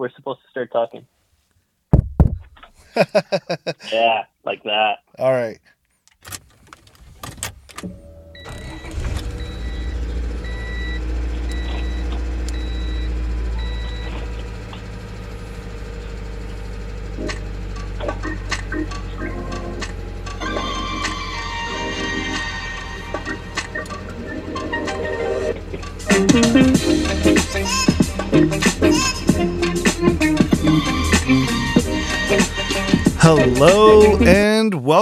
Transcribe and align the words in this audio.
we're 0.00 0.10
supposed 0.10 0.40
to 0.40 0.48
start 0.48 0.72
talking. 0.72 1.06
yeah, 3.92 4.24
like 4.44 4.62
that. 4.64 5.00
All 5.18 5.30
right. 5.30 5.59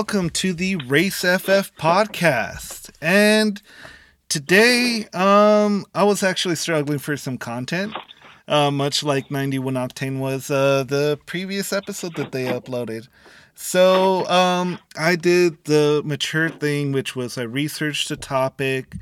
Welcome 0.08 0.30
to 0.30 0.54
the 0.54 0.74
Race 0.86 1.20
FF 1.20 1.70
podcast. 1.76 2.88
And 3.02 3.60
today, 4.30 5.06
um, 5.12 5.84
I 5.94 6.02
was 6.04 6.22
actually 6.22 6.54
struggling 6.54 6.98
for 6.98 7.18
some 7.18 7.36
content, 7.36 7.92
uh, 8.48 8.70
much 8.70 9.02
like 9.02 9.30
91 9.30 9.74
Octane 9.74 10.18
was 10.18 10.50
uh, 10.50 10.84
the 10.84 11.20
previous 11.26 11.74
episode 11.74 12.16
that 12.16 12.32
they 12.32 12.46
uploaded. 12.46 13.08
So, 13.54 14.26
um, 14.28 14.78
I 14.96 15.14
did 15.14 15.62
the 15.64 16.00
mature 16.06 16.48
thing, 16.48 16.92
which 16.92 17.14
was 17.14 17.36
I 17.36 17.42
researched 17.42 18.08
the 18.08 18.16
topic, 18.16 18.96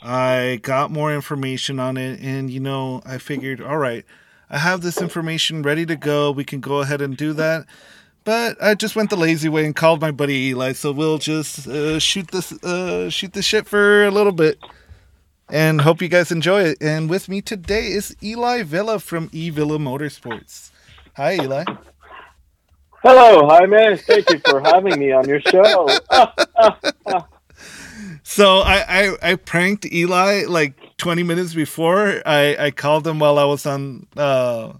I 0.00 0.60
got 0.62 0.90
more 0.90 1.14
information 1.14 1.78
on 1.78 1.98
it, 1.98 2.20
and 2.20 2.48
you 2.48 2.60
know, 2.60 3.02
I 3.04 3.18
figured, 3.18 3.60
all 3.60 3.76
right, 3.76 4.06
I 4.48 4.56
have 4.56 4.80
this 4.80 5.02
information 5.02 5.60
ready 5.60 5.84
to 5.84 5.96
go. 5.96 6.30
We 6.30 6.44
can 6.44 6.60
go 6.60 6.80
ahead 6.80 7.02
and 7.02 7.18
do 7.18 7.34
that. 7.34 7.66
But 8.28 8.62
I 8.62 8.74
just 8.74 8.94
went 8.94 9.08
the 9.08 9.16
lazy 9.16 9.48
way 9.48 9.64
and 9.64 9.74
called 9.74 10.02
my 10.02 10.10
buddy 10.10 10.48
Eli. 10.48 10.74
So 10.74 10.92
we'll 10.92 11.16
just 11.16 11.66
uh, 11.66 11.98
shoot 11.98 12.30
this, 12.30 12.52
uh, 12.62 13.08
shoot 13.08 13.32
the 13.32 13.40
shit 13.40 13.66
for 13.66 14.04
a 14.04 14.10
little 14.10 14.32
bit, 14.32 14.58
and 15.48 15.80
hope 15.80 16.02
you 16.02 16.08
guys 16.08 16.30
enjoy 16.30 16.64
it. 16.64 16.76
And 16.82 17.08
with 17.08 17.30
me 17.30 17.40
today 17.40 17.86
is 17.86 18.14
Eli 18.22 18.64
Villa 18.64 18.98
from 18.98 19.30
E 19.32 19.48
Villa 19.48 19.78
Motorsports. 19.78 20.70
Hi, 21.16 21.36
Eli. 21.36 21.64
Hello, 23.02 23.48
hi 23.48 23.64
man. 23.64 23.96
Thank 23.96 24.28
you 24.28 24.40
for 24.40 24.60
having 24.60 24.98
me 24.98 25.10
on 25.10 25.26
your 25.26 25.40
show. 25.40 25.88
So 28.24 28.58
I, 28.58 28.84
I, 28.86 29.30
I 29.30 29.34
pranked 29.36 29.86
Eli 29.86 30.44
like 30.46 30.74
20 30.98 31.22
minutes 31.22 31.54
before. 31.54 32.20
I, 32.26 32.56
I 32.66 32.70
called 32.72 33.06
him 33.06 33.20
while 33.20 33.38
I 33.38 33.44
was 33.44 33.64
on 33.64 34.06
uh, 34.18 34.74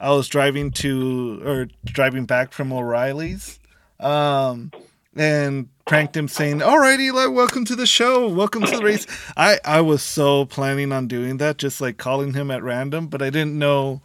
I 0.00 0.10
was 0.10 0.28
driving 0.28 0.70
to 0.72 1.42
or 1.44 1.68
driving 1.84 2.26
back 2.26 2.52
from 2.52 2.72
O'Reilly's, 2.72 3.58
um, 4.00 4.72
and 5.14 5.68
pranked 5.86 6.16
him 6.16 6.28
saying, 6.28 6.62
"All 6.62 6.78
right, 6.78 6.98
Eli, 7.00 7.26
welcome 7.26 7.64
to 7.64 7.76
the 7.76 7.86
show. 7.86 8.28
Welcome 8.28 8.62
to 8.64 8.76
the 8.76 8.84
race." 8.84 9.06
I 9.36 9.58
I 9.64 9.80
was 9.80 10.02
so 10.02 10.44
planning 10.44 10.92
on 10.92 11.08
doing 11.08 11.38
that, 11.38 11.56
just 11.56 11.80
like 11.80 11.96
calling 11.96 12.34
him 12.34 12.50
at 12.50 12.62
random, 12.62 13.06
but 13.06 13.22
I 13.22 13.30
didn't 13.30 13.58
know 13.58 14.02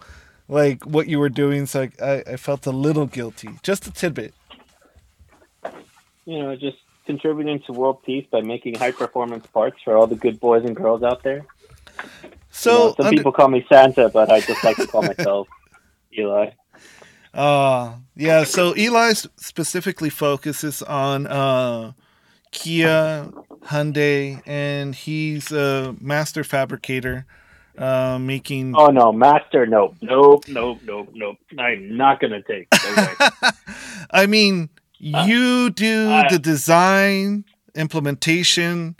like 0.47 0.83
what 0.85 1.07
you 1.07 1.19
were 1.19 1.29
doing, 1.29 1.65
so 1.65 1.81
I 2.01 2.05
I, 2.05 2.23
I 2.33 2.37
felt 2.37 2.65
a 2.65 2.71
little 2.71 3.05
guilty, 3.05 3.49
just 3.63 3.87
a 3.87 3.91
tidbit. 3.91 4.33
You 6.25 6.39
know, 6.39 6.55
just 6.55 6.77
contributing 7.05 7.61
to 7.65 7.73
world 7.73 8.03
peace 8.03 8.25
by 8.31 8.41
making 8.41 8.75
high 8.75 8.91
performance 8.91 9.45
parts 9.47 9.77
for 9.83 9.97
all 9.97 10.07
the 10.07 10.15
good 10.15 10.39
boys 10.39 10.63
and 10.63 10.75
girls 10.75 11.03
out 11.03 11.23
there. 11.23 11.45
So 12.51 12.71
You 12.71 12.77
know, 12.77 12.93
some 12.95 13.05
under- 13.07 13.17
people 13.17 13.31
call 13.31 13.47
me 13.49 13.65
Santa, 13.67 14.07
but 14.09 14.29
I 14.29 14.39
just 14.39 14.63
like 14.63 14.77
to 14.77 14.87
call 14.87 15.01
myself 15.01 15.47
Eli. 16.17 16.51
Uh 17.33 17.93
yeah, 18.15 18.43
so 18.43 18.75
Eli 18.75 19.13
specifically 19.13 20.09
focuses 20.09 20.81
on 20.83 21.27
uh 21.27 21.93
Kia, 22.51 23.29
Hyundai, 23.63 24.41
and 24.45 24.93
he's 24.93 25.51
a 25.53 25.95
master 26.01 26.43
fabricator, 26.43 27.25
uh 27.77 28.19
making 28.19 28.75
Oh 28.75 28.87
no, 28.87 29.13
master, 29.13 29.65
nope, 29.65 29.95
nope, 30.01 30.43
nope, 30.49 30.79
nope, 30.83 31.09
nope. 31.13 31.37
I'm 31.57 31.95
not 31.95 32.19
gonna 32.19 32.41
take. 32.41 32.67
I 34.11 34.25
mean, 34.25 34.69
you 34.97 35.69
do 35.69 36.09
Uh, 36.11 36.29
the 36.29 36.39
design, 36.39 37.45
implementation, 37.75 38.97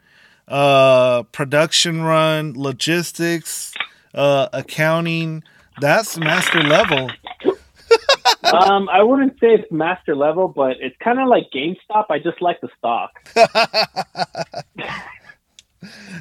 uh 0.48 1.24
production 1.34 2.02
run, 2.04 2.54
logistics, 2.56 3.74
uh 4.14 4.48
accounting. 4.54 5.44
That's 5.82 6.18
master 6.18 6.62
level. 6.62 7.10
um, 8.44 8.88
I 8.90 9.04
wouldn't 9.04 9.40
say 9.40 9.48
it's 9.48 9.72
master 9.72 10.16
level, 10.16 10.48
but 10.48 10.78
it's 10.80 10.96
kind 11.04 11.20
of 11.20 11.28
like 11.28 11.50
GameStop. 11.54 12.06
I 12.10 12.20
just 12.20 12.42
like 12.42 12.62
the 12.62 12.70
stock. 12.78 13.12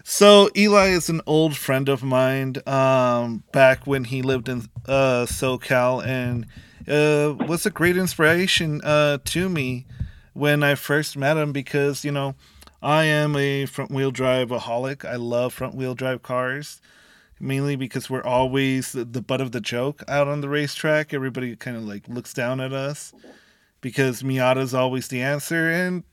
So 0.04 0.48
Eli 0.56 0.88
is 0.88 1.10
an 1.10 1.20
old 1.26 1.56
friend 1.56 1.88
of 1.88 2.02
mine. 2.02 2.54
Um, 2.66 3.44
back 3.52 3.86
when 3.86 4.04
he 4.04 4.22
lived 4.22 4.48
in 4.48 4.68
uh, 4.86 5.26
SoCal, 5.26 6.04
and 6.04 6.46
uh, 6.88 7.34
was 7.46 7.66
a 7.66 7.70
great 7.70 7.96
inspiration 7.96 8.80
uh, 8.82 9.18
to 9.26 9.48
me 9.48 9.86
when 10.32 10.62
I 10.62 10.74
first 10.74 11.16
met 11.16 11.36
him 11.36 11.52
because 11.52 12.04
you 12.04 12.10
know 12.10 12.34
I 12.82 13.04
am 13.04 13.36
a 13.36 13.66
front 13.66 13.90
wheel 13.90 14.10
drive 14.10 14.48
aholic. 14.48 15.04
I 15.04 15.16
love 15.16 15.52
front 15.52 15.74
wheel 15.74 15.94
drive 15.94 16.22
cars, 16.22 16.80
mainly 17.40 17.74
because 17.74 18.10
we're 18.10 18.22
always 18.22 18.92
the, 18.92 19.04
butt 19.04 19.40
of 19.40 19.52
the 19.52 19.60
joke 19.60 20.02
out 20.06 20.28
on 20.28 20.40
the 20.42 20.48
racetrack. 20.48 21.14
Everybody 21.14 21.56
kind 21.56 21.76
of 21.76 21.84
like 21.84 22.06
looks 22.08 22.34
down 22.34 22.60
at 22.60 22.72
us 22.72 23.12
because 23.80 24.22
Miata's 24.22 24.74
always 24.74 25.08
the 25.08 25.22
answer, 25.22 25.70
and 25.70 26.04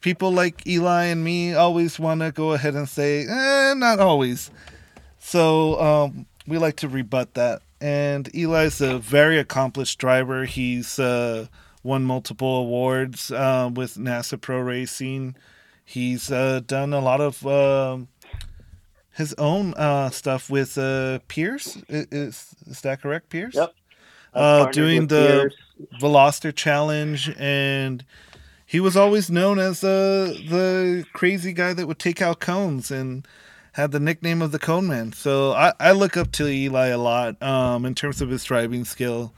people 0.00 0.32
like 0.32 0.66
Eli 0.66 1.04
and 1.04 1.24
me 1.24 1.54
always 1.54 1.98
want 1.98 2.20
to 2.20 2.32
go 2.32 2.52
ahead 2.52 2.74
and 2.74 2.88
say, 2.88 3.26
eh, 3.26 3.74
not 3.74 4.00
always. 4.00 4.50
So 5.18 5.80
um, 5.80 6.26
we 6.46 6.58
like 6.58 6.76
to 6.78 6.88
rebut 6.88 7.34
that. 7.34 7.62
And 7.80 8.28
Eli's 8.34 8.80
a 8.80 8.98
very 8.98 9.38
accomplished 9.38 9.98
driver. 9.98 10.44
He's 10.44 10.98
uh, 10.98 11.46
won 11.82 12.04
multiple 12.04 12.56
awards 12.56 13.30
uh, 13.30 13.70
with 13.72 13.96
NASA 13.96 14.40
Pro 14.40 14.60
Racing. 14.60 15.36
He's 15.84 16.30
uh, 16.30 16.60
done 16.66 16.92
a 16.92 17.00
lot 17.00 17.20
of 17.20 17.46
um 17.46 18.08
his 19.12 19.34
own 19.34 19.74
uh, 19.74 20.10
stuff 20.10 20.50
with 20.50 20.76
uh, 20.78 21.20
Pierce. 21.28 21.78
Is, 21.88 22.54
is 22.66 22.80
that 22.82 23.02
correct, 23.02 23.28
Pierce? 23.28 23.54
Yep. 23.54 23.74
Uh, 24.34 24.66
doing 24.70 25.08
the 25.08 25.50
Pierce. 25.50 26.00
Veloster 26.00 26.54
Challenge, 26.54 27.34
and 27.38 28.04
he 28.64 28.80
was 28.80 28.96
always 28.96 29.30
known 29.30 29.58
as 29.58 29.84
uh, 29.84 30.34
the 30.48 31.04
crazy 31.12 31.52
guy 31.52 31.74
that 31.74 31.86
would 31.86 31.98
take 31.98 32.22
out 32.22 32.40
cones 32.40 32.90
and 32.90 33.26
had 33.72 33.90
the 33.90 34.00
nickname 34.00 34.42
of 34.42 34.52
the 34.52 34.58
Cone 34.58 34.86
Man. 34.86 35.12
So 35.12 35.52
I, 35.52 35.72
I 35.80 35.92
look 35.92 36.16
up 36.16 36.32
to 36.32 36.46
Eli 36.46 36.88
a 36.88 36.98
lot 36.98 37.42
um, 37.42 37.84
in 37.84 37.94
terms 37.94 38.20
of 38.20 38.30
his 38.30 38.44
driving 38.44 38.84
skill. 38.84 39.34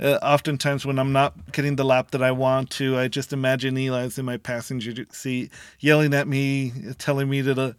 Uh, 0.00 0.18
oftentimes, 0.22 0.84
when 0.84 0.98
I'm 0.98 1.12
not 1.12 1.52
getting 1.52 1.76
the 1.76 1.84
lap 1.84 2.10
that 2.10 2.22
I 2.22 2.32
want 2.32 2.70
to, 2.70 2.98
I 2.98 3.06
just 3.06 3.32
imagine 3.32 3.76
Eli's 3.76 4.18
in 4.18 4.24
my 4.24 4.36
passenger 4.36 5.06
seat 5.12 5.52
yelling 5.78 6.12
at 6.12 6.26
me, 6.26 6.72
telling 6.98 7.28
me 7.28 7.42
to 7.42 7.60
uh, 7.60 7.72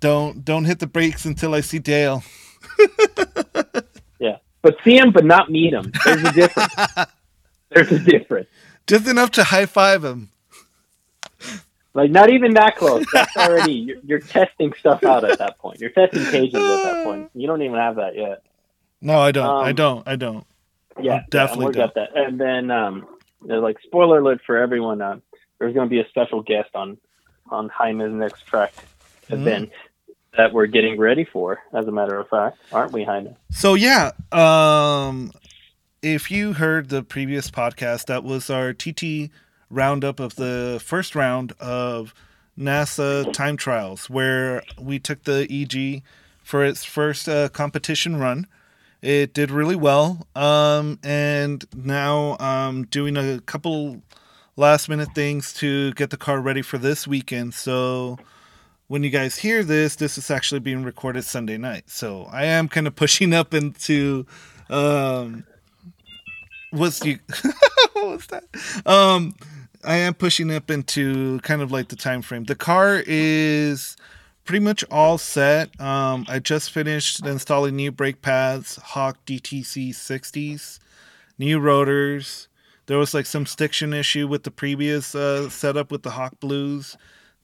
don't 0.00 0.44
don't 0.44 0.64
hit 0.64 0.78
the 0.78 0.86
brakes 0.86 1.24
until 1.24 1.54
I 1.54 1.60
see 1.60 1.78
Dale. 1.78 2.22
Yeah, 4.20 4.38
but 4.62 4.76
see 4.82 4.96
him, 4.96 5.12
but 5.12 5.24
not 5.24 5.48
meet 5.50 5.72
him. 5.72 5.92
There's 6.04 6.22
a 6.24 6.32
difference. 6.32 6.74
There's 7.70 7.92
a 7.92 7.98
difference. 8.00 8.48
Just 8.86 9.06
enough 9.06 9.30
to 9.32 9.44
high 9.44 9.66
five 9.66 10.04
him. 10.04 10.30
Like 11.94 12.10
not 12.10 12.30
even 12.30 12.54
that 12.54 12.76
close. 12.76 13.04
That's 13.12 13.36
already 13.36 13.72
you're, 13.86 13.98
you're 14.04 14.18
testing 14.18 14.72
stuff 14.78 15.04
out 15.04 15.24
at 15.24 15.38
that 15.38 15.58
point. 15.58 15.80
You're 15.80 15.90
testing 15.90 16.24
cages 16.24 16.54
at 16.54 16.82
that 16.82 17.04
point. 17.04 17.30
You 17.34 17.46
don't 17.46 17.62
even 17.62 17.76
have 17.76 17.96
that 17.96 18.16
yet. 18.16 18.42
No, 19.00 19.18
I 19.20 19.30
don't. 19.30 19.46
I 19.64 19.70
Um, 19.70 19.76
don't. 19.76 20.08
I 20.08 20.16
don't. 20.16 20.46
Yeah, 21.00 21.22
definitely 21.30 21.62
yeah, 21.62 21.66
we'll 21.66 21.72
that. 21.94 22.16
And 22.16 22.40
then, 22.40 22.70
um, 22.72 23.06
like 23.42 23.78
spoiler 23.82 24.18
alert 24.18 24.40
for 24.44 24.56
everyone. 24.56 25.00
Uh, 25.00 25.18
there's 25.58 25.74
going 25.74 25.88
to 25.88 25.90
be 25.90 26.00
a 26.00 26.08
special 26.08 26.42
guest 26.42 26.70
on 26.74 26.98
on 27.50 27.68
Jaime's 27.68 28.12
next 28.12 28.42
track 28.46 28.74
Mm. 29.66 29.70
That 30.36 30.52
we're 30.52 30.66
getting 30.66 30.98
ready 30.98 31.24
for. 31.24 31.58
As 31.72 31.86
a 31.86 31.92
matter 31.92 32.18
of 32.18 32.28
fact, 32.28 32.58
aren't 32.72 32.92
we, 32.92 33.04
Jaime? 33.04 33.36
So 33.50 33.74
yeah, 33.74 34.12
um 34.32 35.32
if 36.02 36.30
you 36.30 36.52
heard 36.52 36.90
the 36.90 37.02
previous 37.02 37.50
podcast, 37.50 38.06
that 38.06 38.22
was 38.22 38.50
our 38.50 38.72
TT 38.72 39.30
roundup 39.70 40.20
of 40.20 40.36
the 40.36 40.80
first 40.84 41.14
round 41.14 41.52
of 41.60 42.14
NASA 42.58 43.32
time 43.32 43.56
trials, 43.56 44.08
where 44.08 44.62
we 44.80 44.98
took 44.98 45.24
the 45.24 45.46
EG 45.50 46.02
for 46.42 46.64
its 46.64 46.84
first 46.84 47.28
uh, 47.28 47.48
competition 47.48 48.16
run. 48.16 48.46
It 49.02 49.32
did 49.32 49.50
really 49.50 49.76
well, 49.76 50.26
um, 50.34 50.98
and 51.04 51.64
now 51.74 52.36
I'm 52.40 52.84
doing 52.84 53.16
a 53.16 53.40
couple 53.40 54.02
last 54.56 54.88
minute 54.88 55.14
things 55.14 55.52
to 55.54 55.92
get 55.94 56.10
the 56.10 56.16
car 56.16 56.40
ready 56.40 56.62
for 56.62 56.78
this 56.78 57.06
weekend. 57.06 57.54
So 57.54 58.18
when 58.88 59.02
you 59.02 59.10
guys 59.10 59.38
hear 59.38 59.62
this, 59.62 59.96
this 59.96 60.18
is 60.18 60.30
actually 60.30 60.60
being 60.60 60.82
recorded 60.82 61.24
Sunday 61.24 61.58
night. 61.58 61.88
So 61.88 62.26
I 62.32 62.46
am 62.46 62.68
kind 62.68 62.86
of 62.86 62.96
pushing 62.96 63.32
up 63.32 63.54
into 63.54 64.26
Um, 64.70 65.44
what's 66.70 67.04
you? 67.04 67.18
what 67.92 68.06
was 68.06 68.26
that? 68.26 68.44
Um, 68.84 69.34
I 69.84 69.96
am 69.96 70.14
pushing 70.14 70.52
up 70.52 70.70
into 70.70 71.38
kind 71.40 71.62
of 71.62 71.70
like 71.70 71.88
the 71.88 71.96
time 71.96 72.22
frame. 72.22 72.44
The 72.44 72.54
car 72.54 73.02
is 73.06 73.96
pretty 74.44 74.64
much 74.64 74.84
all 74.90 75.18
set. 75.18 75.78
Um, 75.80 76.26
I 76.28 76.38
just 76.38 76.70
finished 76.70 77.24
installing 77.24 77.76
new 77.76 77.92
brake 77.92 78.22
pads, 78.22 78.76
Hawk 78.76 79.18
DTC 79.26 79.90
60s, 79.90 80.78
new 81.38 81.58
rotors. 81.58 82.48
There 82.86 82.98
was 82.98 83.12
like 83.12 83.26
some 83.26 83.46
stiction 83.46 83.92
issue 83.92 84.26
with 84.26 84.44
the 84.44 84.50
previous 84.50 85.14
uh, 85.14 85.50
setup 85.50 85.90
with 85.90 86.02
the 86.02 86.12
Hawk 86.12 86.40
Blues 86.40 86.96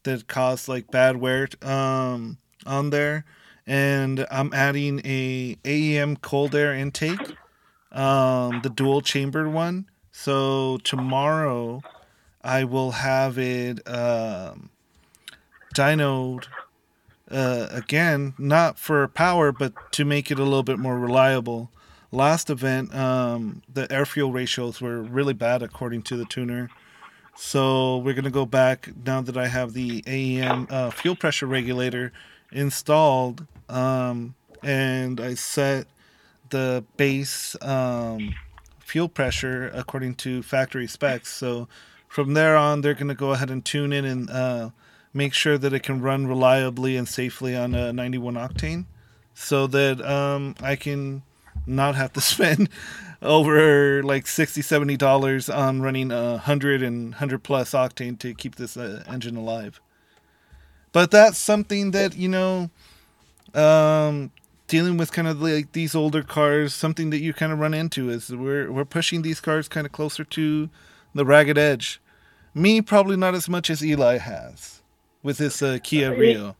that 0.04 0.28
caused 0.28 0.68
like 0.68 0.90
bad 0.90 1.16
wear 1.16 1.48
um, 1.62 2.38
on 2.64 2.90
there. 2.90 3.24
And 3.66 4.26
I'm 4.30 4.52
adding 4.52 5.00
a 5.04 5.56
AEM 5.64 6.20
cold 6.20 6.54
air 6.54 6.74
intake, 6.74 7.34
um, 7.92 8.60
the 8.62 8.70
dual 8.70 9.00
chambered 9.00 9.52
one. 9.52 9.86
So 10.12 10.78
tomorrow 10.84 11.82
I 12.42 12.64
will 12.64 12.92
have 12.92 13.38
it 13.38 13.80
um, 13.88 14.70
dynoed 15.74 16.44
uh, 17.30 17.68
again, 17.70 18.34
not 18.38 18.78
for 18.78 19.08
power, 19.08 19.50
but 19.50 19.72
to 19.92 20.04
make 20.04 20.30
it 20.30 20.38
a 20.38 20.44
little 20.44 20.62
bit 20.62 20.78
more 20.78 20.98
reliable. 20.98 21.70
Last 22.12 22.50
event, 22.50 22.94
um, 22.94 23.62
the 23.72 23.90
air 23.90 24.06
fuel 24.06 24.30
ratios 24.30 24.80
were 24.80 25.02
really 25.02 25.32
bad 25.32 25.62
according 25.62 26.02
to 26.02 26.16
the 26.16 26.24
tuner. 26.26 26.70
So 27.36 27.98
we're 27.98 28.14
going 28.14 28.24
to 28.24 28.30
go 28.30 28.46
back 28.46 28.90
now 29.04 29.20
that 29.20 29.36
I 29.36 29.48
have 29.48 29.72
the 29.72 30.02
AEM 30.02 30.70
uh, 30.70 30.90
fuel 30.90 31.16
pressure 31.16 31.46
regulator 31.46 32.12
installed 32.52 33.46
um, 33.68 34.34
and 34.62 35.20
I 35.20 35.34
set 35.34 35.86
the 36.50 36.84
base 36.96 37.56
um, 37.60 38.34
fuel 38.78 39.08
pressure 39.08 39.70
according 39.74 40.14
to 40.16 40.42
factory 40.42 40.86
specs. 40.86 41.32
So 41.32 41.68
from 42.08 42.34
there 42.34 42.56
on, 42.56 42.80
they're 42.80 42.94
going 42.94 43.08
to 43.08 43.14
go 43.14 43.32
ahead 43.32 43.50
and 43.50 43.64
tune 43.64 43.92
in 43.92 44.04
and 44.04 44.30
uh, 44.30 44.70
make 45.12 45.34
sure 45.34 45.58
that 45.58 45.72
it 45.72 45.82
can 45.82 46.00
run 46.00 46.26
reliably 46.26 46.96
and 46.96 47.08
safely 47.08 47.56
on 47.56 47.74
a 47.74 47.92
91 47.92 48.34
octane 48.34 48.84
so 49.34 49.66
that 49.66 50.00
um, 50.04 50.54
I 50.62 50.76
can 50.76 51.22
not 51.66 51.96
have 51.96 52.12
to 52.12 52.20
spend 52.20 52.68
over 53.24 54.02
like 54.02 54.26
60 54.26 54.62
70 54.62 54.96
dollars 54.96 55.48
on 55.48 55.82
running 55.82 56.12
a 56.12 56.32
100 56.32 56.82
and 56.82 57.10
100 57.10 57.42
plus 57.42 57.72
octane 57.72 58.18
to 58.20 58.34
keep 58.34 58.56
this 58.56 58.76
uh, 58.76 59.02
engine 59.08 59.36
alive. 59.36 59.80
But 60.92 61.10
that's 61.10 61.38
something 61.38 61.90
that 61.90 62.16
you 62.16 62.28
know 62.28 62.70
um, 63.54 64.30
dealing 64.68 64.96
with 64.96 65.12
kind 65.12 65.26
of 65.26 65.40
like 65.42 65.72
these 65.72 65.94
older 65.94 66.22
cars 66.22 66.74
something 66.74 67.10
that 67.10 67.18
you 67.18 67.32
kind 67.32 67.52
of 67.52 67.58
run 67.58 67.74
into 67.74 68.10
is 68.10 68.30
we're 68.30 68.70
we're 68.70 68.84
pushing 68.84 69.22
these 69.22 69.40
cars 69.40 69.68
kind 69.68 69.86
of 69.86 69.92
closer 69.92 70.24
to 70.24 70.68
the 71.14 71.24
ragged 71.24 71.58
edge. 71.58 72.00
Me 72.54 72.80
probably 72.80 73.16
not 73.16 73.34
as 73.34 73.48
much 73.48 73.70
as 73.70 73.84
eli 73.84 74.18
has 74.18 74.82
with 75.22 75.38
this 75.38 75.62
uh, 75.62 75.78
kia 75.82 76.16
rio. 76.16 76.54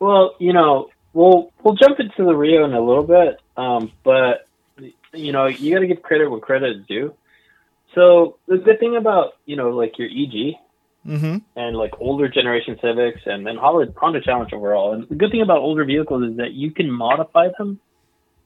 Well, 0.00 0.34
you 0.38 0.52
know, 0.52 0.90
we'll 1.12 1.52
we'll 1.62 1.74
jump 1.74 2.00
into 2.00 2.24
the 2.24 2.34
Rio 2.34 2.64
in 2.64 2.72
a 2.72 2.80
little 2.80 3.02
bit, 3.02 3.40
um, 3.56 3.92
but 4.04 4.47
you 5.14 5.32
know, 5.32 5.46
you 5.46 5.74
got 5.74 5.80
to 5.80 5.86
give 5.86 6.02
credit 6.02 6.30
where 6.30 6.40
credit 6.40 6.76
is 6.76 6.86
due. 6.86 7.14
So 7.94 8.38
the 8.46 8.58
good 8.58 8.78
thing 8.80 8.96
about 8.96 9.32
you 9.46 9.56
know, 9.56 9.70
like 9.70 9.98
your 9.98 10.08
EG 10.08 10.56
mm-hmm 11.06 11.36
and 11.56 11.76
like 11.76 11.92
older 12.00 12.28
generation 12.28 12.76
Civics 12.82 13.20
and 13.26 13.46
then 13.46 13.56
Honda, 13.56 13.92
Honda 13.96 14.20
Challenge 14.20 14.52
overall, 14.52 14.92
and 14.92 15.08
the 15.08 15.14
good 15.14 15.30
thing 15.30 15.42
about 15.42 15.58
older 15.58 15.84
vehicles 15.84 16.30
is 16.30 16.36
that 16.36 16.52
you 16.52 16.70
can 16.70 16.90
modify 16.90 17.48
them 17.58 17.80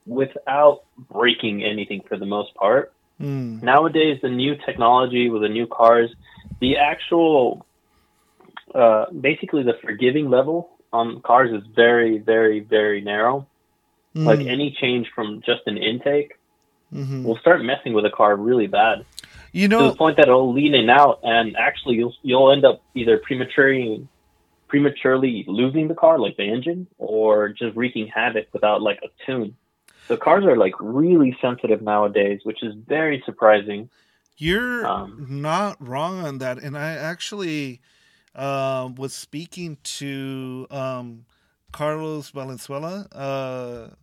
without 0.07 0.81
breaking 0.97 1.63
anything 1.65 2.03
for 2.09 2.17
the 2.17 2.27
most 2.27 2.55
part. 2.55 2.93
mm. 3.21 3.63
nowadays 3.63 4.19
the 4.23 4.29
new 4.29 4.55
technology 4.67 5.29
with 5.29 5.43
the 5.43 5.49
new 5.49 5.67
cars 5.67 6.11
the 6.61 6.77
actual 6.77 7.65
uh, 8.75 9.07
basically 9.11 9.63
the 9.63 9.75
forgiving 9.83 10.29
level 10.31 10.71
on 10.93 11.21
cars 11.23 11.51
is 11.53 11.63
very 11.75 12.19
very 12.19 12.61
very 12.61 13.01
narrow 13.01 13.47
like 14.15 14.41
Mm. 14.41 14.51
any 14.51 14.77
change 14.79 15.07
from 15.15 15.41
just 15.41 15.63
an 15.67 15.79
intake 15.79 16.33
Mhm. 16.93 17.23
will 17.25 17.39
start 17.39 17.63
messing 17.65 17.93
with 17.93 18.05
a 18.05 18.11
car 18.11 18.37
really 18.37 18.67
bad 18.67 19.05
you 19.53 19.69
know, 19.69 19.79
to 19.79 19.91
the 19.91 19.97
point 19.97 20.17
that 20.17 20.29
it'll 20.29 20.53
lean 20.53 20.75
in 20.75 20.89
out 20.91 21.21
and 21.23 21.57
actually 21.57 21.97
you'll 21.97 22.15
you'll 22.23 22.53
end 22.53 22.65
up 22.65 22.83
either 22.95 23.19
prematurely 23.19 24.07
prematurely 24.69 25.45
losing 25.47 25.89
the 25.89 25.95
car 25.95 26.19
like 26.19 26.37
the 26.37 26.45
engine 26.45 26.87
or 26.99 27.49
just 27.51 27.77
wreaking 27.77 28.09
havoc 28.09 28.47
without 28.53 28.81
like 28.83 28.99
a 29.03 29.09
tune 29.27 29.55
so 30.09 30.17
cars 30.17 30.45
are 30.45 30.57
like 30.57 30.75
really 30.81 31.37
sensitive 31.41 31.83
nowadays 31.83 32.41
which 32.45 32.63
is 32.63 32.75
very 32.87 33.23
surprising 33.27 33.89
You're 34.39 34.87
Um, 34.87 35.27
not 35.29 35.77
wrong 35.79 36.25
on 36.25 36.39
that. 36.39 36.59
And 36.59 36.77
I 36.77 36.91
actually 36.93 37.81
um, 38.35 38.95
was 38.97 39.13
speaking 39.13 39.77
to 40.01 40.67
um, 40.71 41.27
Carlos 41.71 42.31
Valenzuela, 42.31 43.07
uh, 43.13 43.95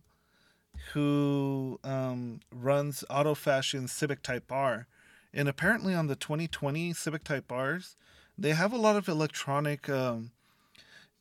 who 0.92 1.78
um, 1.84 2.40
runs 2.52 3.04
Auto 3.10 3.34
Fashion 3.34 3.88
Civic 3.88 4.22
Type 4.22 4.50
R. 4.50 4.86
And 5.32 5.48
apparently, 5.48 5.94
on 5.94 6.08
the 6.08 6.16
2020 6.16 6.92
Civic 6.92 7.24
Type 7.24 7.50
R's, 7.52 7.96
they 8.36 8.50
have 8.50 8.72
a 8.72 8.78
lot 8.78 8.96
of 8.96 9.08
electronic 9.08 9.88
um, 9.88 10.32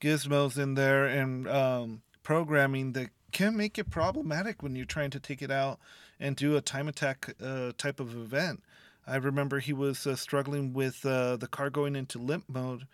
gizmos 0.01 0.57
in 0.57 0.75
there 0.75 1.05
and 1.05 1.47
um, 1.47 2.01
programming 2.23 2.93
that 2.93 3.09
can 3.31 3.55
make 3.55 3.77
it 3.77 3.89
problematic 3.89 4.63
when 4.63 4.75
you're 4.75 4.85
trying 4.85 5.11
to 5.11 5.19
take 5.19 5.41
it 5.41 5.51
out 5.51 5.79
and 6.19 6.35
do 6.35 6.57
a 6.57 6.61
time 6.61 6.87
attack 6.87 7.35
uh, 7.43 7.71
type 7.77 7.99
of 7.99 8.15
event. 8.15 8.63
I 9.05 9.17
remember 9.17 9.59
he 9.59 9.73
was 9.73 10.05
uh, 10.07 10.15
struggling 10.15 10.73
with 10.73 11.05
uh, 11.05 11.37
the 11.37 11.47
car 11.47 11.69
going 11.69 11.95
into 11.95 12.17
limp 12.17 12.45
mode 12.47 12.87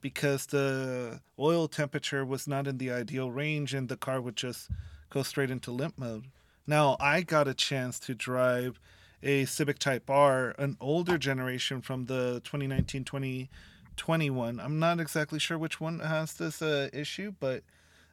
because 0.00 0.46
the 0.46 1.20
oil 1.38 1.68
temperature 1.68 2.24
was 2.24 2.46
not 2.46 2.66
in 2.66 2.78
the 2.78 2.90
ideal 2.90 3.30
range 3.30 3.74
and 3.74 3.88
the 3.88 3.96
car 3.96 4.20
would 4.20 4.36
just 4.36 4.68
go 5.10 5.22
straight 5.22 5.50
into 5.50 5.70
limp 5.70 5.98
mode. 5.98 6.24
Now, 6.66 6.96
I 7.00 7.22
got 7.22 7.48
a 7.48 7.54
chance 7.54 7.98
to 8.00 8.14
drive 8.14 8.80
a 9.22 9.44
Civic 9.44 9.78
Type 9.78 10.08
R, 10.08 10.54
an 10.58 10.76
older 10.80 11.18
generation 11.18 11.80
from 11.82 12.06
the 12.06 12.40
2019 12.44 13.04
2021. 13.04 14.60
I'm 14.60 14.78
not 14.78 15.00
exactly 15.00 15.38
sure 15.38 15.58
which 15.58 15.80
one 15.80 16.00
has 16.00 16.34
this 16.34 16.62
uh, 16.62 16.88
issue, 16.92 17.34
but 17.38 17.62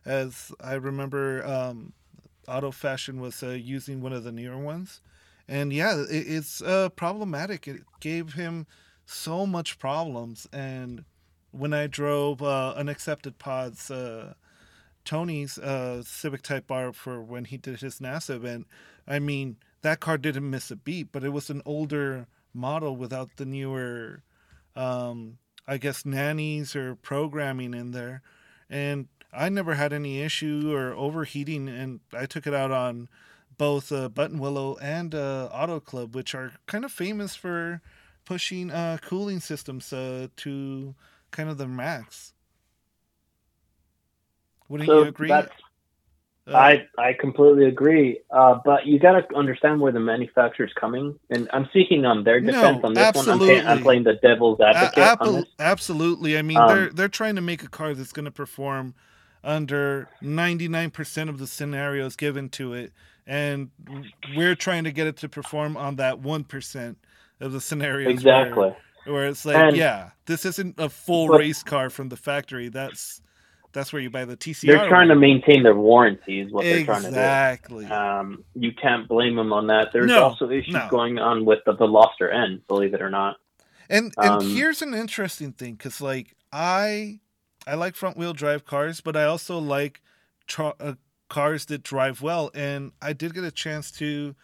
as 0.06 0.52
I 0.60 0.74
remember, 0.74 1.46
um, 1.46 1.94
Auto 2.48 2.72
Fashion 2.72 3.22
was 3.22 3.42
uh, 3.44 3.50
using 3.50 4.02
one 4.02 4.14
of 4.14 4.24
the 4.24 4.32
newer 4.32 4.58
ones 4.58 5.02
and 5.48 5.72
yeah 5.72 5.96
it, 5.98 6.08
it's 6.10 6.62
uh, 6.62 6.90
problematic 6.90 7.68
it 7.68 7.82
gave 8.00 8.34
him 8.34 8.66
so 9.06 9.46
much 9.46 9.80
problems 9.80 10.48
and 10.52 11.04
when 11.52 11.74
i 11.74 11.88
drove 11.88 12.42
uh, 12.42 12.74
unaccepted 12.76 13.38
pods 13.40 13.90
uh, 13.90 14.34
tony's 15.08 15.58
uh, 15.58 16.04
civic 16.04 16.42
type 16.42 16.70
r 16.70 16.92
for 16.92 17.22
when 17.22 17.46
he 17.46 17.56
did 17.56 17.80
his 17.80 18.00
nasa 18.00 18.32
event 18.32 18.68
i 19.08 19.18
mean 19.20 19.56
that 19.82 20.02
car 20.02 20.18
didn't 20.18 20.50
miss 20.50 20.70
a 20.70 20.76
beat 20.76 21.12
but 21.12 21.24
it 21.24 21.30
was 21.30 21.50
an 21.50 21.62
older 21.66 22.28
model 22.54 22.96
without 22.96 23.30
the 23.38 23.46
newer 23.46 24.22
um, 24.76 25.38
i 25.66 25.78
guess 25.78 26.06
nannies 26.06 26.76
or 26.76 26.96
programming 26.96 27.74
in 27.74 27.92
there 27.92 28.22
and 28.70 29.08
i 29.32 29.48
never 29.48 29.76
had 29.76 29.94
any 29.94 30.22
issue 30.22 30.74
or 30.76 30.94
overheating 30.94 31.70
and 31.70 32.02
i 32.12 32.26
took 32.26 32.46
it 32.46 32.54
out 32.54 32.72
on 32.72 33.08
both 33.58 33.92
uh, 33.92 34.08
Buttonwillow 34.10 34.78
and 34.82 35.16
uh, 35.16 35.50
Auto 35.52 35.80
Club, 35.80 36.16
which 36.16 36.36
are 36.36 36.52
kind 36.66 36.86
of 36.86 36.92
famous 36.92 37.36
for 37.36 37.82
pushing 38.26 38.70
uh, 38.70 38.98
cooling 39.02 39.40
systems 39.40 39.92
uh, 39.92 40.28
to 40.38 40.94
kind 41.32 41.50
of 41.50 41.58
the 41.58 41.68
max. 41.68 42.34
Wouldn't 44.70 44.88
so 44.88 45.04
you 45.04 45.08
agree? 45.10 45.32
Uh, 45.32 45.44
I 46.50 46.88
I 46.98 47.12
completely 47.20 47.66
agree, 47.66 48.20
uh, 48.32 48.60
but 48.64 48.86
you 48.86 49.00
got 49.00 49.20
to 49.20 49.36
understand 49.36 49.82
where 49.82 49.92
the 49.92 50.00
manufacturer's 50.00 50.72
coming, 50.80 51.20
and 51.30 51.50
I'm 51.52 51.68
seeking 51.74 52.06
on 52.06 52.24
their 52.24 52.40
No, 52.40 52.54
defense 52.54 52.80
on 52.86 52.94
this 52.94 53.16
one. 53.28 53.42
I'm, 53.42 53.68
I'm 53.68 53.82
playing 53.84 54.04
the 54.04 54.14
devil's 54.14 54.58
a- 54.62 54.68
advocate 54.68 54.98
apple- 55.04 55.34
this. 55.34 55.46
absolutely. 55.60 56.38
I 56.38 56.42
mean, 56.44 56.58
Um, 56.58 56.68
they're 56.70 56.90
they're 56.90 57.08
trying 57.10 57.36
to 57.36 57.42
make 57.42 57.64
a 57.64 57.68
car 57.68 57.94
that's 57.94 58.14
going 58.14 58.26
to 58.26 58.32
perform 58.32 58.94
under 59.44 60.10
99% 60.22 61.30
of 61.30 61.38
the 61.38 61.48
scenarios 61.48 62.16
given 62.16 62.48
to 62.50 62.74
it, 62.74 62.94
and 63.26 63.70
we're 64.36 64.56
trying 64.56 64.86
to 64.86 64.92
get 64.92 65.06
it 65.08 65.18
to 65.18 65.30
perform 65.30 65.76
on 65.76 65.98
that 65.98 66.22
1% 66.22 66.96
of 67.42 67.52
the 67.52 67.60
scenarios. 67.62 68.06
where- 68.06 68.14
Exactly. 68.44 68.76
Where 69.06 69.28
it's 69.28 69.46
like, 69.46 69.56
And- 69.58 69.76
yeah, 69.76 70.12
this 70.26 70.46
isn't 70.46 70.76
a 70.80 70.88
full 70.90 71.28
But- 71.28 71.40
race 71.40 71.62
car 71.64 71.90
from 71.90 72.08
the 72.10 72.18
factory. 72.18 72.68
That's 72.70 73.22
that's 73.74 73.92
where 73.94 74.02
you 74.02 74.10
buy 74.10 74.26
the 74.26 74.38
TCR. 74.38 74.68
They're 74.68 74.90
trying 74.90 75.10
to 75.10 75.16
maintain 75.16 75.64
their 75.64 75.76
warranty, 75.76 76.42
is 76.42 76.52
what 76.52 76.64
they're 76.64 76.86
trying 76.86 77.04
to 77.04 77.10
do. 77.10 77.16
exactly. 77.16 77.86
Um, 77.86 78.44
you 78.56 78.72
can't 78.74 79.08
blame 79.08 79.36
them 79.36 79.54
on 79.54 79.68
that. 79.68 79.90
There's 79.94 80.08
No, 80.08 80.24
also 80.24 80.50
issues 80.50 80.74
no. 80.74 80.88
going 80.90 81.20
on 81.20 81.46
with 81.46 81.60
the, 81.66 81.74
the 81.74 81.86
Veloster 81.88 82.34
N, 82.34 82.62
believe 82.68 82.94
it 82.94 83.02
or 83.02 83.10
not. 83.10 83.38
And 83.90 84.14
and 84.18 84.42
Um, 84.42 84.50
here's 84.56 84.82
an 84.82 84.94
interesting 84.94 85.52
thing, 85.54 85.74
because 85.76 86.02
like 86.02 86.36
I 86.52 87.20
I 87.66 87.76
like 87.76 87.96
front 87.96 88.18
wheel 88.18 88.34
drive 88.34 88.66
cars, 88.66 89.02
but 89.02 89.16
I 89.16 89.26
also 89.26 89.58
like 89.60 90.02
tra- 90.48 90.76
uh, 90.80 90.94
cars 91.30 91.66
that 91.66 91.84
drive 91.84 92.22
well. 92.22 92.50
And 92.54 92.92
I 93.02 93.14
did 93.14 93.34
get 93.34 93.44
a 93.44 93.52
chance 93.52 93.92
to 93.94 94.36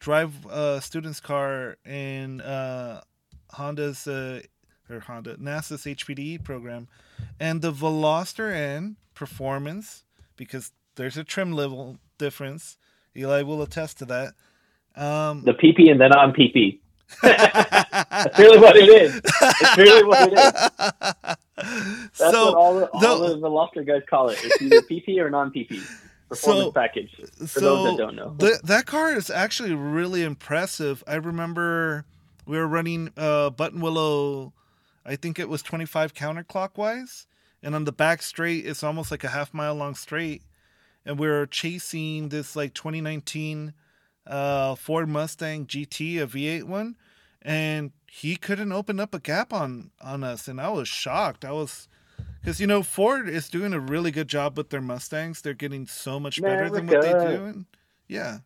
drive 0.00 0.46
a 0.46 0.80
student's 0.80 1.20
car 1.20 1.76
in 1.84 2.40
uh, 2.40 3.02
Honda's 3.52 4.06
uh, 4.06 4.40
or 4.90 5.00
Honda 5.00 5.36
NASA's 5.36 5.84
HPDE 5.84 6.42
program, 6.42 6.88
and 7.38 7.62
the 7.62 7.72
Veloster 7.72 8.52
N 8.52 8.96
performance 9.14 10.04
because 10.36 10.72
there's 10.96 11.16
a 11.16 11.24
trim 11.24 11.52
level 11.52 11.98
difference. 12.18 12.76
Eli 13.16 13.42
will 13.42 13.62
attest 13.62 13.98
to 13.98 14.04
that. 14.06 14.34
Um, 14.96 15.42
the 15.44 15.52
PP 15.52 15.90
and 15.90 16.00
then 16.00 16.12
on 16.12 16.32
PP. 16.32 16.78
That's 17.22 18.38
really 18.38 18.58
what 18.58 18.76
it 18.76 18.88
is. 18.88 19.20
It's 19.24 19.76
really 19.76 20.04
what 20.04 20.32
it 20.32 20.38
is. 20.38 20.52
That's 22.18 22.32
so, 22.32 22.46
what 22.46 22.54
all 22.54 22.74
the, 22.78 22.86
all 22.86 23.18
the, 23.20 23.36
the 23.36 23.48
Veloster 23.48 23.86
guys 23.86 24.02
call 24.08 24.28
it. 24.28 24.38
It's 24.42 24.62
either 24.62 24.80
PP 24.82 25.18
or 25.18 25.28
non 25.28 25.50
PP 25.50 25.82
performance 26.28 26.66
so, 26.66 26.72
package. 26.72 27.10
For 27.38 27.46
so 27.46 27.60
those 27.60 27.90
that 27.90 27.98
don't 27.98 28.16
know, 28.16 28.34
the, 28.38 28.60
that 28.64 28.86
car 28.86 29.12
is 29.12 29.28
actually 29.28 29.74
really 29.74 30.22
impressive. 30.22 31.02
I 31.06 31.16
remember 31.16 32.04
we 32.46 32.56
were 32.56 32.68
running 32.68 33.10
uh, 33.16 33.50
Buttonwillow. 33.50 34.52
I 35.04 35.16
think 35.16 35.38
it 35.38 35.48
was 35.48 35.62
25 35.62 36.14
counterclockwise, 36.14 37.26
and 37.62 37.74
on 37.74 37.84
the 37.84 37.92
back 37.92 38.22
straight, 38.22 38.66
it's 38.66 38.82
almost 38.82 39.10
like 39.10 39.24
a 39.24 39.28
half 39.28 39.54
mile 39.54 39.74
long 39.74 39.94
straight, 39.94 40.42
and 41.04 41.18
we 41.18 41.28
were 41.28 41.46
chasing 41.46 42.28
this 42.28 42.54
like 42.54 42.74
2019 42.74 43.72
uh, 44.26 44.74
Ford 44.74 45.08
Mustang 45.08 45.66
GT, 45.66 46.20
a 46.20 46.26
V8 46.26 46.64
one, 46.64 46.96
and 47.42 47.92
he 48.06 48.36
couldn't 48.36 48.72
open 48.72 49.00
up 49.00 49.14
a 49.14 49.20
gap 49.20 49.52
on 49.52 49.90
on 50.00 50.22
us, 50.24 50.48
and 50.48 50.60
I 50.60 50.68
was 50.70 50.88
shocked. 50.88 51.44
I 51.44 51.52
was 51.52 51.88
because 52.40 52.60
you 52.60 52.66
know 52.66 52.82
Ford 52.82 53.28
is 53.28 53.48
doing 53.48 53.72
a 53.72 53.80
really 53.80 54.10
good 54.10 54.28
job 54.28 54.56
with 54.56 54.70
their 54.70 54.80
Mustangs. 54.80 55.40
They're 55.40 55.54
getting 55.54 55.86
so 55.86 56.20
much 56.20 56.40
better 56.40 56.70
than 56.70 56.86
what 56.86 57.02
they 57.02 57.12
do. 57.12 57.44
And, 57.44 57.66
yeah, 58.08 58.38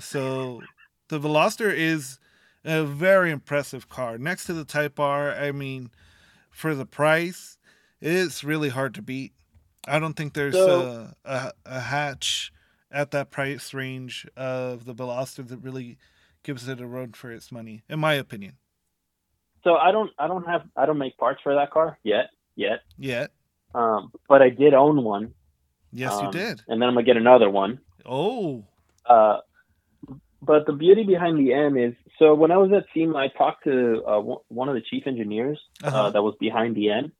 so 0.00 0.62
the 1.08 1.18
Veloster 1.18 1.72
is 1.74 2.18
a 2.64 2.84
very 2.84 3.30
impressive 3.30 3.88
car. 3.88 4.18
Next 4.18 4.44
to 4.46 4.52
the 4.52 4.64
Type 4.64 4.98
R, 4.98 5.32
I 5.32 5.52
mean, 5.52 5.90
for 6.50 6.74
the 6.74 6.86
price, 6.86 7.58
it's 8.00 8.44
really 8.44 8.68
hard 8.68 8.94
to 8.94 9.02
beat. 9.02 9.32
I 9.86 9.98
don't 9.98 10.14
think 10.14 10.34
there's 10.34 10.54
so, 10.54 11.14
a, 11.24 11.30
a, 11.30 11.52
a 11.66 11.80
hatch 11.80 12.52
at 12.90 13.10
that 13.12 13.30
price 13.30 13.72
range 13.72 14.26
of 14.36 14.84
the 14.84 14.94
Veloster 14.94 15.46
that 15.46 15.58
really 15.58 15.98
gives 16.42 16.68
it 16.68 16.80
a 16.80 16.86
run 16.86 17.12
for 17.12 17.30
its 17.30 17.52
money, 17.52 17.82
in 17.88 17.98
my 17.98 18.14
opinion. 18.14 18.54
So 19.64 19.74
I 19.76 19.90
don't, 19.92 20.10
I 20.18 20.28
don't 20.28 20.46
have, 20.46 20.62
I 20.76 20.86
don't 20.86 20.98
make 20.98 21.16
parts 21.16 21.40
for 21.42 21.54
that 21.54 21.70
car 21.70 21.98
yet, 22.02 22.30
yet, 22.54 22.80
yet. 22.96 23.30
Um, 23.74 24.12
but 24.28 24.40
I 24.42 24.50
did 24.50 24.74
own 24.74 25.04
one. 25.04 25.34
Yes, 25.92 26.12
um, 26.12 26.26
you 26.26 26.32
did. 26.32 26.62
And 26.68 26.80
then 26.80 26.88
I'm 26.88 26.94
gonna 26.94 27.04
get 27.04 27.16
another 27.16 27.50
one. 27.50 27.80
Oh. 28.04 28.64
Uh, 29.04 29.38
but 30.40 30.66
the 30.66 30.72
beauty 30.72 31.04
behind 31.04 31.38
the 31.38 31.52
N 31.52 31.76
is 31.76 31.94
so 32.18 32.34
when 32.34 32.50
I 32.50 32.56
was 32.56 32.70
at 32.72 32.84
SEMA, 32.94 33.16
I 33.16 33.28
talked 33.28 33.64
to 33.64 34.02
uh, 34.04 34.20
one 34.48 34.68
of 34.68 34.74
the 34.74 34.80
chief 34.80 35.06
engineers 35.06 35.60
uh, 35.82 35.86
uh-huh. 35.88 35.96
uh, 35.96 36.10
that 36.10 36.22
was 36.22 36.34
behind 36.38 36.76
the 36.76 36.90
N, 36.90 37.12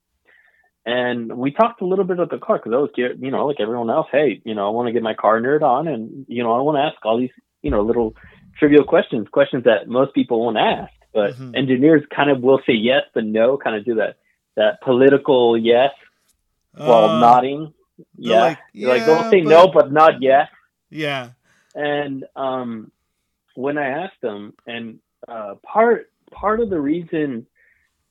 and 0.87 1.37
we 1.37 1.51
talked 1.51 1.81
a 1.81 1.87
little 1.87 2.05
bit 2.05 2.19
about 2.19 2.31
the 2.31 2.45
car 2.45 2.59
because 2.59 2.73
I 2.73 2.77
was, 2.77 2.91
you 2.97 3.31
know, 3.31 3.47
like 3.47 3.61
everyone 3.61 3.91
else, 3.91 4.07
hey, 4.11 4.41
you 4.45 4.55
know, 4.55 4.67
I 4.67 4.71
want 4.71 4.87
to 4.89 4.93
get 4.93 5.03
my 5.03 5.15
car 5.15 5.41
nerd 5.41 5.63
on, 5.63 5.89
and 5.89 6.27
you 6.29 6.43
know, 6.43 6.53
I 6.53 6.61
want 6.61 6.77
to 6.77 6.83
ask 6.83 7.05
all 7.05 7.19
these, 7.19 7.31
you 7.63 7.71
know, 7.71 7.83
little 7.83 8.15
trivial 8.59 8.85
questions, 8.85 9.29
questions 9.31 9.65
that 9.65 9.89
most 9.89 10.15
people 10.15 10.45
won't 10.45 10.57
ask, 10.57 10.93
but 11.13 11.35
mm-hmm. 11.35 11.55
engineers 11.55 12.03
kind 12.15 12.31
of 12.31 12.41
will 12.41 12.61
say 12.67 12.75
yes 12.75 13.03
but 13.15 13.25
no, 13.25 13.57
kind 13.57 13.77
of 13.77 13.85
do 13.85 13.97
that 13.97 14.17
that 14.57 14.81
political 14.83 15.57
yes 15.57 15.91
while 16.75 17.11
uh, 17.11 17.21
nodding. 17.21 17.75
Yeah, 18.17 18.41
like, 18.41 18.59
yeah, 18.73 18.89
like 18.89 19.07
don't 19.07 19.31
say 19.31 19.43
but... 19.43 19.51
no 19.51 19.69
but 19.69 19.93
not 19.93 20.23
yes. 20.23 20.49
Yeah. 20.91 21.31
And 21.75 22.25
um, 22.35 22.91
when 23.59 23.77
I 23.77 24.05
asked 24.05 24.23
him, 24.23 24.53
and 24.69 25.01
uh, 25.27 25.57
part 25.65 26.13
part 26.31 26.61
of 26.61 26.71
the 26.71 26.81
reason, 26.81 27.45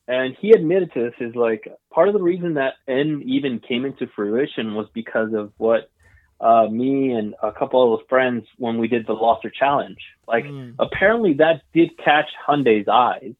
and 0.06 0.36
he 0.38 0.50
admitted 0.50 0.92
to 0.92 1.04
this, 1.04 1.14
is 1.20 1.34
like 1.34 1.66
part 1.90 2.08
of 2.08 2.14
the 2.14 2.22
reason 2.22 2.54
that 2.54 2.74
N 2.86 3.22
even 3.24 3.58
came 3.58 3.86
into 3.86 4.08
fruition 4.14 4.74
was 4.74 4.88
because 4.92 5.32
of 5.32 5.52
what 5.56 5.90
uh, 6.38 6.66
me 6.70 7.12
and 7.12 7.34
a 7.42 7.50
couple 7.50 7.94
of 7.94 8.02
friends 8.10 8.44
when 8.58 8.76
we 8.76 8.88
did 8.88 9.06
the 9.06 9.14
Veloster 9.14 9.50
Challenge. 9.50 9.96
Like, 10.26 10.44
mm. 10.44 10.74
apparently 10.78 11.32
that 11.34 11.62
did 11.72 11.96
catch 11.96 12.28
Hyundai's 12.46 12.86
eyes 12.86 13.32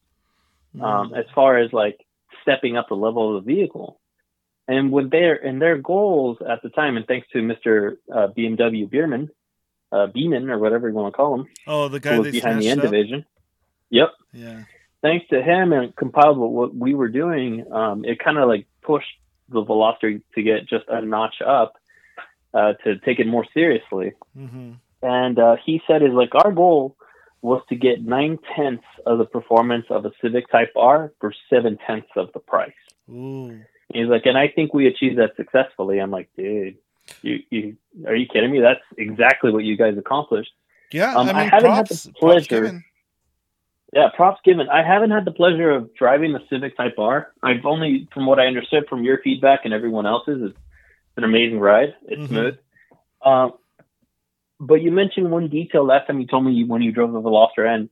mm. 0.75 0.81
um, 0.81 1.13
as 1.13 1.25
far 1.35 1.59
as 1.59 1.71
like 1.71 1.99
stepping 2.41 2.75
up 2.75 2.87
the 2.89 2.95
level 2.95 3.37
of 3.37 3.45
the 3.45 3.53
vehicle. 3.53 3.99
And 4.67 4.91
with 4.91 5.11
their 5.11 5.35
and 5.35 5.61
their 5.61 5.77
goals 5.77 6.37
at 6.41 6.63
the 6.63 6.69
time, 6.69 6.97
and 6.97 7.05
thanks 7.05 7.27
to 7.33 7.39
Mr. 7.39 7.97
Uh, 8.11 8.29
BMW 8.35 8.89
Biermann, 8.89 9.29
uh, 9.91 10.07
Beeman 10.07 10.49
or 10.49 10.59
whatever 10.59 10.87
you 10.89 10.95
want 10.95 11.13
to 11.13 11.17
call 11.17 11.35
him. 11.35 11.47
Oh, 11.67 11.87
the 11.87 11.99
guy 11.99 12.19
was 12.19 12.31
behind 12.31 12.61
the 12.61 12.69
end 12.69 12.81
up? 12.81 12.85
division. 12.85 13.25
Yep. 13.89 14.09
Yeah. 14.33 14.63
Thanks 15.01 15.27
to 15.29 15.41
him 15.41 15.71
and 15.71 15.95
compiled 15.95 16.37
what 16.37 16.75
we 16.75 16.93
were 16.93 17.07
doing, 17.07 17.71
um, 17.71 18.03
it 18.05 18.19
kind 18.19 18.37
of 18.37 18.47
like 18.47 18.67
pushed 18.81 19.07
the 19.47 19.63
Veloster 19.63 20.21
to 20.35 20.43
get 20.43 20.67
just 20.67 20.85
a 20.89 21.01
notch 21.01 21.41
up 21.45 21.75
uh, 22.53 22.73
to 22.83 22.97
take 22.99 23.19
it 23.19 23.27
more 23.27 23.45
seriously. 23.53 24.13
Mm-hmm. 24.37 24.73
And 25.01 25.39
uh, 25.39 25.55
he 25.65 25.81
said 25.87 26.03
is 26.03 26.11
like 26.11 26.35
our 26.35 26.51
goal 26.51 26.97
was 27.41 27.61
to 27.69 27.75
get 27.75 28.03
nine 28.03 28.37
tenths 28.55 28.83
of 29.05 29.17
the 29.17 29.25
performance 29.25 29.85
of 29.89 30.05
a 30.05 30.11
Civic 30.21 30.49
Type 30.51 30.73
R 30.75 31.13
for 31.21 31.33
seven 31.49 31.77
tenths 31.87 32.11
of 32.17 32.33
the 32.33 32.39
price. 32.39 32.73
Ooh. 33.09 33.61
He's 33.93 34.07
like, 34.07 34.25
and 34.25 34.37
I 34.37 34.49
think 34.49 34.73
we 34.73 34.87
achieved 34.87 35.17
that 35.17 35.35
successfully. 35.37 35.99
I'm 35.99 36.11
like, 36.11 36.29
dude, 36.37 36.77
you, 37.21 37.39
you 37.49 37.77
are 38.07 38.15
you 38.15 38.27
kidding 38.27 38.51
me? 38.51 38.59
That's 38.59 38.81
exactly 38.97 39.51
what 39.51 39.63
you 39.63 39.77
guys 39.77 39.97
accomplished. 39.97 40.51
Yeah, 40.91 41.15
um, 41.15 41.29
I, 41.29 41.33
mean, 41.33 41.35
I 41.35 41.43
haven't 41.43 41.71
props, 41.71 42.03
had 42.03 42.13
the 42.13 42.19
pleasure. 42.19 42.83
Yeah, 43.93 44.09
props 44.15 44.39
given. 44.43 44.69
I 44.69 44.83
haven't 44.83 45.11
had 45.11 45.25
the 45.25 45.31
pleasure 45.31 45.71
of 45.71 45.93
driving 45.95 46.33
the 46.33 46.41
Civic 46.49 46.77
Type 46.77 46.95
R. 46.97 47.31
I've 47.41 47.65
only, 47.65 48.07
from 48.13 48.25
what 48.25 48.39
I 48.39 48.45
understood 48.45 48.85
from 48.87 49.03
your 49.03 49.19
feedback 49.23 49.61
and 49.65 49.73
everyone 49.73 50.05
else's, 50.05 50.41
it's 50.43 50.57
an 51.17 51.23
amazing 51.23 51.59
ride. 51.59 51.95
It's 52.07 52.21
mm-hmm. 52.21 52.33
smooth. 52.33 52.57
Um, 53.23 53.53
but 54.59 54.81
you 54.81 54.91
mentioned 54.91 55.31
one 55.31 55.47
detail 55.47 55.85
last 55.85 56.07
time 56.07 56.19
you 56.19 56.27
told 56.27 56.45
me 56.45 56.63
when 56.65 56.81
you 56.81 56.91
drove 56.91 57.13
the 57.13 57.21
Veloster 57.21 57.67
N, 57.67 57.89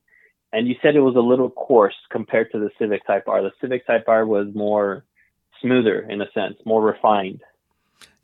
and 0.52 0.68
you 0.68 0.76
said 0.82 0.94
it 0.94 1.00
was 1.00 1.16
a 1.16 1.20
little 1.20 1.50
coarse 1.50 1.96
compared 2.10 2.52
to 2.52 2.58
the 2.58 2.70
Civic 2.78 3.06
Type 3.06 3.26
R. 3.26 3.42
The 3.42 3.52
Civic 3.60 3.86
Type 3.86 4.04
R 4.06 4.24
was 4.24 4.48
more 4.54 5.04
smoother 5.60 6.00
in 6.00 6.22
a 6.22 6.30
sense, 6.32 6.56
more 6.64 6.82
refined. 6.82 7.42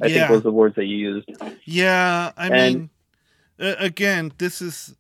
I 0.05 0.09
yeah. 0.09 0.15
think 0.15 0.29
those 0.29 0.41
are 0.41 0.43
the 0.43 0.53
words 0.53 0.75
that 0.77 0.85
you 0.85 0.97
used. 0.97 1.31
Yeah, 1.65 2.33
I 2.37 2.49
and, 2.49 2.91
mean, 3.59 3.75
again, 3.79 4.33
this 4.39 4.61
is 4.61 4.95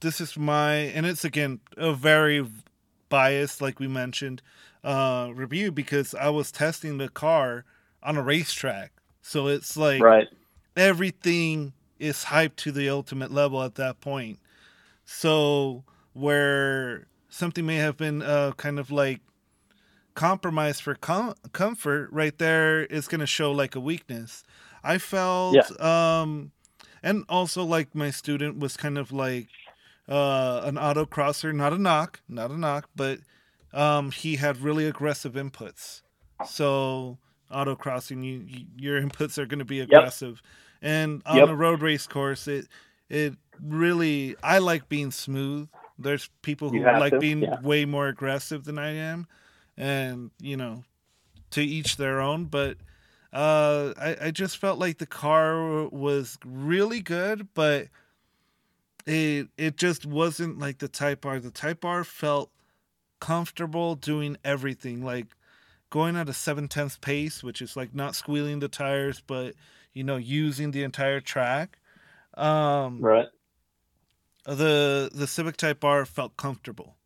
this 0.00 0.20
is 0.20 0.36
my, 0.36 0.74
and 0.74 1.06
it's 1.06 1.24
again 1.24 1.60
a 1.76 1.94
very 1.94 2.46
biased, 3.08 3.62
like 3.62 3.80
we 3.80 3.88
mentioned, 3.88 4.42
uh, 4.84 5.30
review 5.34 5.72
because 5.72 6.14
I 6.14 6.28
was 6.28 6.52
testing 6.52 6.98
the 6.98 7.08
car 7.08 7.64
on 8.02 8.18
a 8.18 8.22
racetrack, 8.22 8.92
so 9.22 9.46
it's 9.46 9.76
like 9.76 10.02
right. 10.02 10.28
everything 10.76 11.72
is 11.98 12.24
hyped 12.24 12.56
to 12.56 12.72
the 12.72 12.90
ultimate 12.90 13.30
level 13.30 13.62
at 13.62 13.76
that 13.76 14.00
point. 14.00 14.38
So 15.06 15.84
where 16.12 17.06
something 17.30 17.64
may 17.64 17.76
have 17.76 17.96
been 17.96 18.20
uh, 18.20 18.52
kind 18.58 18.78
of 18.78 18.90
like 18.90 19.20
compromise 20.14 20.80
for 20.80 20.94
com- 20.94 21.34
comfort 21.52 22.08
right 22.12 22.38
there 22.38 22.84
is 22.84 23.08
going 23.08 23.20
to 23.20 23.26
show 23.26 23.52
like 23.52 23.74
a 23.74 23.80
weakness 23.80 24.42
i 24.84 24.98
felt 24.98 25.54
yeah. 25.54 26.20
um 26.20 26.52
and 27.02 27.24
also 27.28 27.64
like 27.64 27.94
my 27.94 28.10
student 28.10 28.58
was 28.58 28.76
kind 28.76 28.98
of 28.98 29.12
like 29.12 29.48
uh 30.08 30.60
an 30.64 30.76
autocrosser 30.76 31.54
not 31.54 31.72
a 31.72 31.78
knock 31.78 32.20
not 32.28 32.50
a 32.50 32.58
knock 32.58 32.88
but 32.94 33.18
um 33.72 34.10
he 34.10 34.36
had 34.36 34.60
really 34.60 34.86
aggressive 34.86 35.32
inputs 35.32 36.02
so 36.46 37.18
autocrossing 37.52 38.24
you, 38.24 38.44
you 38.46 38.66
your 38.76 39.00
inputs 39.00 39.38
are 39.38 39.46
going 39.46 39.58
to 39.58 39.64
be 39.64 39.80
aggressive 39.80 40.42
yep. 40.82 40.90
and 40.90 41.22
on 41.26 41.36
yep. 41.36 41.48
a 41.48 41.54
road 41.54 41.80
race 41.82 42.06
course 42.06 42.48
it 42.48 42.66
it 43.08 43.34
really 43.62 44.34
i 44.42 44.58
like 44.58 44.88
being 44.88 45.10
smooth 45.10 45.68
there's 45.98 46.28
people 46.42 46.70
who 46.70 46.82
like 46.82 47.12
to. 47.12 47.18
being 47.18 47.42
yeah. 47.42 47.60
way 47.60 47.84
more 47.84 48.08
aggressive 48.08 48.64
than 48.64 48.78
i 48.78 48.90
am 48.90 49.26
and 49.76 50.30
you 50.40 50.56
know, 50.56 50.84
to 51.50 51.62
each 51.62 51.96
their 51.96 52.20
own. 52.20 52.46
But 52.46 52.78
uh, 53.32 53.94
I, 53.98 54.16
I 54.26 54.30
just 54.30 54.58
felt 54.58 54.78
like 54.78 54.98
the 54.98 55.06
car 55.06 55.88
was 55.88 56.38
really 56.44 57.00
good, 57.00 57.48
but 57.54 57.88
it 59.06 59.48
it 59.56 59.76
just 59.76 60.04
wasn't 60.04 60.58
like 60.58 60.78
the 60.78 60.88
Type 60.88 61.24
R. 61.24 61.40
The 61.40 61.50
Type 61.50 61.84
R 61.84 62.04
felt 62.04 62.50
comfortable 63.20 63.94
doing 63.94 64.36
everything, 64.44 65.04
like 65.04 65.28
going 65.90 66.16
at 66.16 66.28
a 66.28 66.32
seven 66.32 66.68
tenths 66.68 66.98
pace, 66.98 67.42
which 67.42 67.62
is 67.62 67.76
like 67.76 67.94
not 67.94 68.14
squealing 68.14 68.58
the 68.58 68.68
tires, 68.68 69.22
but 69.26 69.54
you 69.92 70.04
know, 70.04 70.16
using 70.16 70.70
the 70.70 70.82
entire 70.82 71.20
track. 71.20 71.78
Um, 72.34 73.00
right. 73.00 73.28
The 74.44 75.10
the 75.12 75.26
Civic 75.26 75.56
Type 75.56 75.84
R 75.84 76.04
felt 76.04 76.36
comfortable 76.36 76.96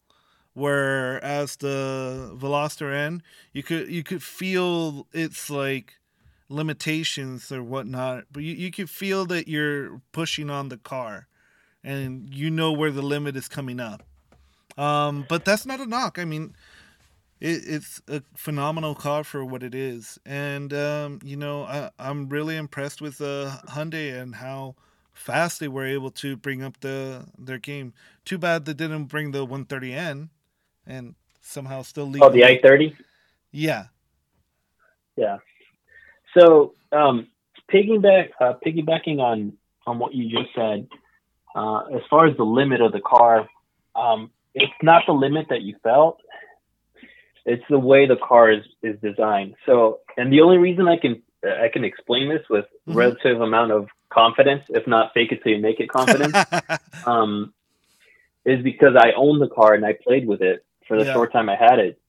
whereas 0.56 1.56
the 1.56 2.34
Veloster 2.34 2.92
N, 2.92 3.22
you 3.52 3.62
could 3.62 3.88
you 3.90 4.02
could 4.02 4.22
feel 4.22 5.06
it's 5.12 5.50
like 5.50 5.98
limitations 6.48 7.52
or 7.52 7.62
whatnot, 7.62 8.24
but 8.32 8.42
you, 8.42 8.54
you 8.54 8.70
can 8.70 8.86
feel 8.86 9.26
that 9.26 9.48
you're 9.48 10.00
pushing 10.12 10.48
on 10.48 10.70
the 10.70 10.78
car 10.78 11.28
and 11.84 12.32
you 12.32 12.50
know 12.50 12.72
where 12.72 12.90
the 12.90 13.02
limit 13.02 13.36
is 13.36 13.48
coming 13.48 13.78
up. 13.78 14.02
Um, 14.78 15.26
but 15.28 15.44
that's 15.44 15.66
not 15.66 15.80
a 15.80 15.86
knock. 15.86 16.18
I 16.18 16.24
mean, 16.24 16.54
it, 17.38 17.62
it's 17.66 18.00
a 18.08 18.22
phenomenal 18.34 18.94
car 18.94 19.24
for 19.24 19.44
what 19.44 19.62
it 19.62 19.74
is. 19.74 20.18
And, 20.24 20.72
um, 20.72 21.20
you 21.22 21.36
know, 21.36 21.64
I, 21.64 21.90
I'm 21.98 22.28
really 22.28 22.56
impressed 22.56 23.02
with 23.02 23.20
uh, 23.20 23.58
Hyundai 23.68 24.18
and 24.18 24.36
how 24.36 24.74
fast 25.12 25.60
they 25.60 25.68
were 25.68 25.86
able 25.86 26.10
to 26.12 26.36
bring 26.36 26.62
up 26.62 26.80
the 26.80 27.26
their 27.38 27.58
game. 27.58 27.92
Too 28.24 28.38
bad 28.38 28.64
they 28.64 28.74
didn't 28.74 29.04
bring 29.04 29.32
the 29.32 29.46
i30N 29.46 30.28
and 30.86 31.14
somehow 31.40 31.82
still 31.82 32.06
leave. 32.06 32.22
Oh, 32.22 32.30
the 32.30 32.42
i30? 32.42 32.94
Yeah. 33.52 33.86
Yeah. 35.16 35.38
So, 36.38 36.74
um, 36.92 37.28
piggyback, 37.72 38.30
uh, 38.40 38.54
piggybacking 38.64 39.18
on, 39.18 39.54
on 39.86 39.98
what 39.98 40.14
you 40.14 40.28
just 40.28 40.54
said, 40.54 40.88
uh, 41.54 41.86
as 41.86 42.02
far 42.10 42.26
as 42.26 42.36
the 42.36 42.44
limit 42.44 42.80
of 42.80 42.92
the 42.92 43.00
car, 43.00 43.48
um, 43.94 44.30
it's 44.54 44.72
not 44.82 45.04
the 45.06 45.12
limit 45.12 45.46
that 45.50 45.62
you 45.62 45.76
felt. 45.82 46.20
It's 47.44 47.64
the 47.70 47.78
way 47.78 48.06
the 48.06 48.16
car 48.16 48.50
is, 48.50 48.64
is 48.82 48.98
designed. 49.00 49.54
So, 49.64 50.00
and 50.16 50.32
the 50.32 50.40
only 50.40 50.58
reason 50.58 50.88
I 50.88 50.96
can 50.96 51.22
I 51.44 51.68
can 51.72 51.84
explain 51.84 52.28
this 52.28 52.42
with 52.50 52.64
mm-hmm. 52.64 52.98
relative 52.98 53.40
amount 53.40 53.70
of 53.70 53.88
confidence, 54.08 54.64
if 54.68 54.86
not 54.86 55.12
fake 55.14 55.32
it 55.32 55.42
till 55.42 55.52
you 55.52 55.60
make 55.60 55.78
it 55.78 55.88
confidence, 55.88 56.36
um, 57.06 57.52
is 58.44 58.62
because 58.62 58.96
I 58.96 59.12
own 59.16 59.38
the 59.38 59.48
car 59.48 59.74
and 59.74 59.84
I 59.84 59.92
played 59.92 60.26
with 60.26 60.42
it 60.42 60.64
for 60.86 60.98
the 60.98 61.04
yeah. 61.04 61.12
short 61.12 61.32
time 61.32 61.48
I 61.48 61.56
had 61.56 61.78
it. 61.78 62.00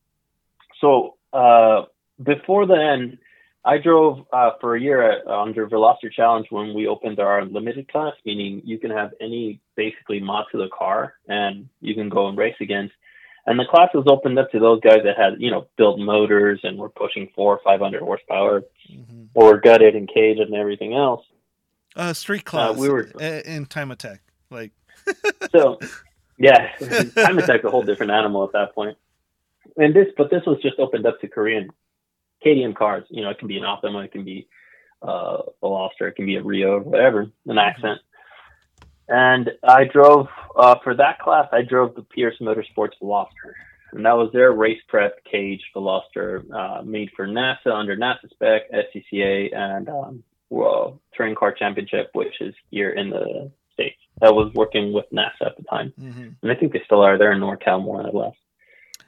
So 0.82 1.16
uh, 1.34 1.84
before 2.22 2.66
then, 2.66 3.20
I 3.66 3.78
drove 3.80 4.26
uh, 4.32 4.52
for 4.62 4.76
a 4.76 4.82
year 4.82 5.02
at, 5.02 5.28
uh, 5.28 5.42
under 5.42 5.68
Veloster 5.68 6.12
Challenge 6.12 6.48
when 6.50 6.74
we 6.74 6.88
opened 6.88 7.20
our 7.20 7.40
unlimited 7.40 7.92
class, 7.92 8.14
meaning 8.26 8.62
you 8.64 8.80
can 8.80 8.92
have 8.92 9.12
any 9.20 9.60
basically 9.76 10.22
mod 10.22 10.46
to 10.52 10.58
the 10.58 10.70
car 10.70 11.16
and 11.28 11.68
you 11.82 11.94
can 11.94 12.08
go 12.08 12.30
and 12.30 12.38
race 12.38 12.56
against. 12.62 12.94
And 13.46 13.60
the 13.60 13.66
class 13.66 13.90
was 13.94 14.06
opened 14.08 14.40
up 14.40 14.52
to 14.52 14.60
those 14.60 14.80
guys 14.82 15.00
that 15.04 15.18
had, 15.18 15.42
you 15.42 15.52
know, 15.52 15.68
built 15.78 16.00
motors 16.00 16.60
and 16.64 16.78
were 16.78 16.90
pushing 16.90 17.30
four 17.36 17.56
or 17.56 17.62
500 17.64 18.02
horsepower 18.02 18.64
mm-hmm. 18.92 19.24
or 19.34 19.60
gutted 19.60 19.96
and 19.96 20.08
caged 20.08 20.40
and 20.40 20.54
everything 20.54 20.94
else. 20.94 21.26
Uh, 21.96 22.14
street 22.14 22.44
uh, 22.48 22.52
class. 22.52 22.70
Uh, 22.72 22.80
we 22.80 22.90
were 22.90 23.04
in 23.20 23.66
time 23.66 23.92
attack. 23.92 24.22
Like, 24.50 24.72
so 25.52 25.80
yeah, 26.38 26.76
time 27.16 27.38
attack's 27.40 27.64
a 27.64 27.70
whole 27.70 27.84
different 27.84 28.12
animal 28.12 28.44
at 28.44 28.54
that 28.54 28.76
point. 28.76 28.98
And 29.76 29.94
this, 29.94 30.08
but 30.16 30.30
this 30.30 30.44
was 30.46 30.60
just 30.62 30.80
opened 30.80 31.06
up 31.06 31.20
to 31.22 31.28
Korean 31.28 31.70
KTM 32.46 32.76
cars. 32.76 33.06
You 33.10 33.24
know, 33.24 33.30
it 33.30 33.40
can 33.40 33.48
be 33.48 33.58
an 33.58 33.66
Optima, 33.66 34.00
it 34.00 34.12
can 34.12 34.24
be 34.24 34.48
uh, 35.06 35.40
a 35.62 35.66
Veloster, 35.66 36.10
it 36.10 36.16
can 36.16 36.26
be 36.26 36.36
a 36.36 36.44
Rio, 36.44 36.80
whatever, 36.80 37.32
an 37.46 37.58
accent. 37.58 38.00
And 39.10 39.52
I 39.64 39.86
drove 39.86 40.28
uh, 40.56 40.76
for 40.84 40.96
that 40.96 41.20
class. 41.20 41.48
I 41.52 41.62
drove 41.62 41.96
the 41.96 42.04
Pierce 42.04 42.36
Motorsports 42.42 42.94
Veloster, 43.02 43.54
and 43.94 44.06
that 44.06 44.18
was 44.18 44.32
their 44.34 44.52
race 44.52 44.82
prep 44.88 45.24
cage 45.24 45.62
Veloster 45.76 46.44
uh, 46.52 46.82
made 46.84 47.10
for 47.16 47.26
NASA 47.26 47.68
under 47.68 47.96
NASA 47.96 48.30
spec, 48.30 48.64
SCCA, 48.72 49.56
and 49.56 49.88
um, 49.90 50.24
well, 50.50 51.00
Touring 51.16 51.36
Car 51.36 51.54
Championship, 51.54 52.10
which 52.14 52.42
is 52.42 52.54
here 52.70 52.92
in 52.92 53.10
the 53.10 53.52
I 54.22 54.32
was 54.32 54.54
working 54.54 54.94
with 54.94 55.06
NASA 55.12 55.46
at 55.46 55.58
the 55.58 55.64
time, 55.64 55.94
mm-hmm. 56.00 56.30
and 56.42 56.52
I 56.52 56.56
think 56.56 56.74
they 56.74 56.82
still 56.86 57.02
are. 57.02 57.18
They're 57.18 57.32
in 57.32 57.40
NorCal 57.40 57.84
more 57.84 58.02
or 58.02 58.12
less. 58.12 58.36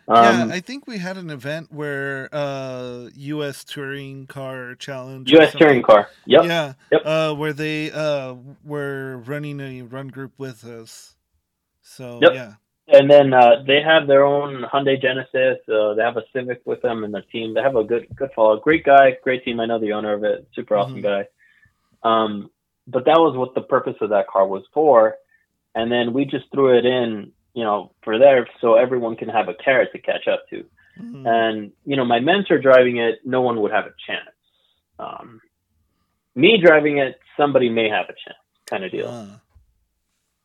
Um, 0.10 0.50
yeah, 0.50 0.56
I 0.56 0.60
think 0.60 0.88
we 0.88 0.98
had 0.98 1.18
an 1.18 1.30
event 1.30 1.72
where 1.72 2.30
uh, 2.34 3.10
U.S. 3.14 3.64
Touring 3.64 4.26
Car 4.26 4.74
Challenge. 4.74 5.32
U.S. 5.32 5.54
Touring 5.54 5.84
Car. 5.84 6.08
Yep. 6.26 6.46
Yeah. 6.46 6.74
Yep. 6.92 7.02
Uh, 7.06 7.34
where 7.36 7.54
they 7.54 7.92
uh, 7.92 8.36
were 8.64 9.18
running 9.18 9.60
a 9.60 9.84
run 9.84 10.08
group 10.08 10.34
with 10.40 10.66
us. 10.66 11.16
So 11.82 12.20
yep. 12.24 12.34
yeah. 12.34 12.54
And 12.92 13.10
then 13.10 13.34
uh, 13.34 13.64
they 13.68 13.82
have 13.82 14.08
their 14.08 14.26
own 14.26 14.64
Hyundai 14.64 15.00
Genesis. 15.00 15.60
Uh, 15.72 15.94
they 15.94 16.02
have 16.02 16.18
a 16.18 16.24
Civic 16.34 16.62
with 16.66 16.82
them 16.82 17.04
and 17.04 17.14
the 17.14 17.22
team. 17.32 17.54
They 17.54 17.62
have 17.62 17.76
a 17.76 17.84
good 17.84 18.08
good 18.16 18.32
follow. 18.36 18.58
Great 18.60 18.84
guy, 18.84 19.16
great 19.24 19.46
team. 19.46 19.60
I 19.60 19.68
know 19.68 19.80
the 19.80 19.94
owner 19.94 20.14
of 20.14 20.24
it. 20.24 20.48
Super 20.56 20.76
awesome 20.76 21.04
mm-hmm. 21.04 21.04
guy. 21.04 21.28
Um, 22.02 22.50
but 22.90 23.06
that 23.06 23.20
was 23.20 23.38
what 23.38 23.56
the 23.56 23.62
purpose 23.62 23.96
of 24.02 24.10
that 24.10 24.28
car 24.28 24.48
was 24.48 24.64
for. 24.74 25.16
And 25.76 25.92
then 25.92 26.14
we 26.14 26.26
just 26.26 26.46
threw 26.52 26.78
it 26.78 26.86
in 26.86 27.32
you 27.54 27.64
know, 27.64 27.92
for 28.04 28.18
there 28.18 28.48
so 28.62 28.76
everyone 28.76 29.16
can 29.16 29.30
have 29.30 29.50
a 29.50 29.54
carrot 29.54 29.92
to 29.94 30.00
catch 30.00 30.28
up 30.28 30.48
to. 30.50 30.64
Mm-hmm. 31.00 31.26
And, 31.26 31.72
you 31.86 31.96
know, 31.96 32.06
my 32.06 32.20
mentor 32.20 32.60
driving 32.60 32.98
it, 32.98 33.20
no 33.26 33.42
one 33.42 33.60
would 33.62 33.72
have 33.72 33.86
a 33.86 33.94
chance. 34.08 34.36
Um, 34.98 35.42
me 36.36 36.58
driving 36.64 36.98
it, 37.00 37.20
somebody 37.38 37.70
may 37.70 37.90
have 37.90 38.06
a 38.06 38.14
chance 38.14 38.40
kind 38.66 38.84
of 38.84 38.92
deal. 38.92 39.30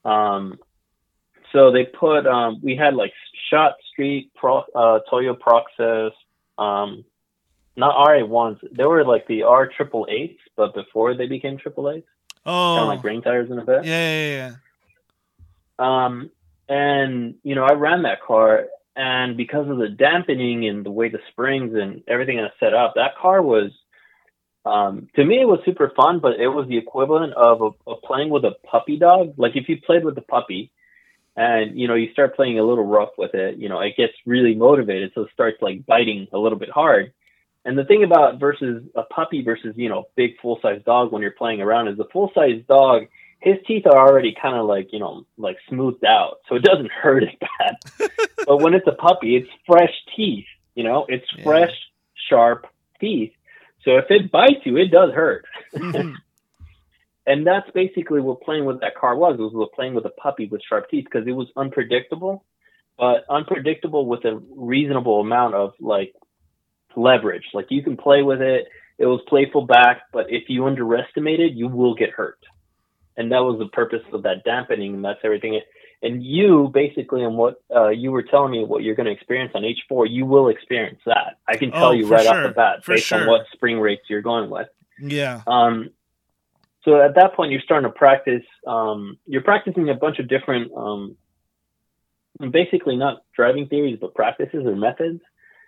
Uh. 0.04 0.08
Um, 0.08 0.58
so 1.52 1.70
they 1.70 1.84
put, 1.84 2.26
um, 2.26 2.60
we 2.62 2.76
had 2.76 2.94
like 2.94 3.12
Shot 3.50 3.74
Street, 3.92 4.32
Pro, 4.34 4.64
uh, 4.74 5.00
Toyo 5.08 5.34
Proxes, 5.34 6.12
um, 6.58 7.04
not 7.76 8.08
RA1s. 8.08 8.58
They 8.76 8.84
were 8.84 9.04
like 9.04 9.26
the 9.26 9.42
R 9.42 9.68
triple 9.68 10.06
eights, 10.10 10.40
but 10.56 10.74
before 10.74 11.14
they 11.16 11.26
became 11.26 11.58
triple 11.58 11.90
eights. 11.90 12.08
Oh. 12.46 12.76
Kind 12.76 12.82
of 12.82 12.88
like 12.88 13.04
rain 13.04 13.22
tires 13.22 13.50
in 13.50 13.58
a 13.58 13.64
bit. 13.64 13.84
Yeah, 13.84 14.20
yeah, 14.20 14.52
yeah. 15.78 16.06
Um, 16.06 16.30
and, 16.68 17.34
you 17.42 17.54
know, 17.54 17.64
I 17.64 17.72
ran 17.72 18.02
that 18.02 18.22
car 18.22 18.66
and 18.96 19.36
because 19.36 19.68
of 19.68 19.78
the 19.78 19.88
dampening 19.88 20.68
and 20.68 20.84
the 20.84 20.90
way 20.90 21.08
the 21.08 21.18
springs 21.30 21.74
and 21.74 22.02
everything 22.06 22.38
is 22.38 22.50
set 22.60 22.74
up, 22.74 22.94
that 22.94 23.16
car 23.16 23.42
was, 23.42 23.72
um, 24.64 25.08
to 25.16 25.24
me, 25.24 25.40
it 25.40 25.48
was 25.48 25.60
super 25.64 25.92
fun, 25.96 26.20
but 26.20 26.38
it 26.38 26.48
was 26.48 26.68
the 26.68 26.78
equivalent 26.78 27.34
of, 27.34 27.60
of, 27.60 27.74
of 27.86 28.02
playing 28.02 28.30
with 28.30 28.44
a 28.44 28.52
puppy 28.70 28.96
dog. 28.96 29.34
Like 29.36 29.56
if 29.56 29.68
you 29.68 29.80
played 29.80 30.04
with 30.04 30.16
a 30.16 30.22
puppy 30.22 30.70
and, 31.36 31.78
you 31.78 31.88
know, 31.88 31.94
you 31.94 32.12
start 32.12 32.36
playing 32.36 32.58
a 32.58 32.64
little 32.64 32.86
rough 32.86 33.10
with 33.18 33.34
it, 33.34 33.58
you 33.58 33.68
know, 33.68 33.80
it 33.80 33.96
gets 33.96 34.14
really 34.24 34.54
motivated. 34.54 35.10
So 35.14 35.22
it 35.22 35.30
starts 35.32 35.60
like 35.60 35.84
biting 35.86 36.28
a 36.32 36.38
little 36.38 36.58
bit 36.58 36.70
hard. 36.70 37.12
And 37.64 37.78
the 37.78 37.84
thing 37.84 38.04
about 38.04 38.38
versus 38.38 38.84
a 38.94 39.02
puppy 39.04 39.42
versus, 39.42 39.74
you 39.76 39.88
know, 39.88 40.04
big 40.16 40.38
full 40.40 40.58
size 40.60 40.82
dog 40.84 41.12
when 41.12 41.22
you're 41.22 41.30
playing 41.30 41.62
around 41.62 41.88
is 41.88 41.96
the 41.96 42.08
full 42.12 42.30
size 42.34 42.62
dog 42.68 43.06
his 43.44 43.56
teeth 43.66 43.84
are 43.86 44.08
already 44.08 44.34
kind 44.40 44.56
of 44.56 44.66
like 44.66 44.88
you 44.90 44.98
know 44.98 45.26
like 45.36 45.58
smoothed 45.68 46.04
out, 46.04 46.38
so 46.48 46.56
it 46.56 46.62
doesn't 46.62 46.90
hurt 47.02 47.22
as 47.22 47.28
bad. 47.38 48.10
but 48.46 48.58
when 48.58 48.74
it's 48.74 48.86
a 48.86 48.92
puppy, 48.92 49.36
it's 49.36 49.50
fresh 49.66 49.92
teeth. 50.16 50.46
You 50.74 50.82
know, 50.82 51.06
it's 51.08 51.26
yeah. 51.36 51.44
fresh, 51.44 51.74
sharp 52.28 52.66
teeth. 53.00 53.32
So 53.84 53.98
if 53.98 54.06
it 54.08 54.32
bites 54.32 54.64
you, 54.64 54.78
it 54.78 54.90
does 54.90 55.12
hurt. 55.12 55.44
Mm-hmm. 55.74 56.14
and 57.26 57.46
that's 57.46 57.70
basically 57.72 58.22
what 58.22 58.40
playing 58.40 58.64
with 58.64 58.80
that 58.80 58.96
car 58.96 59.14
was. 59.14 59.34
It 59.38 59.42
was 59.42 59.70
playing 59.74 59.92
with 59.92 60.06
a 60.06 60.10
puppy 60.10 60.46
with 60.46 60.62
sharp 60.66 60.88
teeth 60.88 61.04
because 61.04 61.28
it 61.28 61.32
was 61.32 61.48
unpredictable, 61.54 62.44
but 62.98 63.26
unpredictable 63.28 64.06
with 64.06 64.24
a 64.24 64.40
reasonable 64.56 65.20
amount 65.20 65.54
of 65.54 65.74
like 65.78 66.14
leverage. 66.96 67.44
Like 67.54 67.66
you 67.70 67.82
can 67.82 67.96
play 67.96 68.22
with 68.22 68.40
it. 68.40 68.66
It 68.98 69.06
was 69.06 69.20
playful 69.28 69.66
back, 69.66 70.02
but 70.12 70.26
if 70.28 70.44
you 70.48 70.66
underestimate 70.66 71.40
it, 71.40 71.52
you 71.52 71.68
will 71.68 71.94
get 71.94 72.10
hurt 72.10 72.38
and 73.16 73.30
that 73.32 73.40
was 73.40 73.58
the 73.58 73.68
purpose 73.68 74.02
of 74.12 74.22
that 74.24 74.44
dampening, 74.44 74.94
and 74.94 75.04
that's 75.04 75.20
everything. 75.24 75.60
And 76.02 76.22
you 76.22 76.70
basically, 76.72 77.22
and 77.22 77.36
what 77.36 77.62
uh, 77.74 77.88
you 77.88 78.10
were 78.10 78.22
telling 78.22 78.50
me, 78.50 78.64
what 78.64 78.82
you're 78.82 78.94
going 78.94 79.06
to 79.06 79.12
experience 79.12 79.52
on 79.54 79.62
H4, 79.62 80.06
you 80.10 80.26
will 80.26 80.48
experience 80.48 81.00
that. 81.06 81.38
I 81.48 81.56
can 81.56 81.70
tell 81.70 81.86
oh, 81.86 81.92
you 81.92 82.08
right 82.08 82.24
sure. 82.24 82.34
off 82.34 82.42
the 82.42 82.52
bat, 82.52 82.84
for 82.84 82.94
based 82.94 83.06
sure. 83.06 83.22
on 83.22 83.28
what 83.28 83.46
spring 83.52 83.78
rates 83.78 84.02
you're 84.08 84.22
going 84.22 84.50
with. 84.50 84.68
Yeah. 85.00 85.42
Um. 85.46 85.90
So 86.84 87.00
at 87.00 87.14
that 87.14 87.34
point, 87.34 87.50
you're 87.50 87.62
starting 87.62 87.90
to 87.90 87.96
practice. 87.96 88.42
Um, 88.66 89.18
you're 89.26 89.42
practicing 89.42 89.88
a 89.88 89.94
bunch 89.94 90.18
of 90.18 90.28
different, 90.28 90.70
um, 90.76 91.16
basically 92.50 92.96
not 92.96 93.22
driving 93.34 93.68
theories, 93.68 93.96
but 93.98 94.14
practices 94.14 94.66
or 94.66 94.76
methods. 94.76 95.22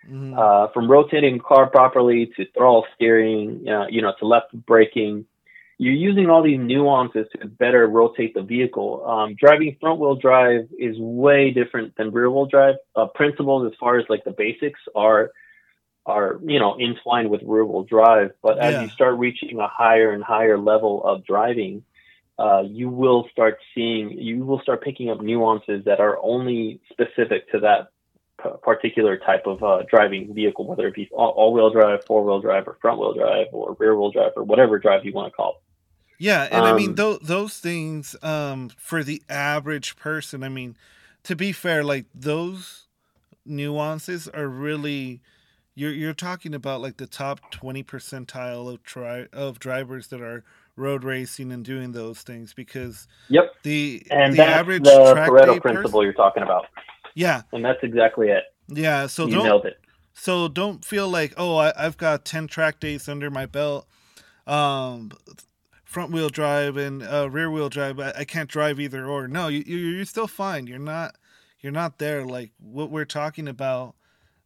Mm-hmm. 0.05 0.37
Uh, 0.37 0.67
from 0.73 0.89
rotating 0.89 1.37
the 1.37 1.43
car 1.43 1.69
properly 1.69 2.31
to 2.37 2.45
throttle 2.53 2.85
steering, 2.95 3.67
uh, 3.67 3.87
you 3.89 4.01
know, 4.01 4.13
to 4.19 4.25
left 4.25 4.53
braking, 4.53 5.25
you're 5.77 5.93
using 5.93 6.29
all 6.29 6.41
these 6.41 6.59
nuances 6.59 7.27
to 7.39 7.47
better 7.47 7.87
rotate 7.87 8.33
the 8.33 8.41
vehicle. 8.41 9.05
Um, 9.05 9.35
driving 9.35 9.77
front 9.79 9.99
wheel 9.99 10.15
drive 10.15 10.69
is 10.77 10.97
way 10.97 11.51
different 11.51 11.95
than 11.97 12.11
rear 12.11 12.31
wheel 12.31 12.47
drive. 12.47 12.75
Uh, 12.95 13.07
principles 13.07 13.71
as 13.71 13.77
far 13.79 13.99
as 13.99 14.05
like 14.09 14.23
the 14.23 14.31
basics 14.31 14.79
are 14.95 15.31
are 16.05 16.39
you 16.43 16.59
know 16.59 16.79
entwined 16.79 17.29
with 17.29 17.41
rear 17.43 17.65
wheel 17.65 17.83
drive, 17.83 18.31
but 18.41 18.57
as 18.57 18.73
yeah. 18.73 18.81
you 18.83 18.89
start 18.89 19.19
reaching 19.19 19.59
a 19.59 19.67
higher 19.67 20.11
and 20.11 20.23
higher 20.23 20.57
level 20.57 21.03
of 21.03 21.23
driving, 21.25 21.83
uh, 22.39 22.63
you 22.65 22.89
will 22.89 23.27
start 23.31 23.59
seeing 23.75 24.11
you 24.11 24.43
will 24.45 24.59
start 24.61 24.83
picking 24.83 25.09
up 25.09 25.21
nuances 25.21 25.85
that 25.85 25.99
are 25.99 26.17
only 26.23 26.79
specific 26.89 27.51
to 27.51 27.59
that 27.59 27.89
particular 28.61 29.17
type 29.17 29.45
of 29.45 29.63
uh, 29.63 29.83
driving 29.89 30.33
vehicle, 30.33 30.65
whether 30.65 30.87
it 30.87 30.95
be 30.95 31.09
all 31.11 31.53
wheel 31.53 31.69
drive, 31.69 32.05
four 32.05 32.23
wheel 32.23 32.39
drive, 32.39 32.67
or 32.67 32.77
front 32.81 32.99
wheel 32.99 33.13
drive, 33.13 33.47
or 33.51 33.75
rear 33.79 33.95
wheel 33.95 34.11
drive, 34.11 34.31
or 34.35 34.43
whatever 34.43 34.77
drive 34.79 35.05
you 35.05 35.13
want 35.13 35.31
to 35.31 35.35
call 35.35 35.49
it. 35.51 35.55
Yeah, 36.19 36.43
and 36.43 36.65
um, 36.65 36.73
I 36.73 36.77
mean 36.77 36.95
those 36.95 37.19
those 37.19 37.57
things 37.59 38.15
um, 38.23 38.69
for 38.77 39.03
the 39.03 39.21
average 39.29 39.95
person. 39.97 40.43
I 40.43 40.49
mean, 40.49 40.75
to 41.23 41.35
be 41.35 41.51
fair, 41.51 41.83
like 41.83 42.05
those 42.13 42.87
nuances 43.45 44.27
are 44.27 44.47
really 44.47 45.21
you're 45.75 45.91
you're 45.91 46.13
talking 46.13 46.53
about 46.53 46.81
like 46.81 46.97
the 46.97 47.07
top 47.07 47.39
twenty 47.51 47.83
percentile 47.83 48.71
of 48.71 48.83
tri- 48.83 49.27
of 49.31 49.59
drivers 49.59 50.07
that 50.07 50.21
are 50.21 50.43
road 50.75 51.03
racing 51.03 51.51
and 51.51 51.63
doing 51.65 51.91
those 51.91 52.21
things 52.21 52.53
because 52.53 53.07
Yep. 53.29 53.51
the 53.63 54.03
And 54.11 54.33
the 54.33 54.37
that's 54.37 54.59
average 54.59 54.83
the 54.83 55.13
track 55.13 55.29
Pareto 55.31 55.59
principle 55.61 55.89
person- 55.91 56.01
you're 56.03 56.13
talking 56.13 56.43
about. 56.43 56.65
Yeah, 57.17 57.41
And 57.51 57.65
that's 57.65 57.79
exactly 57.81 58.29
it. 58.29 58.43
yeah. 58.67 59.07
So 59.07 59.25
you 59.25 59.33
don't 59.33 59.45
nailed 59.45 59.65
it. 59.65 59.79
So 60.13 60.47
don't 60.47 60.85
feel 60.85 61.09
like, 61.09 61.33
oh, 61.37 61.57
I, 61.57 61.73
I've 61.75 61.97
got 61.97 62.25
ten 62.25 62.47
track 62.47 62.79
days 62.79 63.09
under 63.09 63.31
my 63.31 63.45
belt, 63.47 63.87
um, 64.45 65.11
front 65.83 66.11
wheel 66.11 66.29
drive 66.29 66.77
and 66.77 67.01
uh, 67.01 67.27
rear 67.29 67.49
wheel 67.49 67.69
drive. 67.69 67.99
I, 67.99 68.13
I 68.19 68.23
can't 68.23 68.49
drive 68.49 68.79
either 68.79 69.05
or. 69.07 69.27
No, 69.27 69.47
you, 69.47 69.63
you 69.65 69.77
you're 69.77 70.05
still 70.05 70.27
fine. 70.27 70.67
You're 70.67 70.77
not 70.79 71.15
you're 71.59 71.71
not 71.71 71.97
there. 71.97 72.23
Like 72.23 72.51
what 72.59 72.91
we're 72.91 73.05
talking 73.05 73.47
about, 73.47 73.95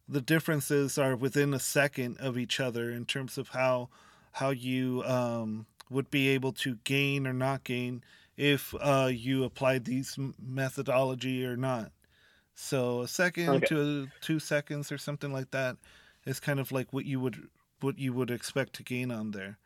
the 0.08 0.22
differences 0.22 0.96
are 0.96 1.14
within 1.14 1.52
a 1.52 1.60
second 1.60 2.16
of 2.20 2.38
each 2.38 2.58
other 2.58 2.90
in 2.90 3.04
terms 3.04 3.36
of 3.36 3.48
how 3.48 3.90
how 4.32 4.48
you 4.48 5.02
um, 5.04 5.66
would 5.90 6.10
be 6.10 6.28
able 6.28 6.52
to 6.52 6.76
gain 6.84 7.26
or 7.26 7.34
not 7.34 7.64
gain 7.64 8.02
if 8.36 8.74
uh, 8.80 9.10
you 9.12 9.44
applied 9.44 9.84
these 9.84 10.18
methodology 10.42 11.44
or 11.44 11.56
not. 11.56 11.92
So 12.54 13.00
a 13.00 13.08
second 13.08 13.56
Okay. 13.56 13.66
to 13.66 14.08
two 14.20 14.38
seconds 14.38 14.92
or 14.92 14.98
something 14.98 15.32
like 15.32 15.50
that 15.50 15.76
is 16.26 16.40
kind 16.40 16.60
of 16.60 16.72
like 16.72 16.92
what 16.92 17.04
you 17.04 17.20
would 17.20 17.48
what 17.80 17.98
you 17.98 18.12
would 18.12 18.30
expect 18.30 18.74
to 18.74 18.82
gain 18.82 19.10
on 19.10 19.32
there. 19.32 19.58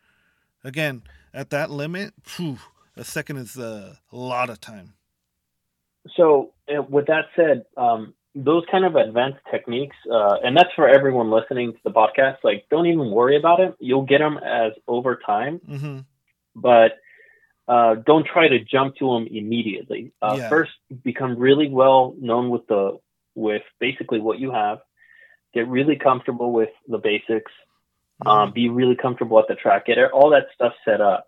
Again, 0.64 1.03
at 1.35 1.51
that 1.51 1.70
limit, 1.70 2.14
phew, 2.22 2.59
a 2.96 3.05
second 3.05 3.37
is 3.38 3.57
a 3.57 3.99
lot 4.11 4.51
of 4.51 4.61
time. 4.61 4.94
So, 6.16 6.53
uh, 6.68 6.83
with 6.83 7.07
that 7.07 7.27
said, 7.35 7.64
um, 7.77 8.14
those 8.35 8.64
kind 8.70 8.85
of 8.85 8.96
advanced 8.96 9.40
techniques, 9.51 9.96
uh, 10.11 10.37
and 10.42 10.57
that's 10.57 10.72
for 10.77 10.88
everyone 10.88 11.31
listening 11.31 11.72
to 11.72 11.79
the 11.85 11.90
podcast. 11.90 12.37
Like, 12.44 12.66
don't 12.70 12.87
even 12.87 13.11
worry 13.11 13.37
about 13.37 13.61
it. 13.61 13.75
You'll 13.81 14.05
get 14.05 14.18
them 14.18 14.38
as 14.38 14.72
over 14.87 15.18
time, 15.25 15.61
hmm 15.66 16.01
but 16.55 16.92
uh, 17.68 17.96
don't 18.07 18.26
try 18.26 18.48
to 18.48 18.59
jump 18.61 18.96
to 18.96 19.12
them 19.12 19.26
immediately. 19.31 20.12
Uh, 20.22 20.37
Yeah. 20.38 20.48
First, 20.48 20.72
become 21.02 21.37
really 21.37 21.68
well 21.68 22.14
known 22.20 22.50
with 22.50 22.66
the 22.68 22.98
with 23.35 23.62
basically 23.81 24.20
what 24.20 24.38
you 24.38 24.50
have. 24.52 24.79
Get 25.52 25.68
really 25.68 25.96
comfortable 25.96 26.52
with 26.52 26.70
the 26.88 26.98
basics. 26.98 27.52
um, 28.24 28.52
be 28.52 28.68
really 28.70 28.96
comfortable 28.96 29.38
at 29.38 29.46
the 29.46 29.55
track, 29.55 29.87
get 29.87 29.98
all 30.12 30.31
that 30.31 30.46
stuff 30.55 30.72
set 30.87 31.00
up. 31.02 31.26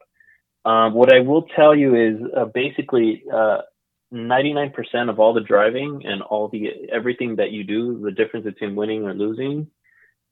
Um, 0.64 0.94
what 0.94 1.12
I 1.12 1.20
will 1.20 1.42
tell 1.42 1.74
you 1.74 1.94
is 1.94 2.16
uh, 2.34 2.46
basically 2.46 3.24
uh, 3.32 3.58
99% 4.12 4.72
of 5.10 5.20
all 5.20 5.34
the 5.34 5.40
driving 5.40 6.02
and 6.06 6.22
all 6.22 6.48
the 6.48 6.88
everything 6.90 7.36
that 7.36 7.50
you 7.50 7.64
do, 7.64 8.00
the 8.02 8.10
difference 8.10 8.44
between 8.44 8.74
winning 8.74 9.04
or 9.04 9.12
losing, 9.12 9.68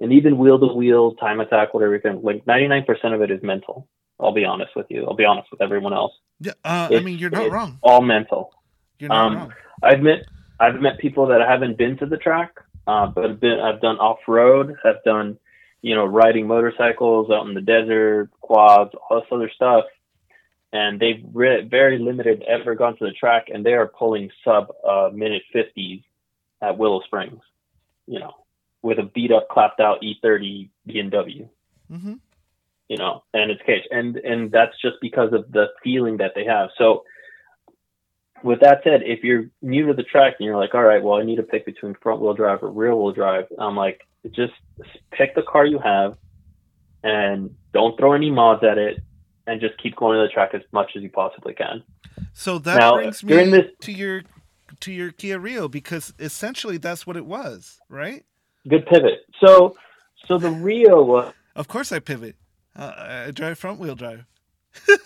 and 0.01 0.13
even 0.13 0.39
wheel 0.39 0.59
to 0.59 0.73
wheel, 0.75 1.15
time 1.15 1.41
attack, 1.41 1.75
whatever 1.75 1.95
you 1.95 2.01
can, 2.01 2.23
like 2.23 2.45
99% 2.47 3.15
of 3.15 3.21
it 3.21 3.31
is 3.31 3.43
mental. 3.43 3.87
I'll 4.19 4.33
be 4.33 4.45
honest 4.45 4.75
with 4.75 4.87
you. 4.89 5.05
I'll 5.07 5.15
be 5.15 5.25
honest 5.25 5.51
with 5.51 5.61
everyone 5.61 5.93
else. 5.93 6.13
Yeah, 6.41 6.53
uh, 6.65 6.89
I 6.91 7.01
mean, 7.01 7.19
you're 7.19 7.31
not 7.31 7.51
wrong. 7.51 7.79
All 7.83 8.03
mental. 8.03 8.53
You're 8.99 9.09
not 9.09 9.27
um, 9.27 9.35
wrong. 9.37 9.53
I've 9.83 10.01
met 10.01 10.27
I've 10.59 10.81
met 10.81 10.99
people 10.99 11.27
that 11.29 11.41
haven't 11.47 11.77
been 11.77 11.99
to 11.99 12.07
the 12.07 12.17
track, 12.17 12.53
uh, 12.87 13.07
but 13.07 13.25
have 13.25 13.41
been 13.41 13.61
I've 13.61 13.81
done 13.81 13.99
off 13.99 14.19
road, 14.27 14.75
I've 14.85 15.03
done 15.05 15.39
you 15.83 15.95
know 15.95 16.05
riding 16.05 16.47
motorcycles 16.47 17.31
out 17.31 17.47
in 17.47 17.55
the 17.55 17.61
desert, 17.61 18.31
quads, 18.41 18.93
all 18.95 19.21
this 19.21 19.29
other 19.31 19.51
stuff, 19.55 19.85
and 20.73 20.99
they've 20.99 21.25
re- 21.33 21.67
very 21.69 21.99
limited 21.99 22.43
ever 22.43 22.75
gone 22.75 22.97
to 22.99 23.05
the 23.05 23.13
track, 23.13 23.47
and 23.53 23.65
they 23.65 23.75
are 23.75 23.87
pulling 23.87 24.31
sub 24.45 24.73
uh, 24.87 25.11
minute 25.13 25.43
fifties 25.53 26.03
at 26.63 26.79
Willow 26.79 27.01
Springs, 27.03 27.41
you 28.07 28.19
know, 28.19 28.33
with 28.83 28.99
a 28.99 29.03
beat 29.03 29.31
up, 29.31 29.49
clapped 29.49 29.79
out 29.79 30.03
E30 30.03 30.71
BMW 30.89 31.49
hmm 31.91 32.15
you 32.89 32.97
know, 32.97 33.23
and 33.35 33.51
it's 33.51 33.63
cage. 33.67 33.83
And 33.91 34.17
and 34.17 34.51
that's 34.51 34.75
just 34.81 34.97
because 35.01 35.33
of 35.33 35.51
the 35.53 35.67
feeling 35.83 36.19
that 36.19 36.33
they 36.35 36.45
have. 36.45 36.71
So 36.79 37.05
with 38.43 38.61
that 38.61 38.81
said, 38.85 39.03
if 39.05 39.25
you're 39.25 39.47
new 39.63 39.87
to 39.87 39.95
the 39.95 40.03
track 40.03 40.35
and 40.39 40.47
you're 40.47 40.57
like, 40.57 40.75
all 40.75 40.83
right, 40.83 41.03
well, 41.03 41.19
I 41.19 41.25
need 41.25 41.37
to 41.37 41.43
pick 41.43 41.65
between 41.65 41.95
front 42.03 42.21
wheel 42.21 42.35
drive 42.35 42.63
or 42.63 42.71
rear 42.71 42.95
wheel 42.95 43.13
drive, 43.13 43.47
I'm 43.59 43.77
like, 43.77 44.01
just 44.31 44.53
pick 45.11 45.35
the 45.35 45.43
car 45.43 45.65
you 45.67 45.79
have 45.79 46.17
and 47.03 47.55
don't 47.73 47.99
throw 47.99 48.13
any 48.13 48.31
mods 48.31 48.63
at 48.65 48.79
it 48.79 49.01
and 49.47 49.61
just 49.61 49.81
keep 49.83 49.97
going 49.97 50.19
to 50.19 50.23
the 50.23 50.29
track 50.29 50.51
as 50.55 50.63
much 50.73 50.91
as 50.97 51.03
you 51.03 51.11
possibly 51.11 51.55
can. 51.55 51.83
So 52.33 52.59
that 52.59 52.79
Now, 52.79 52.95
brings 52.97 53.25
me 53.25 53.51
this- 53.51 53.71
to 53.83 53.93
your 53.93 54.23
to 54.81 54.93
your 54.93 55.13
Kia 55.13 55.39
Rio 55.39 55.69
because 55.69 56.13
essentially 56.19 56.77
that's 56.77 57.07
what 57.07 57.17
it 57.17 57.25
was, 57.25 57.81
right? 57.89 58.25
Good 58.69 58.87
pivot. 58.87 59.21
So 59.45 59.77
so 60.27 60.39
the 60.39 60.51
Rio 60.51 61.03
was 61.03 61.33
Of 61.55 61.69
course, 61.69 61.93
I 61.93 62.01
pivot. 62.01 62.37
Uh, 62.77 63.25
I 63.29 63.31
drive 63.33 63.59
front 63.59 63.81
wheel 63.81 63.97
drive. 63.97 64.25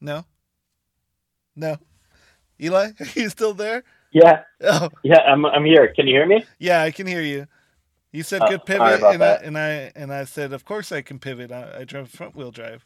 no, 0.00 0.24
no. 1.56 1.76
Eli, 2.60 2.90
are 3.00 3.06
you 3.14 3.28
still 3.30 3.54
there? 3.54 3.84
yeah, 4.12 4.42
Oh, 4.62 4.90
yeah, 5.02 5.20
I'm 5.20 5.46
I'm 5.46 5.64
here. 5.64 5.92
Can 5.94 6.06
you 6.08 6.14
hear 6.16 6.26
me? 6.26 6.44
yeah, 6.58 6.82
I 6.82 6.90
can 6.90 7.06
hear 7.06 7.22
you. 7.22 7.46
You 8.12 8.22
said 8.24 8.42
Uh, 8.42 8.46
good 8.46 8.64
pivot, 8.66 9.08
and 9.08 9.22
I, 9.24 9.32
and 9.34 9.56
I 9.58 9.92
and 9.96 10.12
I 10.12 10.24
said, 10.24 10.52
of 10.52 10.64
course 10.64 10.90
I 10.92 11.00
can 11.02 11.18
pivot. 11.20 11.50
I, 11.52 11.78
I 11.80 11.84
drive 11.84 12.10
front 12.10 12.34
wheel 12.36 12.50
drive. 12.50 12.84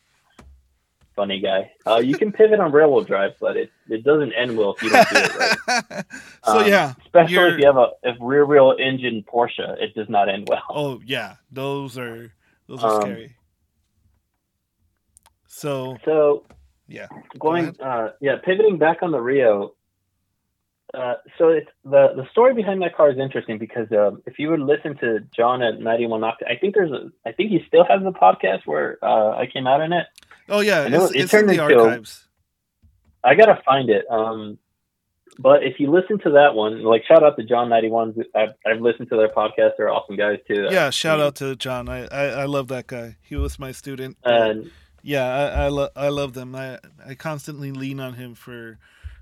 Funny 1.17 1.39
guy. 1.41 1.71
Uh, 1.87 1.99
you 1.99 2.17
can 2.19 2.33
pivot 2.33 2.59
on 2.59 2.73
railroad 2.73 3.07
drive, 3.07 3.35
but 3.41 3.57
it, 3.57 3.71
it 3.89 4.03
doesn't 4.03 4.33
end 4.33 4.57
well 4.59 4.75
if 4.75 4.83
you 4.83 4.91
don't 4.91 5.09
do 5.09 5.17
it 5.17 5.39
right. 5.39 6.05
so 6.45 6.59
Um, 6.59 6.67
yeah, 6.69 6.95
Especially 7.05 7.35
you're- 7.35 7.53
if 7.53 7.61
you 7.61 7.67
have 7.67 7.77
a 7.77 7.91
if 8.03 8.17
rear 8.21 8.45
wheel 8.45 8.75
engine 8.79 9.23
Porsche, 9.33 9.81
it 9.81 9.95
does 9.95 10.09
not 10.09 10.29
end 10.29 10.49
well. 10.49 10.63
Oh 10.71 11.01
yeah, 11.07 11.37
those 11.53 11.97
are 11.99 12.33
those 12.67 12.83
are 12.83 12.97
Um, 12.97 13.01
scary. 13.03 13.37
So 15.47 15.97
So 16.05 16.45
yeah, 16.89 17.07
going 17.39 17.79
uh 17.81 18.11
yeah, 18.21 18.37
pivoting 18.43 18.79
back 18.79 19.03
on 19.03 19.11
the 19.13 19.21
Rio. 19.21 19.75
Uh, 20.93 21.15
so 21.39 21.49
it's 21.49 21.71
the 21.85 22.13
the 22.15 22.27
story 22.31 22.55
behind 22.55 22.81
that 22.83 22.95
car 22.97 23.11
is 23.11 23.19
interesting 23.19 23.59
because 23.59 23.91
um, 23.93 24.23
if 24.27 24.39
you 24.39 24.49
would 24.51 24.61
listen 24.61 24.97
to 24.99 25.21
John 25.35 25.61
at 25.63 25.81
91 25.81 26.21
Octa, 26.21 26.49
I 26.49 26.57
think 26.57 26.75
there's 26.75 26.93
a 26.93 27.11
I 27.27 27.33
think 27.33 27.51
he 27.51 27.65
still 27.67 27.85
has 27.85 28.03
the 28.03 28.13
podcast 28.13 28.61
where 28.65 28.99
uh, 29.03 29.31
I 29.37 29.47
came 29.47 29.67
out 29.67 29.81
in 29.81 29.93
it. 29.93 30.07
Oh 30.49 30.61
yeah, 30.61 30.87
it's, 30.87 31.15
it 31.15 31.21
it's 31.21 31.35
in 31.35 31.47
the 31.47 31.53
into- 31.53 31.81
archives. 31.81 32.27
I 33.23 33.35
gotta 33.35 33.61
find 33.65 33.89
it. 33.89 34.05
Um, 34.11 34.59
but 35.39 35.65
if 35.65 35.81
you 35.81 35.91
listen 35.91 36.19
to 36.21 36.31
that 36.33 36.55
one, 36.55 36.83
like 36.83 37.05
shout 37.07 37.25
out 37.25 37.37
to 37.39 37.45
John 37.45 37.69
91. 37.69 38.15
I've, 38.35 38.51
I've 38.65 38.81
listened 38.81 39.09
to 39.09 39.17
their 39.17 39.31
podcast. 39.31 39.73
They're 39.77 39.91
awesome 39.91 40.17
guys 40.17 40.39
too. 40.47 40.69
Yeah, 40.71 40.91
shout 40.91 41.21
out 41.21 41.35
to 41.37 41.57
John. 41.57 41.89
I, 41.89 42.07
I 42.07 42.25
I 42.25 42.45
love 42.45 42.69
that 42.69 42.87
guy. 42.87 43.17
He 43.23 43.35
was 43.37 43.59
my 43.59 43.73
student. 43.73 44.17
And 44.25 44.71
yeah, 45.03 45.27
I 45.27 45.65
I, 45.65 45.69
lo- 45.69 45.89
I 45.97 46.09
love 46.09 46.35
them. 46.35 46.55
I 46.55 46.79
I 47.05 47.15
constantly 47.15 47.73
lean 47.73 47.99
on 47.99 48.15
him 48.15 48.35
for 48.35 48.79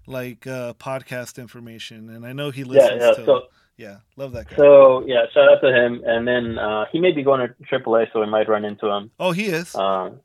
like 0.07 0.47
uh 0.47 0.75
podcast 0.75 1.39
information, 1.39 2.11
and 2.11 2.27
I 2.27 2.33
know 2.33 2.51
he 2.51 2.63
yeah, 2.63 2.67
listens 2.67 3.03
yeah. 3.03 3.13
to. 3.13 3.25
So 3.25 3.43
yeah, 3.77 3.97
love 4.17 4.33
that 4.33 4.49
guy. 4.49 4.57
So 4.57 5.05
yeah, 5.07 5.25
shout 5.33 5.51
out 5.51 5.61
to 5.63 5.73
him. 5.73 6.03
And 6.05 6.27
then 6.29 6.59
uh, 6.59 6.85
he 6.93 7.01
may 7.01 7.13
be 7.13 7.23
going 7.23 7.41
to 7.49 7.55
AAA, 7.65 8.13
so 8.13 8.21
we 8.21 8.27
might 8.27 8.49
run 8.49 8.65
into 8.65 8.87
him. 8.89 9.11
oh, 9.19 9.33
he 9.33 9.47
is. 9.47 9.75
Um, 9.75 10.21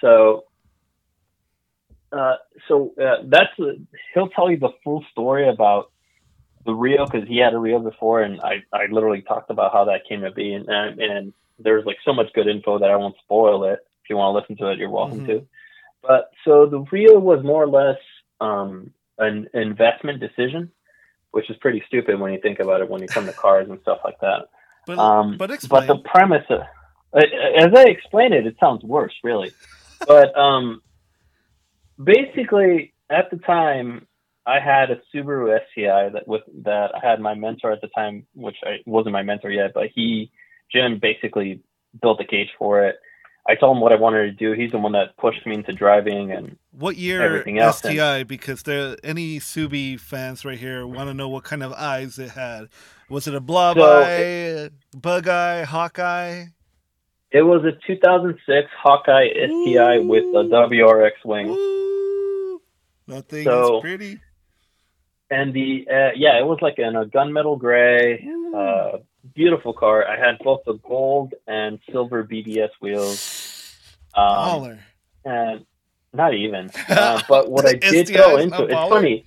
so 0.00 0.44
uh, 2.12 2.34
so 2.68 2.92
uh, 3.00 3.22
that's 3.26 3.50
he'll 4.14 4.28
tell 4.30 4.50
you 4.50 4.58
the 4.58 4.70
full 4.82 5.04
story 5.12 5.48
about 5.48 5.90
the 6.66 6.72
Rio 6.72 7.06
because 7.06 7.26
he 7.28 7.38
had 7.38 7.54
a 7.54 7.58
Rio 7.58 7.78
before, 7.78 8.22
and 8.22 8.40
I 8.40 8.62
I 8.72 8.86
literally 8.90 9.22
talked 9.22 9.50
about 9.50 9.72
how 9.72 9.84
that 9.84 10.08
came 10.08 10.22
to 10.22 10.30
be, 10.30 10.52
and 10.52 10.68
and, 10.68 11.00
and 11.00 11.32
there's 11.58 11.84
like 11.84 11.98
so 12.04 12.12
much 12.12 12.32
good 12.34 12.48
info 12.48 12.78
that 12.78 12.90
I 12.90 12.96
won't 12.96 13.16
spoil 13.22 13.64
it. 13.64 13.80
If 14.02 14.10
you 14.10 14.16
want 14.16 14.34
to 14.34 14.40
listen 14.40 14.56
to 14.64 14.72
it, 14.72 14.78
you're 14.78 14.90
welcome 14.90 15.20
Mhm. 15.20 15.26
to. 15.26 15.46
But 16.02 16.30
so 16.44 16.66
the 16.66 16.80
Rio 16.90 17.18
was 17.18 17.44
more 17.44 17.62
or 17.62 17.68
less 17.68 17.98
um, 18.40 18.92
an 19.18 19.48
investment 19.54 20.20
decision, 20.20 20.72
which 21.30 21.48
is 21.50 21.56
pretty 21.58 21.82
stupid 21.86 22.18
when 22.18 22.32
you 22.32 22.40
think 22.40 22.58
about 22.58 22.80
it 22.80 22.88
when 22.88 23.02
you 23.02 23.08
come 23.08 23.26
to 23.26 23.32
cars 23.32 23.68
and 23.68 23.80
stuff 23.82 23.98
like 24.04 24.18
that. 24.20 24.48
but 24.86 24.98
Um, 24.98 25.36
but 25.36 25.50
explain. 25.50 25.86
but 25.86 25.94
the 25.94 26.08
premise, 26.08 26.44
of, 26.48 26.60
as 27.14 27.72
I 27.76 27.84
explain 27.84 28.32
it, 28.32 28.46
it 28.46 28.56
sounds 28.58 28.82
worse, 28.82 29.14
really. 29.22 29.52
But 30.06 30.36
um, 30.36 30.82
basically, 32.02 32.94
at 33.10 33.30
the 33.30 33.36
time, 33.38 34.06
I 34.46 34.58
had 34.58 34.90
a 34.90 35.00
Subaru 35.14 35.58
STI 35.70 36.08
that 36.10 36.26
with 36.26 36.42
that 36.62 36.92
I 36.94 37.06
had 37.06 37.20
my 37.20 37.34
mentor 37.34 37.72
at 37.72 37.80
the 37.80 37.88
time, 37.88 38.26
which 38.34 38.56
I 38.64 38.78
wasn't 38.86 39.12
my 39.12 39.22
mentor 39.22 39.50
yet, 39.50 39.72
but 39.74 39.88
he 39.94 40.30
Jim 40.72 40.98
basically 41.00 41.60
built 42.00 42.18
the 42.18 42.24
cage 42.24 42.48
for 42.58 42.84
it. 42.84 42.96
I 43.48 43.54
told 43.54 43.76
him 43.76 43.80
what 43.80 43.92
I 43.92 43.96
wanted 43.96 44.26
to 44.26 44.32
do. 44.32 44.52
He's 44.52 44.70
the 44.70 44.78
one 44.78 44.92
that 44.92 45.16
pushed 45.16 45.46
me 45.46 45.54
into 45.54 45.72
driving, 45.72 46.30
and 46.30 46.56
What 46.72 46.96
year 46.96 47.22
everything 47.22 47.58
else, 47.58 47.78
STI? 47.78 48.24
Because 48.24 48.62
there, 48.62 48.96
any 49.02 49.38
Subi 49.38 49.98
fans 49.98 50.44
right 50.44 50.58
here 50.58 50.86
want 50.86 51.08
to 51.08 51.14
know 51.14 51.28
what 51.28 51.44
kind 51.44 51.62
of 51.62 51.72
eyes 51.72 52.18
it 52.18 52.30
had. 52.30 52.68
Was 53.08 53.26
it 53.26 53.34
a 53.34 53.40
blob 53.40 53.76
So 53.76 54.02
eye, 54.02 54.70
bug 54.96 55.26
eye, 55.26 55.64
hawk 55.64 55.98
eye? 55.98 56.48
It 57.32 57.42
was 57.42 57.64
a 57.64 57.72
2006 57.86 58.68
Hawkeye 58.82 59.28
STI 59.34 59.98
with 59.98 60.24
a 60.24 60.44
WRX 60.44 61.12
wing. 61.24 61.48
Ooh, 61.50 62.60
that 63.08 63.28
thing 63.28 63.44
So- 63.44 63.76
is 63.78 63.82
pretty. 63.82 64.18
and 65.30 65.52
the 65.54 65.86
uh, 65.88 66.10
yeah, 66.16 66.38
it 66.40 66.46
was 66.46 66.58
like 66.60 66.78
in 66.78 66.96
a 66.96 67.04
gunmetal 67.06 67.58
gray, 67.58 68.26
uh, 68.54 68.98
beautiful 69.34 69.72
car. 69.72 70.06
I 70.06 70.16
had 70.18 70.38
both 70.42 70.62
the 70.66 70.74
gold 70.74 71.34
and 71.46 71.78
silver 71.90 72.24
BBS 72.24 72.70
wheels. 72.80 73.76
Um, 74.14 74.78
and 75.24 75.64
not 76.12 76.34
even. 76.34 76.70
Uh, 76.88 77.22
but 77.28 77.48
what 77.50 77.64
I 77.66 77.74
did 77.74 78.12
go 78.12 78.36
into, 78.38 78.64
it's 78.64 78.74
funny. 78.74 79.24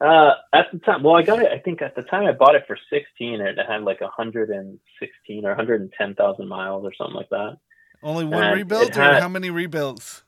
Uh, 0.00 0.32
at 0.52 0.66
the 0.72 0.78
time, 0.80 1.02
well, 1.02 1.16
I 1.16 1.22
got 1.22 1.40
it. 1.40 1.50
I 1.50 1.58
think 1.58 1.80
at 1.80 1.96
the 1.96 2.02
time 2.02 2.26
I 2.26 2.32
bought 2.32 2.54
it 2.54 2.64
for 2.66 2.76
sixteen, 2.90 3.40
and 3.40 3.58
it 3.58 3.66
had 3.66 3.82
like 3.82 4.00
hundred 4.02 4.50
and 4.50 4.78
sixteen 5.00 5.46
or 5.46 5.54
hundred 5.54 5.80
and 5.80 5.92
ten 5.96 6.14
thousand 6.14 6.48
miles 6.48 6.84
or 6.84 6.92
something 6.94 7.16
like 7.16 7.30
that. 7.30 7.56
Only 8.02 8.26
one 8.26 8.44
and 8.44 8.54
rebuild, 8.54 8.96
or 8.96 9.02
had, 9.02 9.22
how 9.22 9.28
many 9.28 9.48
rebuilds? 9.48 10.22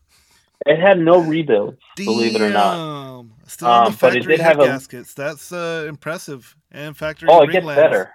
It 0.66 0.80
had 0.80 0.98
no 0.98 1.20
rebuilds, 1.20 1.78
Damn. 1.96 2.06
believe 2.06 2.34
it 2.34 2.40
or 2.40 2.50
not. 2.50 3.26
Still 3.46 3.68
um, 3.68 3.92
the 3.92 3.98
factory 3.98 4.20
but 4.20 4.30
it 4.30 4.36
did 4.36 4.40
have 4.40 4.58
gaskets. 4.58 5.12
A, 5.12 5.16
That's 5.16 5.52
uh, 5.52 5.86
impressive. 5.88 6.56
And 6.70 6.96
factory. 6.96 7.28
Oh, 7.30 7.42
it 7.42 7.52
gets 7.52 7.66
better. 7.66 8.10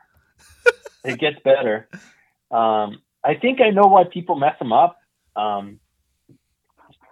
it 1.04 1.20
gets 1.20 1.38
better. 1.44 1.88
Um, 2.52 3.02
I 3.24 3.34
think 3.34 3.62
I 3.62 3.72
know 3.72 3.88
why 3.88 4.04
people 4.04 4.36
mess 4.36 4.54
them 4.60 4.72
up. 4.72 5.00
Um, 5.36 5.80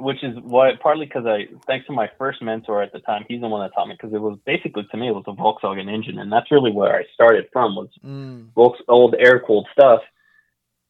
which 0.01 0.23
is 0.23 0.35
why 0.41 0.71
partly 0.81 1.05
because 1.05 1.25
I, 1.25 1.47
thanks 1.67 1.85
to 1.87 1.93
my 1.93 2.09
first 2.17 2.41
mentor 2.41 2.81
at 2.81 2.91
the 2.91 2.99
time, 2.99 3.25
he's 3.27 3.41
the 3.41 3.47
one 3.47 3.61
that 3.61 3.73
taught 3.73 3.87
me 3.87 3.95
because 3.99 4.13
it 4.13 4.21
was 4.21 4.37
basically 4.45 4.87
to 4.89 4.97
me 4.97 5.07
it 5.07 5.15
was 5.15 5.23
a 5.27 5.31
Volkswagen 5.31 5.91
engine, 5.91 6.19
and 6.19 6.31
that's 6.31 6.51
really 6.51 6.71
where 6.71 6.95
I 6.95 7.03
started 7.13 7.47
from 7.53 7.75
was 7.75 7.89
mm. 8.03 8.51
Volks 8.53 8.79
old 8.87 9.15
air 9.17 9.39
cooled 9.39 9.67
stuff. 9.71 10.01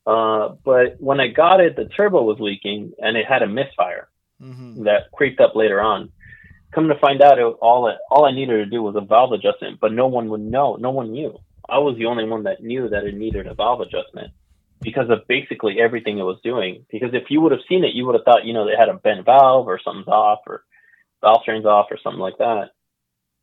Uh, 0.06 0.56
but 0.63 0.95
when 1.00 1.19
I 1.19 1.28
got 1.28 1.60
it, 1.60 1.76
the 1.76 1.86
turbo 1.86 2.24
was 2.24 2.39
leaking 2.39 2.93
and 2.97 3.15
it 3.15 3.26
had 3.28 3.43
a 3.43 3.47
misfire 3.47 4.10
mm-hmm. 4.41 4.84
that 4.86 5.12
creeped 5.13 5.39
up 5.39 5.56
later 5.56 5.80
on. 5.80 6.12
Come 6.74 6.88
to 6.88 6.97
find 7.00 7.21
out, 7.21 7.38
it, 7.38 7.43
all 7.43 7.88
it, 7.88 7.97
all 8.10 8.26
I 8.26 8.32
needed 8.32 8.58
to 8.58 8.65
do 8.65 8.82
was 8.82 8.95
a 8.95 9.02
valve 9.02 9.34
adjustment, 9.34 9.80
but 9.80 9.91
no 9.91 10.08
one 10.08 10.30
would 10.30 10.41
know. 10.41 10.76
No 10.80 10.89
one 10.89 11.12
knew. 11.12 11.38
I 11.69 11.78
was 11.78 11.97
the 11.97 12.06
only 12.06 12.26
one 12.26 12.43
that 12.43 12.63
knew 12.63 12.89
that 12.89 13.04
it 13.04 13.15
needed 13.15 13.45
a 13.45 13.54
valve 13.54 13.82
adjustment 13.82 14.32
because 14.82 15.10
of 15.10 15.28
basically 15.28 15.80
everything 15.80 16.17
it 16.17 16.24
was 16.24 16.39
doing. 16.44 16.86
Because 16.91 17.12
if 17.13 17.30
you 17.30 17.39
would 17.41 17.52
have 17.52 17.62
seen 17.70 17.84
it, 17.84 17.94
you 17.94 18.06
would 18.06 18.15
have 18.15 18.26
thought, 18.26 18.46
you 18.46 18.54
know, 18.54 18.65
they 18.65 18.76
had 18.78 18.89
a 18.89 18.96
bent 18.96 19.26
valve 19.26 19.67
or 19.67 19.80
something's 19.84 20.08
off 20.08 20.39
or 20.48 20.63
valve 21.22 21.44
train's 21.46 21.65
off 21.65 21.88
or 21.91 22.00
something 22.04 22.20
like 22.20 22.38
that. 22.39 22.72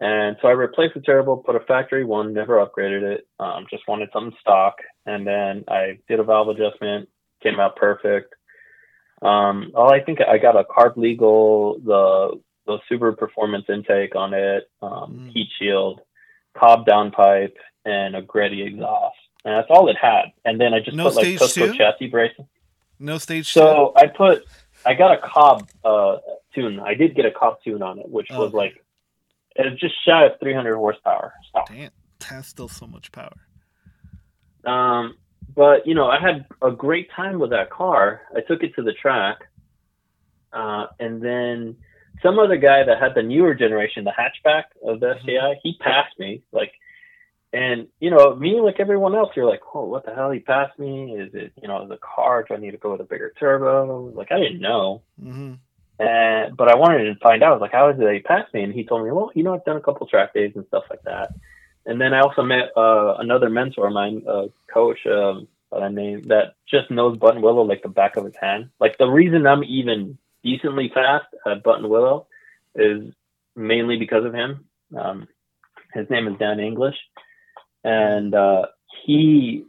And 0.01 0.37
so 0.40 0.48
I 0.48 0.53
replaced 0.53 0.94
the 0.94 1.01
turbo, 1.01 1.37
put 1.37 1.57
a 1.57 1.61
factory 1.61 2.05
one, 2.05 2.33
never 2.33 2.64
upgraded 2.64 3.03
it. 3.03 3.27
Um, 3.40 3.66
just 3.70 3.88
wanted 3.88 4.11
something 4.12 4.37
stock. 4.40 4.77
And 5.07 5.27
then 5.27 5.64
I 5.68 5.98
did 6.09 6.20
a 6.20 6.24
valve 6.24 6.48
adjustment, 6.48 7.09
came 7.42 7.59
out 7.59 7.77
perfect. 7.77 8.35
Um, 9.22 9.72
oh, 9.74 9.88
I 9.88 10.01
think 10.05 10.20
I 10.20 10.38
got 10.38 10.57
a 10.57 10.64
carb 10.64 10.96
legal, 10.96 11.81
the 11.85 12.40
the 12.66 12.79
Subaru 12.90 13.16
performance 13.16 13.64
intake 13.70 14.14
on 14.14 14.35
it, 14.35 14.64
um, 14.83 15.31
mm. 15.31 15.33
heat 15.33 15.48
shield, 15.59 16.03
Cobb 16.57 16.87
downpipe, 16.87 17.55
and 17.87 18.14
a 18.14 18.20
Greddy 18.20 18.62
exhaust 18.62 19.16
and 19.44 19.55
that's 19.55 19.68
all 19.70 19.88
it 19.88 19.96
had. 20.01 20.33
And 20.44 20.61
then 20.61 20.74
I 20.74 20.81
just 20.81 20.96
no 20.96 21.05
put 21.05 21.16
like 21.16 21.27
Cusco 21.27 21.74
chassis 21.77 22.09
bracing. 22.09 22.48
No 22.98 23.18
stage. 23.18 23.51
So 23.51 23.92
two? 23.96 24.05
I 24.05 24.07
put, 24.09 24.44
I 24.85 24.94
got 24.94 25.12
a 25.12 25.18
Cobb 25.18 25.68
uh, 25.85 26.16
tune. 26.55 26.81
I 26.81 26.94
did 26.94 27.14
get 27.14 27.24
a 27.24 27.31
Cobb 27.31 27.62
tune 27.62 27.83
on 27.83 27.98
it, 27.98 28.09
which 28.09 28.29
was 28.31 28.53
like, 28.53 28.85
it 29.57 29.70
was 29.70 29.79
just 29.81 29.94
shy 30.07 30.24
of 30.24 30.33
300 30.40 30.77
horsepower. 30.77 31.33
Damn, 31.68 31.90
that's 32.18 32.48
still 32.48 32.68
so 32.68 32.87
much 32.87 33.11
power. 33.12 33.35
Um, 34.64 35.16
but 35.55 35.87
you 35.87 35.94
know, 35.94 36.09
I 36.09 36.20
had 36.20 36.46
a 36.62 36.70
great 36.70 37.11
time 37.11 37.38
with 37.38 37.51
that 37.51 37.70
car. 37.70 38.22
I 38.37 38.40
took 38.40 38.62
it 38.62 38.74
to 38.77 38.83
the 38.83 38.92
track, 38.92 39.38
uh, 40.53 40.87
and 41.01 41.22
then 41.22 41.77
some 42.22 42.38
other 42.38 42.57
guy 42.57 42.85
that 42.85 43.01
had 43.01 43.14
the 43.14 43.22
newer 43.22 43.55
generation, 43.55 44.05
the 44.05 44.12
hatchback 44.12 44.64
of 44.85 45.01
the 45.01 45.14
mm-hmm. 45.14 45.24
STI, 45.24 45.61
he 45.62 45.77
passed 45.81 46.18
me. 46.18 46.42
Like 46.53 46.72
and 47.52 47.88
you 48.00 48.11
know, 48.11 48.34
me 48.34 48.61
like 48.61 48.78
everyone 48.78 49.14
else, 49.14 49.30
you're 49.34 49.48
like, 49.48 49.62
oh, 49.74 49.84
what 49.84 50.04
the 50.04 50.14
hell? 50.14 50.30
He 50.30 50.40
passed 50.40 50.78
me. 50.78 51.14
Is 51.14 51.34
it 51.34 51.52
you 51.61 51.68
know 51.68 51.87
the 51.87 51.98
car? 51.98 52.44
Do 52.44 52.54
I 52.54 52.58
need 52.58 52.72
to 52.72 52.76
go 52.76 52.92
with 52.92 53.00
a 53.00 53.04
bigger 53.04 53.32
turbo? 53.38 54.11
Like 54.14 54.30
I 54.30 54.38
didn't 54.38 54.61
know. 54.61 55.02
Mm-hmm. 55.22 55.54
And 56.00 56.56
but 56.56 56.68
I 56.68 56.76
wanted 56.76 57.04
to 57.04 57.20
find 57.20 57.42
out. 57.42 57.61
Like, 57.61 57.72
how 57.72 57.90
did 57.90 58.12
he 58.12 58.20
pass 58.20 58.44
me? 58.52 58.62
And 58.62 58.74
he 58.74 58.84
told 58.84 59.04
me, 59.04 59.11
well, 59.11 59.30
you 59.34 59.42
know, 59.42 59.54
I've 59.54 59.64
done 59.64 59.78
a 59.78 59.82
couple 59.82 60.06
track 60.06 60.34
days 60.34 60.52
and 60.54 60.66
stuff 60.66 60.84
like 60.90 61.02
that. 61.02 61.34
And 61.87 61.98
then 61.98 62.12
I 62.12 62.20
also 62.20 62.42
met 62.42 62.76
uh, 62.76 63.14
another 63.18 63.48
mentor 63.48 63.87
of 63.87 63.94
mine, 63.94 64.22
a 64.26 64.48
coach 64.72 64.98
um, 65.06 65.48
that 65.72 65.82
I 65.82 65.88
named 65.88 66.26
that 66.26 66.54
just 66.70 66.90
knows 66.90 67.16
Buttonwillow 67.16 67.66
like 67.66 67.82
the 67.82 67.88
back 67.88 68.16
of 68.16 68.26
his 68.26 68.37
hand. 68.38 68.68
Like 68.78 68.98
the 68.98 69.08
reason 69.08 69.46
I'm 69.46 69.64
even 69.64 70.18
decently 70.44 70.90
fast 70.92 71.26
at 71.46 71.64
Buttonwillow 71.64 72.26
is 72.74 73.14
mainly 73.56 73.96
because 73.96 74.26
of 74.26 74.34
him. 74.34 74.66
Um, 74.94 75.28
his 75.94 76.11
name 76.11 76.28
is 76.28 76.38
Dan 76.38 76.61
English 76.61 76.96
and 77.84 78.34
uh, 78.34 78.66
he 79.04 79.64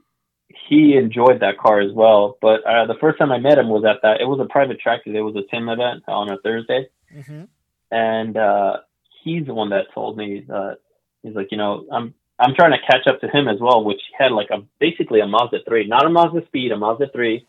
he 0.68 0.96
enjoyed 0.96 1.42
that 1.42 1.58
car 1.58 1.80
as 1.80 1.92
well. 1.94 2.38
But 2.42 2.64
uh, 2.66 2.86
the 2.86 2.98
first 3.00 3.18
time 3.18 3.32
I 3.32 3.40
met 3.40 3.58
him 3.58 3.70
was 3.70 3.86
at 3.86 4.02
that. 4.04 4.22
It 4.22 4.26
was 4.26 4.40
a 4.40 4.52
private 4.52 4.80
track. 4.80 5.02
It 5.06 5.22
was 5.22 5.36
a 5.36 5.50
Tim 5.50 5.70
event 5.70 6.04
on 6.08 6.32
a 6.32 6.38
Thursday, 6.38 6.88
mm-hmm. 7.16 7.44
and 7.92 8.38
uh, 8.38 8.78
he's 9.24 9.46
the 9.46 9.54
one 9.54 9.70
that 9.70 9.94
told 9.94 10.18
me 10.18 10.46
that 10.48 10.78
he's 11.24 11.36
like, 11.36 11.48
you 11.52 11.58
know, 11.58 11.86
I'm 11.92 12.14
I'm 12.40 12.56
trying 12.56 12.72
to 12.72 12.86
catch 12.86 13.08
up 13.08 13.20
to 13.22 13.28
him 13.28 13.48
as 13.48 13.60
well, 13.60 13.84
which 13.84 14.02
had 14.18 14.32
like 14.32 14.50
a 14.52 14.64
basically 14.80 15.20
a 15.20 15.28
Mazda 15.28 15.60
three, 15.68 15.88
not 15.88 16.06
a 16.06 16.10
Mazda 16.10 16.46
Speed, 16.48 16.72
a 16.72 16.78
Mazda 16.78 17.10
3 17.12 17.46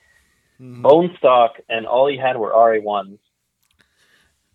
mm-hmm. 0.61 0.87
own 0.87 1.14
stock, 1.18 1.53
and 1.68 1.87
all 1.87 2.09
he 2.09 2.16
had 2.16 2.37
were 2.37 2.51
RA 2.51 2.81
ones. 2.81 3.18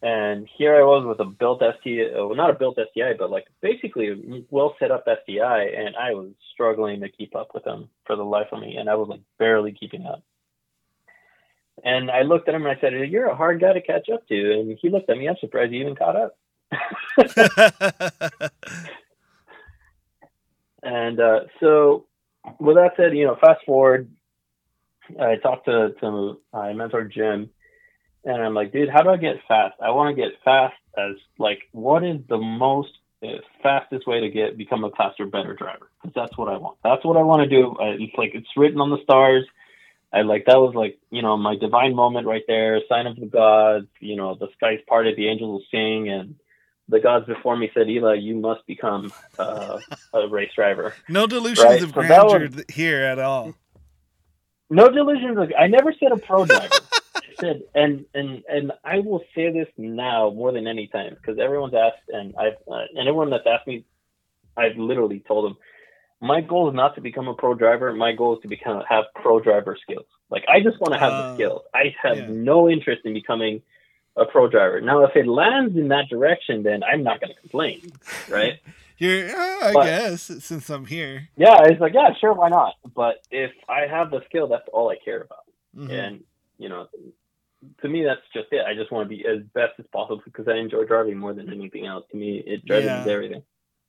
And 0.05 0.47
here 0.55 0.75
I 0.75 0.83
was 0.83 1.03
with 1.03 1.19
a 1.19 1.25
built 1.25 1.63
STI, 1.63 2.11
well, 2.13 2.35
not 2.35 2.51
a 2.51 2.53
built 2.53 2.77
STI, 2.77 3.13
but 3.17 3.31
like 3.31 3.47
basically 3.59 4.09
a 4.09 4.15
well 4.51 4.75
set 4.77 4.91
up 4.91 5.05
STI, 5.07 5.63
and 5.63 5.95
I 5.95 6.13
was 6.13 6.29
struggling 6.53 7.01
to 7.01 7.09
keep 7.09 7.35
up 7.35 7.55
with 7.55 7.63
them 7.63 7.89
for 8.05 8.15
the 8.15 8.21
life 8.23 8.49
of 8.51 8.61
me, 8.61 8.75
and 8.77 8.87
I 8.87 8.93
was 8.93 9.09
like 9.09 9.21
barely 9.39 9.71
keeping 9.71 10.05
up. 10.05 10.21
And 11.83 12.11
I 12.11 12.21
looked 12.21 12.47
at 12.47 12.53
him 12.53 12.67
and 12.67 12.77
I 12.77 12.79
said, 12.79 12.93
"You're 12.93 13.29
a 13.29 13.35
hard 13.35 13.59
guy 13.59 13.73
to 13.73 13.81
catch 13.81 14.07
up 14.13 14.27
to." 14.27 14.53
And 14.53 14.77
he 14.79 14.89
looked 14.89 15.09
at 15.09 15.17
me. 15.17 15.27
I'm 15.27 15.37
surprised 15.39 15.73
you 15.73 15.81
even 15.81 15.95
caught 15.95 16.15
up. 16.15 16.37
and 20.83 21.19
uh, 21.19 21.39
so, 21.59 22.05
with 22.59 22.75
that 22.75 22.91
said, 22.95 23.17
you 23.17 23.25
know, 23.25 23.37
fast 23.41 23.65
forward, 23.65 24.07
I 25.19 25.37
talked 25.37 25.65
to 25.65 25.95
to 25.99 26.39
my 26.53 26.73
mentor 26.73 27.05
Jim, 27.05 27.49
and 28.25 28.41
I'm 28.41 28.53
like, 28.53 28.71
dude, 28.71 28.89
how 28.89 29.03
do 29.03 29.09
I 29.09 29.17
get 29.17 29.37
fast? 29.47 29.75
I 29.81 29.91
want 29.91 30.15
to 30.15 30.21
get 30.21 30.31
fast 30.43 30.75
as 30.97 31.15
like, 31.37 31.59
what 31.71 32.03
is 32.03 32.19
the 32.27 32.37
most 32.37 32.91
uh, 33.23 33.27
fastest 33.61 34.07
way 34.07 34.21
to 34.21 34.29
get 34.29 34.57
become 34.57 34.83
a 34.83 34.89
faster, 34.91 35.25
better 35.25 35.53
driver? 35.53 35.89
Because 36.01 36.13
that's 36.15 36.37
what 36.37 36.49
I 36.49 36.57
want. 36.57 36.77
That's 36.83 37.05
what 37.05 37.17
I 37.17 37.21
want 37.21 37.43
to 37.43 37.49
do. 37.49 37.75
I, 37.79 37.89
it's 37.99 38.15
like 38.17 38.31
it's 38.33 38.47
written 38.57 38.81
on 38.81 38.89
the 38.89 39.01
stars. 39.03 39.45
I 40.11 40.21
like 40.21 40.45
that 40.45 40.57
was 40.57 40.73
like 40.75 40.97
you 41.11 41.21
know 41.21 41.37
my 41.37 41.55
divine 41.55 41.95
moment 41.95 42.25
right 42.25 42.43
there, 42.47 42.79
sign 42.89 43.05
of 43.05 43.15
the 43.15 43.25
gods. 43.25 43.87
You 43.99 44.15
know 44.15 44.35
the 44.35 44.47
skies 44.55 44.79
parted, 44.87 45.17
the 45.17 45.27
angels 45.27 45.49
will 45.49 45.63
sing, 45.71 46.09
and 46.09 46.35
the 46.87 46.99
gods 46.99 47.25
before 47.25 47.57
me 47.57 47.69
said, 47.73 47.89
Eli, 47.89 48.15
you 48.15 48.35
must 48.35 48.65
become 48.67 49.11
uh, 49.37 49.79
a 50.13 50.27
race 50.27 50.51
driver. 50.55 50.93
No 51.09 51.27
delusions 51.27 51.65
right? 51.65 51.83
of 51.83 51.89
so 51.89 51.93
grandeur 51.93 52.47
was, 52.47 52.63
here 52.69 53.01
at 53.01 53.19
all. 53.19 53.55
No 54.69 54.89
delusions. 54.89 55.37
Of, 55.37 55.51
I 55.57 55.67
never 55.67 55.93
said 55.99 56.11
a 56.11 56.17
pro 56.17 56.45
driver 56.45 56.69
said, 57.39 57.63
and 57.73 58.05
and 58.13 58.43
and 58.47 58.71
I 58.83 58.99
will 58.99 59.23
say 59.35 59.51
this 59.51 59.67
now 59.77 60.31
more 60.31 60.51
than 60.51 60.67
any 60.67 60.87
time 60.87 61.15
because 61.15 61.39
everyone's 61.39 61.73
asked, 61.73 62.09
and 62.09 62.35
I've 62.37 62.57
uh, 62.67 62.85
and 62.95 63.07
everyone 63.07 63.29
that's 63.29 63.47
asked 63.47 63.67
me, 63.67 63.85
I've 64.57 64.77
literally 64.77 65.23
told 65.27 65.45
them, 65.45 65.57
my 66.21 66.41
goal 66.41 66.69
is 66.69 66.75
not 66.75 66.95
to 66.95 67.01
become 67.01 67.27
a 67.27 67.33
pro 67.33 67.53
driver. 67.53 67.93
My 67.93 68.13
goal 68.13 68.35
is 68.35 68.41
to 68.41 68.47
become 68.47 68.83
have 68.89 69.05
pro 69.15 69.39
driver 69.39 69.77
skills. 69.81 70.05
Like 70.29 70.43
I 70.49 70.61
just 70.61 70.79
want 70.79 70.93
to 70.93 70.99
have 70.99 71.13
uh, 71.13 71.29
the 71.29 71.35
skills. 71.35 71.61
I 71.73 71.95
have 72.01 72.17
yeah. 72.17 72.27
no 72.29 72.69
interest 72.69 73.01
in 73.05 73.13
becoming 73.13 73.61
a 74.17 74.25
pro 74.25 74.47
driver. 74.47 74.81
Now, 74.81 75.03
if 75.03 75.15
it 75.15 75.27
lands 75.27 75.75
in 75.75 75.89
that 75.89 76.07
direction, 76.09 76.63
then 76.63 76.83
I'm 76.83 77.03
not 77.03 77.19
going 77.19 77.33
to 77.33 77.39
complain, 77.39 77.91
right? 78.29 78.59
You're, 78.97 79.27
uh, 79.29 79.59
I 79.61 79.73
but, 79.73 79.83
guess, 79.83 80.21
since 80.21 80.69
I'm 80.69 80.85
here. 80.85 81.27
Yeah, 81.35 81.63
it's 81.65 81.81
like, 81.81 81.93
yeah, 81.93 82.13
sure, 82.17 82.31
why 82.31 82.47
not? 82.47 82.75
But 82.95 83.21
if 83.29 83.51
I 83.67 83.87
have 83.87 84.09
the 84.09 84.21
skill, 84.29 84.47
that's 84.47 84.69
all 84.71 84.89
I 84.89 84.95
care 85.03 85.19
about. 85.21 85.43
Mm-hmm. 85.75 85.91
And 85.91 86.23
you 86.57 86.69
know, 86.69 86.87
to 87.81 87.89
me, 87.89 88.03
that's 88.03 88.21
just 88.33 88.47
it. 88.51 88.65
I 88.65 88.73
just 88.73 88.91
want 88.91 89.09
to 89.09 89.15
be 89.15 89.25
as 89.25 89.39
best 89.53 89.73
as 89.79 89.85
possible 89.91 90.21
because 90.23 90.47
I 90.47 90.57
enjoy 90.57 90.85
driving 90.85 91.17
more 91.17 91.33
than 91.33 91.51
anything 91.51 91.85
else. 91.85 92.05
To 92.11 92.17
me, 92.17 92.43
it 92.45 92.65
driving 92.65 92.87
yeah. 92.87 93.01
is 93.01 93.07
everything. 93.07 93.43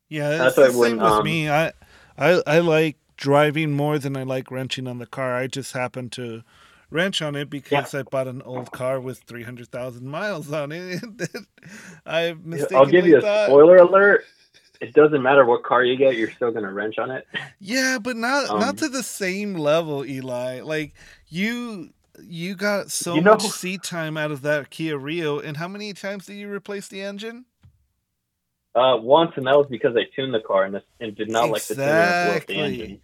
Yeah, 0.08 0.30
that's, 0.30 0.56
that's 0.56 0.72
the 0.72 0.84
same 0.84 0.96
with 0.98 1.06
um, 1.06 1.24
me. 1.24 1.50
I, 1.50 1.72
I 2.16 2.42
I 2.46 2.58
like 2.60 2.96
driving 3.16 3.72
more 3.72 3.98
than 3.98 4.16
I 4.16 4.22
like 4.22 4.50
wrenching 4.50 4.86
on 4.86 4.98
the 4.98 5.06
car. 5.06 5.36
I 5.36 5.46
just 5.46 5.72
happen 5.72 6.10
to 6.10 6.42
wrench 6.90 7.20
on 7.22 7.34
it 7.34 7.50
because 7.50 7.92
yeah. 7.92 8.00
I 8.00 8.02
bought 8.04 8.28
an 8.28 8.42
old 8.42 8.70
car 8.72 9.00
with 9.00 9.20
three 9.20 9.42
hundred 9.42 9.68
thousand 9.68 10.06
miles 10.06 10.52
on 10.52 10.72
it. 10.72 11.02
I 12.06 12.36
I'll 12.74 12.86
give 12.86 13.06
you 13.06 13.18
a 13.18 13.20
thought, 13.20 13.46
spoiler 13.46 13.76
alert. 13.76 14.24
It 14.80 14.92
doesn't 14.92 15.22
matter 15.22 15.44
what 15.44 15.62
car 15.64 15.82
you 15.84 15.96
get, 15.96 16.16
you're 16.16 16.30
still 16.30 16.52
gonna 16.52 16.72
wrench 16.72 16.98
on 16.98 17.10
it. 17.10 17.26
Yeah, 17.58 17.98
but 18.00 18.16
not 18.16 18.50
um, 18.50 18.60
not 18.60 18.78
to 18.78 18.88
the 18.88 19.02
same 19.02 19.54
level, 19.54 20.04
Eli. 20.04 20.60
Like 20.60 20.94
you 21.28 21.90
you 22.22 22.54
got 22.54 22.90
so 22.90 23.14
you 23.14 23.20
know, 23.20 23.32
much 23.32 23.42
seat 23.42 23.82
time 23.82 24.16
out 24.16 24.30
of 24.30 24.42
that 24.42 24.70
Kia 24.70 24.96
Rio, 24.96 25.38
and 25.38 25.56
how 25.56 25.68
many 25.68 25.92
times 25.92 26.26
did 26.26 26.34
you 26.34 26.50
replace 26.52 26.88
the 26.88 27.02
engine? 27.02 27.44
Uh, 28.74 28.96
once, 28.98 29.32
and 29.36 29.46
that 29.46 29.56
was 29.56 29.66
because 29.70 29.96
I 29.96 30.04
tuned 30.14 30.34
the 30.34 30.40
car 30.40 30.64
and, 30.64 30.80
and 31.00 31.16
did 31.16 31.30
not 31.30 31.48
exactly. 31.48 32.32
like 32.32 32.46
the 32.46 32.54
tuning 32.54 32.64
of 32.64 32.76
the 32.76 32.82
engine. 32.82 33.00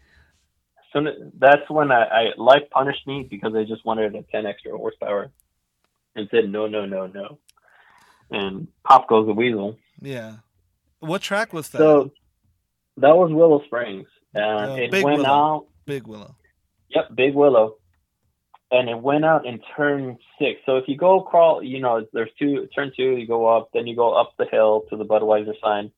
So 0.92 1.30
that's 1.38 1.70
when 1.70 1.90
I, 1.90 2.02
I 2.02 2.24
life 2.36 2.64
punished 2.70 3.06
me 3.06 3.26
because 3.28 3.54
I 3.54 3.64
just 3.64 3.84
wanted 3.84 4.14
a 4.14 4.22
10 4.22 4.44
extra 4.44 4.76
horsepower 4.76 5.30
and 6.14 6.28
said 6.30 6.50
no, 6.50 6.66
no, 6.66 6.84
no, 6.84 7.06
no. 7.06 7.38
And 8.30 8.68
pop 8.84 9.08
goes 9.08 9.26
the 9.26 9.32
weasel. 9.32 9.78
Yeah. 10.00 10.36
What 11.00 11.22
track 11.22 11.54
was 11.54 11.70
that? 11.70 11.78
So 11.78 12.12
that 12.98 13.16
was 13.16 13.32
Willow 13.32 13.62
Springs, 13.64 14.06
and 14.34 14.72
Uh, 14.72 14.74
it 14.74 14.90
Big 14.90 15.04
went 15.04 15.18
Willow. 15.18 15.28
out. 15.30 15.66
Big 15.86 16.06
Willow. 16.06 16.36
Yep, 16.90 17.14
Big 17.14 17.34
Willow, 17.34 17.76
and 18.72 18.88
it 18.88 18.98
went 18.98 19.24
out 19.24 19.44
in 19.46 19.60
turn 19.76 20.18
six. 20.38 20.60
So 20.64 20.78
if 20.78 20.88
you 20.88 20.96
go 20.96 21.20
crawl, 21.20 21.62
you 21.62 21.78
know, 21.78 22.06
there's 22.12 22.30
two 22.38 22.66
turn 22.74 22.90
two. 22.96 23.16
You 23.18 23.26
go 23.26 23.46
up, 23.46 23.68
then 23.74 23.86
you 23.86 23.94
go 23.94 24.14
up 24.14 24.32
the 24.38 24.46
hill 24.46 24.84
to 24.90 24.96
the 24.96 25.04
Budweiser 25.04 25.54
sign, 25.62 25.92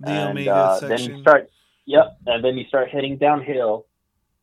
The 0.00 0.10
and 0.10 0.48
uh, 0.48 0.78
then 0.80 1.00
you 1.00 1.20
start. 1.22 1.50
Yep, 1.86 2.18
and 2.26 2.44
then 2.44 2.56
you 2.58 2.66
start 2.66 2.90
heading 2.90 3.16
downhill, 3.16 3.86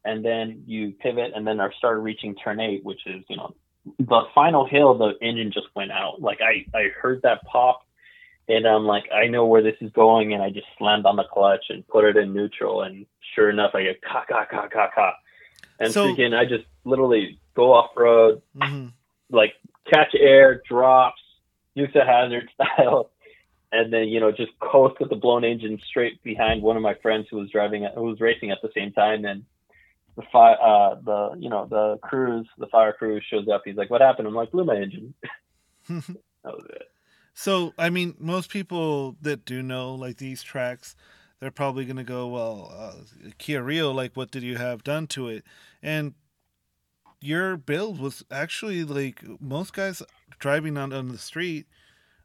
and 0.03 0.25
then 0.25 0.63
you 0.65 0.91
pivot, 0.91 1.31
and 1.35 1.45
then 1.47 1.61
I 1.61 1.69
started 1.77 2.01
reaching 2.01 2.35
turn 2.35 2.59
eight, 2.59 2.83
which 2.83 3.05
is 3.05 3.23
you 3.29 3.37
know 3.37 3.53
the 3.99 4.23
final 4.33 4.65
hill. 4.65 4.97
The 4.97 5.13
engine 5.21 5.51
just 5.53 5.67
went 5.75 5.91
out. 5.91 6.19
Like 6.19 6.39
I 6.41 6.65
I 6.75 6.89
heard 6.99 7.21
that 7.21 7.43
pop. 7.45 7.83
And 8.49 8.65
I'm 8.65 8.85
like, 8.85 9.03
I 9.13 9.27
know 9.27 9.45
where 9.45 9.61
this 9.61 9.75
is 9.81 9.91
going, 9.91 10.33
and 10.33 10.41
I 10.41 10.49
just 10.49 10.67
slammed 10.77 11.05
on 11.05 11.17
the 11.17 11.25
clutch 11.25 11.65
and 11.67 11.85
put 11.85 12.05
it 12.05 12.15
in 12.15 12.33
neutral, 12.33 12.83
and 12.83 13.05
sure 13.35 13.49
enough, 13.49 13.71
I 13.75 13.83
get 13.83 14.01
ka 14.01 14.23
ka 14.23 14.45
ka 14.49 14.69
ka 14.69 14.89
ka, 14.95 15.13
and 15.81 15.91
So- 15.91 16.05
freaking, 16.07 16.33
I 16.33 16.45
just 16.45 16.63
literally 16.85 17.37
go 17.57 17.73
off 17.73 17.89
road, 17.97 18.41
hmm 18.55 18.87
like 19.29 19.51
catch 19.91 20.15
air, 20.17 20.61
drops, 20.69 21.21
use 21.73 21.89
of 21.95 22.07
Hazard 22.07 22.49
style, 22.55 23.09
and 23.73 23.91
then 23.91 24.07
you 24.07 24.21
know 24.21 24.31
just 24.31 24.57
coast 24.61 24.95
with 25.01 25.09
the 25.09 25.17
blown 25.17 25.43
engine 25.43 25.79
straight 25.89 26.23
behind 26.23 26.61
one 26.61 26.77
of 26.77 26.83
my 26.83 26.93
friends 27.01 27.27
who 27.29 27.37
was 27.37 27.49
driving, 27.49 27.85
who 27.93 28.03
was 28.03 28.21
racing 28.21 28.51
at 28.51 28.59
the 28.61 28.69
same 28.73 28.93
time, 28.93 29.25
and 29.25 29.43
the 30.15 30.23
fire, 30.31 30.55
uh, 30.63 30.95
the 31.03 31.35
you 31.37 31.49
know 31.49 31.67
the 31.69 31.97
crews, 32.01 32.47
the 32.57 32.67
fire 32.67 32.93
crew 32.93 33.19
shows 33.29 33.47
up. 33.53 33.63
He's 33.65 33.75
like, 33.75 33.89
"What 33.89 34.01
happened?" 34.01 34.27
I'm 34.27 34.35
like, 34.35 34.51
"Blew 34.51 34.63
my 34.63 34.77
engine." 34.77 35.13
That 36.43 36.53
was 36.53 36.65
it. 36.69 36.87
So, 37.33 37.73
I 37.77 37.89
mean, 37.89 38.15
most 38.19 38.49
people 38.49 39.17
that 39.21 39.43
do 39.43 39.61
know 39.61 39.93
like 39.95 40.15
these 40.15 40.41
tracks, 40.41 40.95
they're 41.39 41.51
probably 41.51 41.83
going 41.83 41.97
to 41.97 42.03
go, 42.03 42.27
well, 42.27 42.73
uh, 42.73 43.29
Kia 43.37 43.61
Rio, 43.61 43.91
like, 43.91 44.15
what 44.15 44.31
did 44.31 44.43
you 44.43 44.55
have 44.57 44.83
done 44.83 45.07
to 45.07 45.27
it? 45.27 45.43
And 45.83 46.13
your 47.21 47.57
build 47.57 47.99
was 47.99 48.23
actually 48.31 48.83
like 48.83 49.23
most 49.41 49.73
guys 49.73 50.01
driving 50.39 50.77
on, 50.77 50.93
on 50.93 51.09
the 51.09 51.17
street 51.17 51.65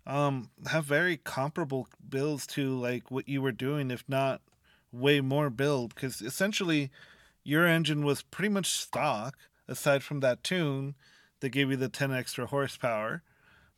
um, 0.07 0.51
have 0.71 0.85
very 0.85 1.17
comparable 1.17 1.89
builds 2.09 2.47
to 2.49 2.79
like 2.79 3.11
what 3.11 3.29
you 3.29 3.41
were 3.41 3.53
doing, 3.53 3.91
if 3.91 4.05
not 4.09 4.41
way 4.93 5.21
more 5.21 5.51
build. 5.51 5.95
Because 5.95 6.21
essentially, 6.21 6.91
your 7.45 7.67
engine 7.67 8.05
was 8.05 8.23
pretty 8.23 8.49
much 8.49 8.71
stock, 8.71 9.37
aside 9.69 10.03
from 10.03 10.21
that 10.21 10.43
tune 10.43 10.95
that 11.41 11.51
gave 11.51 11.71
you 11.71 11.77
the 11.77 11.89
10 11.89 12.13
extra 12.13 12.47
horsepower. 12.47 13.23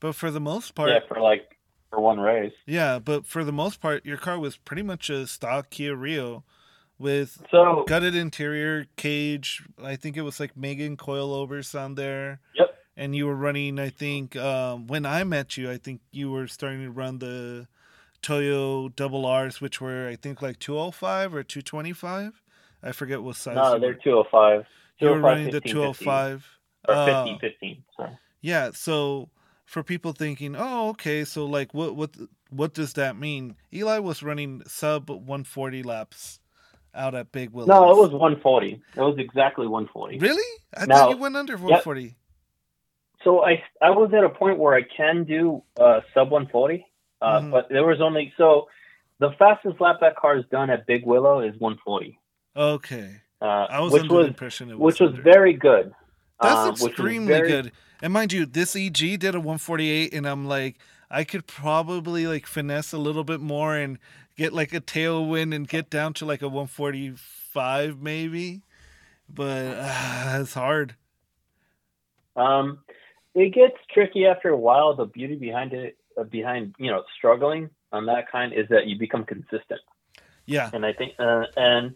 But 0.01 0.15
for 0.15 0.31
the 0.31 0.41
most 0.41 0.75
part, 0.75 0.91
Yeah, 0.91 1.01
for 1.07 1.21
like 1.21 1.59
for 1.91 2.01
one 2.01 2.19
race. 2.21 2.53
yeah, 2.67 2.99
but 2.99 3.27
for 3.27 3.45
the 3.45 3.53
most 3.53 3.81
part, 3.81 4.05
your 4.05 4.17
car 4.19 4.39
was 4.39 4.57
pretty 4.57 4.83
much 4.83 5.09
a 5.11 5.27
stock 5.27 5.71
Kia 5.71 5.95
Rio 5.95 6.45
with 6.99 7.43
So 7.51 7.85
gutted 7.87 8.15
interior, 8.15 8.87
cage. 8.97 9.63
I 9.83 9.97
think 9.97 10.17
it 10.17 10.23
was 10.23 10.41
like 10.41 10.57
Megan 10.57 10.97
coilovers 10.97 11.79
on 11.79 11.95
there. 11.95 12.41
Yep. 12.55 12.75
And 12.97 13.17
you 13.17 13.27
were 13.27 13.35
running, 13.35 13.81
I 13.81 13.89
think, 13.89 14.37
um, 14.37 14.87
when 14.87 15.05
I 15.05 15.25
met 15.25 15.57
you, 15.57 15.69
I 15.71 15.79
think 15.79 16.01
you 16.13 16.31
were 16.31 16.47
starting 16.47 16.83
to 16.85 16.91
run 16.91 17.19
the 17.19 17.67
Toyo 18.23 18.89
double 18.89 19.27
R's, 19.27 19.61
which 19.61 19.81
were, 19.81 20.09
I 20.09 20.15
think, 20.17 20.41
like 20.41 20.61
205 20.61 21.35
or 21.35 21.43
225. 21.43 22.41
I 22.85 22.93
forget 22.93 23.23
what 23.23 23.37
size. 23.37 23.57
no, 23.57 23.79
they're 23.79 23.95
were. 23.95 23.95
205. 23.95 24.67
You 24.99 25.09
were 25.09 25.15
205, 25.17 25.23
running 25.23 25.47
the 25.47 25.61
15, 25.61 25.73
205. 25.73 26.47
or 26.89 26.95
Uh, 26.95 27.25
15, 27.25 27.39
15. 27.41 27.85
Sorry. 27.97 28.19
Yeah, 28.41 28.71
so 28.73 29.31
for 29.65 29.83
people 29.83 30.13
thinking, 30.13 30.55
"Oh, 30.57 30.91
okay, 30.91 31.25
so 31.25 31.47
like 31.47 31.73
what 31.73 31.97
what 31.97 32.11
what 32.51 32.75
does 32.75 32.93
that 32.93 33.17
mean?" 33.17 33.57
Eli 33.73 33.99
was 33.99 34.23
running 34.23 34.63
sub 34.67 35.09
140 35.09 35.83
laps 35.83 36.41
out 36.95 37.15
at 37.15 37.33
Big 37.33 37.51
Willows. 37.51 37.69
No, 37.69 37.91
it 37.91 37.97
was 37.97 38.11
140. 38.13 38.81
It 38.97 39.01
was 39.01 39.17
exactly 39.19 39.67
140. 39.67 40.19
Really? 40.19 40.43
I 40.77 40.87
No. 40.87 40.95
thought 40.95 41.11
you 41.11 41.17
went 41.17 41.37
under 41.37 41.55
140. 41.57 42.15
So 43.23 43.43
I 43.45 43.63
I 43.81 43.91
was 43.91 44.13
at 44.13 44.23
a 44.23 44.29
point 44.29 44.59
where 44.59 44.75
I 44.75 44.83
can 44.83 45.25
do 45.25 45.63
uh, 45.79 46.01
sub 46.13 46.31
140, 46.31 46.87
uh, 47.23 47.41
Mhm. 47.41 47.51
but 47.51 47.69
there 47.71 47.85
was 47.87 48.01
only 48.01 48.33
so 48.37 48.69
the 49.19 49.31
fastest 49.39 49.81
lap 49.81 49.97
that 50.01 50.17
car 50.17 50.37
has 50.37 50.45
done 50.47 50.69
at 50.71 50.87
Big 50.87 51.07
Willow 51.07 51.41
is 51.41 51.55
140, 51.59 52.19
Okay. 52.55 53.21
uh, 53.41 53.45
I 53.47 53.81
was 53.81 53.93
which 53.93 54.03
under 54.03 54.15
was 54.15 54.25
the 54.25 54.29
impression 54.29 54.71
it 54.71 54.79
was 54.79 54.95
which 54.95 55.01
was 55.01 55.19
very 55.23 55.55
good. 55.55 55.95
That's 56.41 56.83
um, 56.83 56.89
extremely 56.89 57.29
very- 57.33 57.49
good. 57.49 57.73
And 58.03 58.13
mind 58.13 58.33
you, 58.35 58.45
this 58.45 58.77
EG 58.77 59.17
did 59.17 59.35
a 59.35 59.41
148 59.41 60.13
and 60.13 60.27
I'm 60.27 60.45
like 60.47 60.77
I 61.11 61.25
could 61.25 61.47
probably 61.47 62.27
like 62.27 62.45
finesse 62.47 62.93
a 62.93 62.99
little 62.99 63.25
bit 63.25 63.41
more 63.41 63.75
and 63.77 63.99
get 64.37 64.53
like 64.53 64.73
a 64.75 64.81
tailwind 64.81 65.55
and 65.55 65.69
get 65.69 65.91
down 65.91 66.15
to 66.15 66.27
like 66.27 66.43
a 66.43 66.49
145 66.49 68.01
maybe. 68.01 68.63
But 69.29 69.67
uh, 69.79 70.39
it's 70.41 70.55
hard. 70.55 70.97
Um, 72.37 72.81
it 73.35 73.55
gets 73.55 73.77
tricky 73.93 74.27
after 74.27 74.49
a 74.49 74.57
while. 74.57 74.95
The 74.95 75.07
beauty 75.07 75.37
behind 75.37 75.73
it, 75.73 75.97
uh, 76.19 76.25
behind 76.25 76.75
you 76.79 76.91
know 76.91 77.05
struggling 77.17 77.71
on 77.93 78.07
that 78.07 78.31
kind, 78.31 78.53
is 78.53 78.67
that 78.71 78.87
you 78.87 78.99
become 78.99 79.25
consistent. 79.25 79.81
Yeah. 80.47 80.71
and 80.75 80.85
I 80.85 80.93
think 80.93 81.15
uh, 81.19 81.45
and 81.57 81.95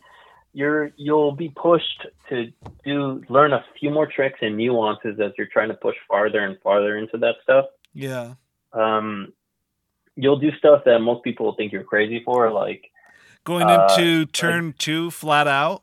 you're 0.52 0.90
you'll 0.96 1.32
be 1.32 1.50
pushed 1.50 2.06
to 2.30 2.50
do 2.84 3.22
learn 3.28 3.52
a 3.52 3.64
few 3.78 3.90
more 3.90 4.06
tricks 4.06 4.38
and 4.40 4.56
nuances 4.56 5.20
as 5.20 5.32
you're 5.36 5.48
trying 5.52 5.68
to 5.68 5.74
push 5.74 5.96
farther 6.08 6.40
and 6.40 6.58
farther 6.62 6.96
into 6.96 7.18
that 7.18 7.36
stuff. 7.42 7.66
Yeah. 7.92 8.34
Um, 8.72 9.32
you'll 10.20 10.38
do 10.38 10.50
stuff 10.58 10.82
that 10.84 10.98
most 10.98 11.22
people 11.22 11.46
will 11.46 11.54
think 11.54 11.72
you're 11.72 11.84
crazy 11.84 12.20
for, 12.24 12.50
like 12.52 12.90
Going 13.44 13.66
Uh, 13.66 13.86
into 13.90 14.26
turn 14.26 14.74
two 14.76 15.10
flat 15.10 15.46
out. 15.48 15.82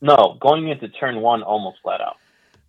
no, 0.00 0.36
going 0.40 0.68
into 0.68 0.88
turn 0.88 1.20
one 1.20 1.42
almost 1.42 1.78
flat 1.82 2.00
out. 2.00 2.16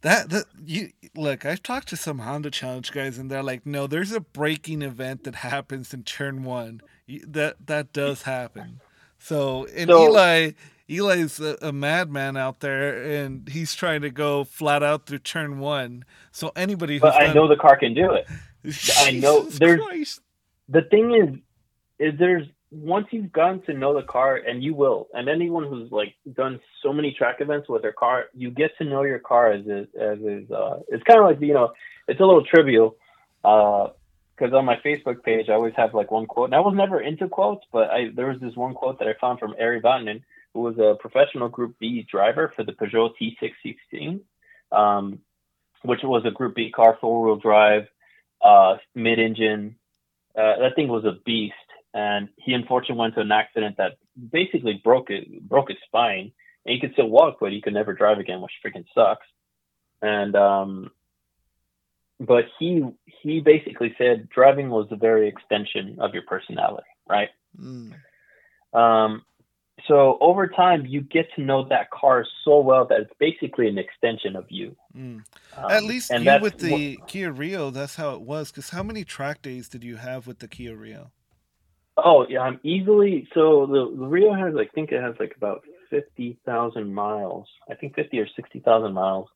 That 0.01 0.29
that 0.29 0.45
you 0.65 0.89
look, 1.15 1.45
I've 1.45 1.63
talked 1.63 1.87
to 1.89 1.95
some 1.95 2.19
Honda 2.19 2.51
Challenge 2.51 2.91
guys, 2.91 3.17
and 3.17 3.29
they're 3.31 3.43
like, 3.43 3.65
"No, 3.65 3.87
there's 3.87 4.11
a 4.11 4.19
braking 4.19 4.81
event 4.81 5.23
that 5.23 5.35
happens 5.35 5.93
in 5.93 6.03
turn 6.03 6.43
one. 6.43 6.81
That 7.27 7.67
that 7.67 7.93
does 7.93 8.23
happen." 8.23 8.81
So, 9.19 9.65
and 9.75 9.89
So- 9.89 10.09
Eli, 10.09 10.51
Eli's 10.89 11.39
a, 11.39 11.55
a 11.61 11.71
madman 11.71 12.35
out 12.35 12.59
there, 12.59 13.01
and 13.03 13.47
he's 13.47 13.73
trying 13.75 14.01
to 14.01 14.09
go 14.09 14.43
flat 14.43 14.81
out 14.83 15.05
through 15.05 15.19
turn 15.19 15.59
one. 15.59 16.03
So 16.31 16.51
anybody 16.55 16.93
who's 16.95 17.01
But 17.01 17.13
I 17.15 17.25
done- 17.27 17.35
know 17.35 17.47
the 17.47 17.55
car 17.55 17.77
can 17.77 17.93
do 17.93 18.11
it. 18.13 18.27
I 18.97 19.11
know 19.11 19.41
there's- 19.61 19.79
Christ. 19.79 20.21
The 20.71 20.83
thing 20.83 21.13
is, 21.15 21.39
is 21.99 22.17
there's 22.17 22.47
once 22.71 23.07
you've 23.11 23.31
gotten 23.31 23.61
to 23.63 23.73
know 23.73 23.93
the 23.93 24.07
car, 24.07 24.37
and 24.37 24.63
you 24.63 24.73
will, 24.73 25.09
and 25.13 25.27
anyone 25.27 25.67
who's 25.67 25.91
like 25.91 26.15
done 26.33 26.59
so 26.81 26.93
many 26.93 27.13
track 27.17 27.41
events 27.41 27.67
with 27.67 27.81
their 27.81 27.91
car, 27.91 28.25
you 28.33 28.49
get 28.49 28.71
to 28.77 28.85
know 28.85 29.03
your 29.03 29.19
car 29.19 29.51
as 29.51 29.65
is, 29.65 29.87
as 29.99 30.19
is. 30.19 30.49
Uh, 30.49 30.79
it's 30.87 31.03
kind 31.03 31.19
of 31.19 31.25
like 31.25 31.41
you 31.41 31.53
know, 31.53 31.73
it's 32.07 32.19
a 32.19 32.25
little 32.25 32.45
trivial. 32.45 32.95
Because 33.41 34.53
on 34.53 34.65
my 34.65 34.77
Facebook 34.77 35.23
page, 35.23 35.49
I 35.49 35.53
always 35.53 35.73
have 35.75 35.93
like 35.93 36.11
one 36.11 36.25
quote, 36.25 36.45
and 36.45 36.55
I 36.55 36.61
was 36.61 36.73
never 36.75 37.01
into 37.01 37.27
quotes, 37.27 37.65
but 37.73 37.89
I 37.91 38.09
there 38.15 38.27
was 38.27 38.39
this 38.39 38.55
one 38.55 38.73
quote 38.73 38.99
that 38.99 39.07
I 39.07 39.13
found 39.19 39.39
from 39.39 39.55
Ari 39.59 39.81
Vatanen, 39.81 40.23
who 40.53 40.61
was 40.61 40.77
a 40.77 40.95
professional 40.99 41.49
Group 41.49 41.75
B 41.79 42.07
driver 42.09 42.53
for 42.55 42.63
the 42.63 42.71
Peugeot 42.71 43.11
T616, 43.21 44.21
um, 44.71 45.19
which 45.83 45.99
was 46.03 46.23
a 46.25 46.31
Group 46.31 46.55
B 46.55 46.71
car, 46.71 46.97
four 47.01 47.23
wheel 47.23 47.35
drive, 47.35 47.87
uh, 48.41 48.77
mid 48.95 49.19
engine. 49.19 49.75
Uh, 50.35 50.59
that 50.59 50.75
thing 50.75 50.87
was 50.87 51.05
a 51.05 51.17
beast, 51.25 51.55
and 51.93 52.29
he 52.37 52.53
unfortunately 52.53 52.99
went 52.99 53.15
to 53.15 53.21
an 53.21 53.31
accident 53.31 53.77
that 53.77 53.97
basically 54.31 54.81
broke 54.83 55.09
it, 55.09 55.41
broke 55.47 55.69
his 55.69 55.77
spine. 55.85 56.31
And 56.65 56.73
he 56.73 56.79
could 56.79 56.93
still 56.93 57.09
walk, 57.09 57.37
but 57.41 57.51
he 57.51 57.59
could 57.59 57.73
never 57.73 57.93
drive 57.93 58.19
again, 58.19 58.39
which 58.39 58.51
freaking 58.63 58.85
sucks. 58.93 59.25
And 60.01 60.35
um, 60.35 60.91
but 62.19 62.45
he 62.59 62.85
he 63.05 63.39
basically 63.39 63.95
said 63.97 64.29
driving 64.29 64.69
was 64.69 64.87
a 64.91 64.95
very 64.95 65.27
extension 65.27 65.97
of 65.99 66.13
your 66.13 66.23
personality, 66.23 66.87
right? 67.09 67.29
Mm. 67.59 67.93
Um, 68.73 69.25
so 69.87 70.17
over 70.21 70.47
time, 70.47 70.85
you 70.85 71.01
get 71.01 71.27
to 71.35 71.41
know 71.41 71.63
that 71.69 71.89
car 71.91 72.25
so 72.43 72.59
well 72.59 72.85
that 72.85 72.99
it's 73.01 73.13
basically 73.19 73.67
an 73.67 73.77
extension 73.77 74.35
of 74.35 74.45
you. 74.49 74.75
Mm. 74.95 75.23
Um, 75.57 75.71
At 75.71 75.83
least 75.83 76.11
and 76.11 76.25
you 76.25 76.31
with 76.41 76.53
what- 76.53 76.59
the 76.59 76.99
Kia 77.07 77.31
Rio, 77.31 77.69
that's 77.69 77.95
how 77.95 78.13
it 78.15 78.21
was. 78.21 78.51
Because 78.51 78.69
how 78.69 78.83
many 78.83 79.03
track 79.03 79.41
days 79.41 79.69
did 79.69 79.83
you 79.83 79.97
have 79.97 80.27
with 80.27 80.39
the 80.39 80.47
Kia 80.47 80.75
Rio? 80.75 81.11
Oh 81.97 82.25
yeah, 82.27 82.41
I'm 82.41 82.59
easily. 82.63 83.27
So 83.33 83.65
the, 83.67 83.95
the 83.97 84.07
Rio 84.07 84.33
has, 84.33 84.55
I 84.55 84.65
think 84.73 84.91
it 84.91 85.01
has 85.01 85.13
like 85.19 85.33
about 85.35 85.63
fifty 85.89 86.39
thousand 86.45 86.93
miles. 86.93 87.47
I 87.69 87.75
think 87.75 87.95
fifty 87.95 88.19
or 88.19 88.27
sixty 88.35 88.59
thousand 88.59 88.93
miles. 88.93 89.27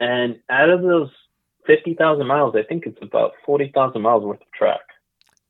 And 0.00 0.40
out 0.48 0.70
of 0.70 0.82
those 0.82 1.10
fifty 1.66 1.94
thousand 1.94 2.26
miles, 2.26 2.54
I 2.56 2.62
think 2.62 2.86
it's 2.86 2.98
about 3.02 3.32
forty 3.44 3.70
thousand 3.74 4.02
miles 4.02 4.24
worth 4.24 4.40
of 4.40 4.50
track, 4.52 4.80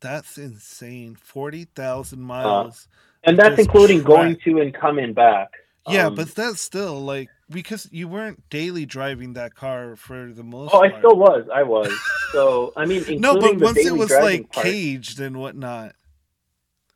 That's 0.00 0.36
insane. 0.36 1.14
Forty 1.14 1.64
thousand 1.64 2.20
miles. 2.20 2.88
And 3.25 3.39
that's 3.39 3.59
including 3.59 4.03
going 4.03 4.37
to 4.45 4.61
and 4.61 4.75
coming 4.75 5.12
back. 5.12 5.51
Yeah, 5.89 6.07
Um, 6.07 6.14
but 6.14 6.35
that's 6.35 6.61
still 6.61 7.01
like 7.01 7.29
because 7.51 7.89
you 7.91 8.07
weren't 8.09 8.49
daily 8.51 8.87
driving 8.87 9.33
that 9.35 9.55
car 9.55 9.97
for 9.97 10.33
the 10.33 10.45
most 10.45 10.73
oh, 10.73 10.83
I 10.85 10.97
still 10.99 11.16
was. 11.16 11.45
I 11.53 11.64
was. 11.64 11.93
So 12.33 12.73
I 12.77 12.87
mean, 12.87 12.99
including 12.99 13.20
no, 13.20 13.35
but 13.35 13.59
the 13.59 13.64
once 13.64 13.79
it 13.79 13.93
was 13.97 14.11
like 14.11 14.51
part- 14.53 14.66
caged 14.66 15.20
and 15.20 15.39
whatnot. 15.39 15.95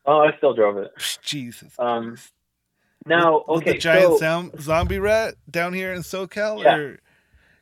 Oh, 0.04 0.20
I 0.20 0.36
still 0.36 0.54
drove 0.54 0.76
it. 0.78 0.92
Jesus. 1.22 1.74
Um, 1.78 2.10
Christ. 2.10 2.32
Now, 3.06 3.44
okay, 3.48 3.72
the 3.72 3.78
giant 3.78 4.04
so 4.04 4.18
zom- 4.18 4.52
zombie 4.60 4.98
rat 4.98 5.34
down 5.50 5.72
here 5.72 5.92
in 5.92 6.02
SoCal, 6.02 6.62
Yeah. 6.62 6.76
or 6.76 6.98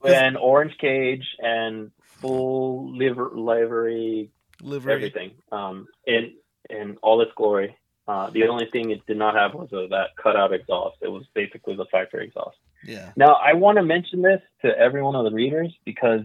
and 0.04 0.36
orange 0.36 0.76
cage 0.78 1.24
and 1.38 1.90
full 2.00 2.96
liver 2.96 3.30
livery 3.34 4.30
livery? 4.62 4.92
everything 4.92 5.32
um, 5.52 5.86
in 6.06 6.34
in 6.70 6.96
all 7.02 7.20
its 7.22 7.32
glory. 7.36 7.76
Uh, 8.06 8.28
the 8.30 8.46
only 8.48 8.66
thing 8.70 8.90
it 8.90 9.06
did 9.06 9.16
not 9.16 9.34
have 9.34 9.54
was 9.54 9.72
uh, 9.72 9.86
that 9.88 10.08
cutout 10.22 10.52
exhaust. 10.52 10.96
It 11.00 11.08
was 11.08 11.24
basically 11.34 11.74
the 11.74 11.86
factory 11.86 12.26
exhaust. 12.26 12.56
Yeah. 12.84 13.12
Now, 13.16 13.34
I 13.42 13.54
want 13.54 13.78
to 13.78 13.82
mention 13.82 14.20
this 14.20 14.42
to 14.62 14.76
every 14.78 15.02
one 15.02 15.14
of 15.14 15.24
the 15.24 15.30
readers 15.30 15.74
because 15.86 16.20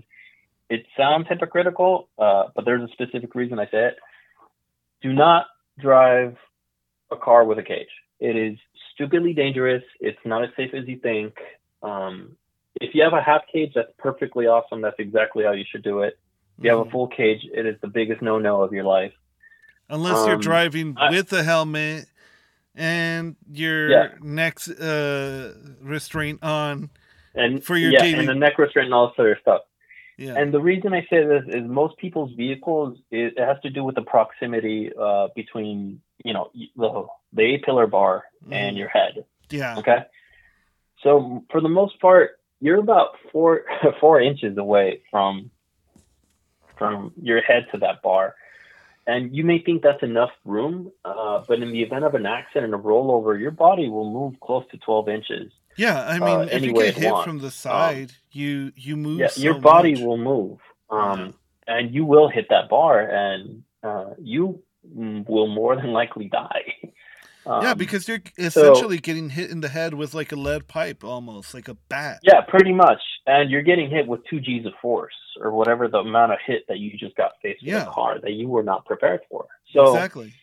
it 0.69 0.85
sounds 0.97 1.27
hypocritical, 1.29 2.09
uh, 2.17 2.45
but 2.53 2.65
there's 2.65 2.83
a 2.83 2.91
specific 2.91 3.33
reason 3.33 3.59
I 3.59 3.65
say 3.65 3.87
it. 3.87 3.97
Do 5.01 5.13
not 5.13 5.45
drive 5.79 6.35
a 7.11 7.15
car 7.15 7.45
with 7.45 7.57
a 7.59 7.63
cage. 7.63 7.87
It 8.19 8.35
is 8.35 8.57
stupidly 8.93 9.33
dangerous. 9.33 9.83
It's 10.01 10.19
not 10.25 10.43
as 10.43 10.49
safe 10.57 10.73
as 10.73 10.85
you 10.85 10.99
think. 10.99 11.35
Um, 11.81 12.35
if 12.81 12.93
you 12.93 13.03
have 13.03 13.13
a 13.13 13.21
half 13.21 13.43
cage, 13.51 13.71
that's 13.73 13.91
perfectly 13.97 14.47
awesome. 14.47 14.81
That's 14.81 14.99
exactly 14.99 15.45
how 15.45 15.53
you 15.53 15.63
should 15.69 15.83
do 15.83 16.01
it. 16.01 16.19
If 16.57 16.65
you 16.65 16.71
have 16.71 16.79
a 16.79 16.85
Mhm. 16.85 16.91
full 16.91 17.07
cage, 17.07 17.47
it 17.53 17.65
is 17.65 17.79
the 17.79 17.87
biggest 17.87 18.21
no-no 18.21 18.61
of 18.61 18.73
your 18.73 18.83
life. 18.83 19.13
Unless 19.89 20.25
you're 20.25 20.35
um, 20.35 20.41
driving 20.41 20.95
I- 20.97 21.09
with 21.11 21.31
a 21.33 21.43
helmet 21.43 22.05
and 22.75 23.35
your 23.51 23.89
Yeah. 23.89 24.07
neck 24.21 24.59
uh, 24.79 25.49
restraint 25.81 26.43
on. 26.43 26.89
And 27.35 27.63
For 27.63 27.75
your 27.77 27.91
yeah, 27.91 28.01
daily- 28.01 28.19
and 28.19 28.29
the 28.29 28.35
neck 28.35 28.57
restraint 28.57 28.85
and 28.87 28.93
all 28.93 29.07
this 29.07 29.15
other 29.19 29.37
stuff. 29.41 29.61
Yeah. 30.17 30.35
And 30.37 30.53
the 30.53 30.59
reason 30.59 30.93
I 30.93 31.01
say 31.09 31.23
this 31.25 31.43
is 31.47 31.63
most 31.65 31.97
people's 31.97 32.33
vehicles 32.33 32.97
it, 33.09 33.33
it 33.37 33.39
has 33.39 33.57
to 33.63 33.69
do 33.69 33.83
with 33.85 33.95
the 33.95 34.01
proximity 34.01 34.91
uh, 34.99 35.29
between 35.35 36.01
you 36.25 36.33
know 36.33 36.51
the 36.75 37.05
the 37.31 37.41
A 37.55 37.57
pillar 37.59 37.87
bar 37.87 38.25
and 38.51 38.75
Mhm. 38.75 38.79
your 38.79 38.89
head. 38.89 39.23
yeah. 39.49 39.77
Okay, 39.79 39.99
so 41.03 41.45
for 41.49 41.61
the 41.61 41.69
most 41.69 41.99
part, 42.01 42.39
you're 42.59 42.79
about 42.79 43.11
four 43.31 43.63
four 44.01 44.19
inches 44.21 44.57
away 44.57 45.01
from 45.09 45.49
from 46.77 47.13
your 47.21 47.41
head 47.41 47.67
to 47.71 47.77
that 47.79 48.01
bar, 48.01 48.35
and 49.07 49.35
you 49.35 49.43
may 49.43 49.59
think 49.59 49.81
that's 49.81 50.03
enough 50.03 50.31
room, 50.45 50.91
uh, 51.05 51.43
but 51.47 51.61
in 51.61 51.71
the 51.71 51.81
event 51.81 52.05
of 52.05 52.15
an 52.15 52.25
accident, 52.25 52.73
a 52.73 52.77
rollover, 52.77 53.39
your 53.39 53.51
body 53.51 53.89
will 53.89 54.09
move 54.11 54.39
close 54.39 54.63
to 54.71 54.77
twelve 54.77 55.09
inches. 55.09 55.51
Yeah, 55.77 56.03
I 56.03 56.17
uh, 56.17 56.25
mean, 56.25 56.49
if 56.49 56.63
you 56.63 56.73
get 56.73 56.95
hit 56.95 57.11
wants. 57.11 57.25
from 57.25 57.39
the 57.39 57.51
side, 57.51 58.11
you 58.31 58.71
you 58.75 58.97
move. 58.97 59.19
yeah, 59.19 59.27
so 59.27 59.41
your 59.41 59.59
body 59.59 59.93
much. 59.93 60.03
will 60.03 60.17
move, 60.17 60.59
um, 60.89 61.33
and 61.67 61.93
you 61.93 62.05
will 62.05 62.29
hit 62.29 62.47
that 62.49 62.69
bar, 62.69 62.99
and 62.99 63.63
uh, 63.83 64.11
you 64.19 64.61
will 64.83 65.47
more 65.47 65.75
than 65.75 65.91
likely 65.93 66.27
die. 66.27 66.75
Um, 67.49 67.63
yeah, 67.63 67.73
because 67.73 68.07
you're 68.07 68.21
essentially 68.37 68.97
getting 68.99 69.29
hit 69.31 69.49
in 69.49 69.61
the 69.61 69.69
head 69.69 69.93
with 69.95 70.13
like 70.13 70.31
a 70.31 70.35
lead 70.35 70.67
pipe, 70.67 71.03
almost 71.03 71.53
like 71.53 71.67
a 71.67 71.73
bat. 71.89 72.19
yeah, 72.23 72.41
pretty 72.41 72.71
much, 72.73 73.01
and 73.25 73.49
you're 73.49 73.63
getting 73.63 73.89
hit 73.89 74.07
with 74.07 74.21
two 74.29 74.39
G's 74.39 74.65
of 74.65 74.73
force 74.81 75.15
or 75.41 75.51
whatever 75.51 75.87
the 75.87 75.97
amount 75.97 76.31
of 76.33 76.37
hit 76.45 76.67
that 76.67 76.77
you 76.79 76.91
just 76.97 77.15
got 77.15 77.31
faced 77.41 77.61
with 77.63 77.69
Yeah. 77.73 77.87
a 77.87 77.91
car 77.91 78.19
that 78.21 78.31
you 78.33 78.47
were 78.47 78.63
not 78.63 78.85
prepared 78.85 79.21
for. 79.29 79.47
So 79.73 79.95
exactly. 79.95 80.33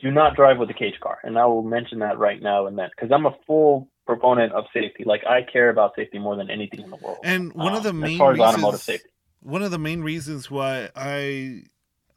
do 0.00 0.10
not 0.12 0.36
drive 0.36 0.58
with 0.58 0.70
a 0.70 0.74
cage 0.74 1.00
car, 1.00 1.18
and 1.24 1.36
I 1.38 1.46
will 1.46 1.62
mention 1.64 1.98
that 1.98 2.16
right 2.18 2.40
now 2.40 2.66
and 2.66 2.78
then 2.78 2.90
because 2.94 3.10
I'm 3.12 3.26
a 3.26 3.34
full 3.46 3.88
proponent 4.06 4.52
of 4.52 4.64
safety. 4.72 5.04
Like 5.04 5.24
I 5.26 5.42
care 5.42 5.68
about 5.70 5.94
safety 5.96 6.18
more 6.18 6.36
than 6.36 6.48
anything 6.50 6.80
in 6.82 6.90
the 6.90 6.96
world. 6.96 7.18
And 7.24 7.52
one 7.54 7.74
of 7.74 7.82
the 7.82 7.90
Um, 7.90 8.00
main 8.00 8.12
as 8.12 8.18
far 8.18 8.32
as 8.34 8.38
automotive 8.40 8.80
safety. 8.80 9.08
one 9.40 9.62
of 9.62 9.70
the 9.72 9.78
main 9.78 10.02
reasons 10.02 10.50
why 10.50 10.90
I 10.94 11.64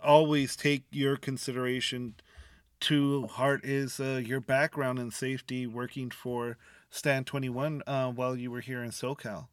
always 0.04 0.56
take 0.56 0.84
your 0.92 1.16
consideration 1.18 2.16
to 2.84 3.28
heart 3.28 3.66
is 3.66 4.00
uh, 4.00 4.22
your 4.26 4.40
background 4.40 5.00
in 5.00 5.12
safety, 5.12 5.68
working 5.68 6.10
for 6.10 6.58
Stand 6.90 7.26
Twenty 7.28 7.50
One 7.50 7.82
uh, 7.88 8.12
while 8.12 8.36
you 8.36 8.52
were 8.52 8.62
here 8.62 8.84
in 8.84 8.92
SoCal. 8.92 9.48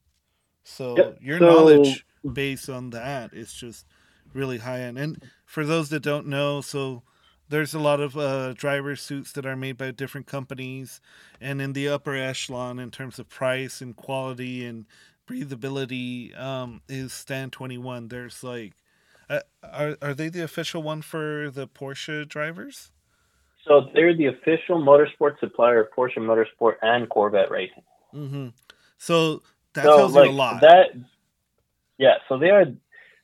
So 0.65 0.97
Yep. 0.97 1.19
your 1.21 1.39
So- 1.39 1.47
knowledge 1.47 2.07
based 2.33 2.69
on 2.69 2.91
that 2.91 3.33
is 3.33 3.53
just 3.53 3.87
really 4.35 4.59
high 4.59 4.81
end. 4.81 4.99
And 4.99 5.23
for 5.47 5.65
those 5.65 5.89
that 5.89 6.01
don't 6.03 6.27
know, 6.27 6.61
so 6.61 7.03
there's 7.49 7.75
a 7.75 7.81
lot 7.81 7.99
of 7.99 8.17
uh, 8.17 8.53
driver 8.53 8.95
suits 8.95 9.33
that 9.33 9.45
are 9.47 9.57
made 9.57 9.77
by 9.77 9.91
different 9.91 10.27
companies, 10.29 11.01
and 11.41 11.61
in 11.61 11.73
the 11.73 11.89
upper 11.89 12.15
echelon 12.15 12.79
in 12.79 12.91
terms 12.91 13.19
of 13.19 13.29
price 13.29 13.81
and 13.81 13.97
quality 13.97 14.65
and 14.65 14.87
breathability 15.27 16.39
um, 16.39 16.83
is 16.89 17.13
Stand 17.13 17.53
Twenty 17.53 17.79
One. 17.79 18.09
There's 18.09 18.45
like, 18.45 18.75
uh, 19.29 19.41
are 19.65 19.97
are 20.03 20.15
they 20.15 20.29
the 20.29 20.43
official 20.45 20.83
one 20.83 21.03
for 21.03 21.51
the 21.51 21.67
Porsche 21.67 22.29
drivers? 22.29 22.93
So 23.67 23.89
they're 23.95 24.17
the 24.17 24.27
official 24.27 24.83
motorsport 24.83 25.39
supplier 25.39 25.83
of 25.83 25.89
Porsche 25.97 26.19
Motorsport 26.19 26.75
and 26.83 27.09
Corvette 27.09 27.51
Racing. 27.51 27.83
Mm-hmm. 28.15 28.49
So 28.99 29.43
that 29.75 29.85
so 29.85 29.97
tells 29.97 30.15
like 30.15 30.27
you 30.27 30.33
a 30.33 30.35
lot. 30.35 30.61
that, 30.63 30.87
yeah. 31.99 32.15
So 32.29 32.39
they 32.39 32.51
are. 32.51 32.65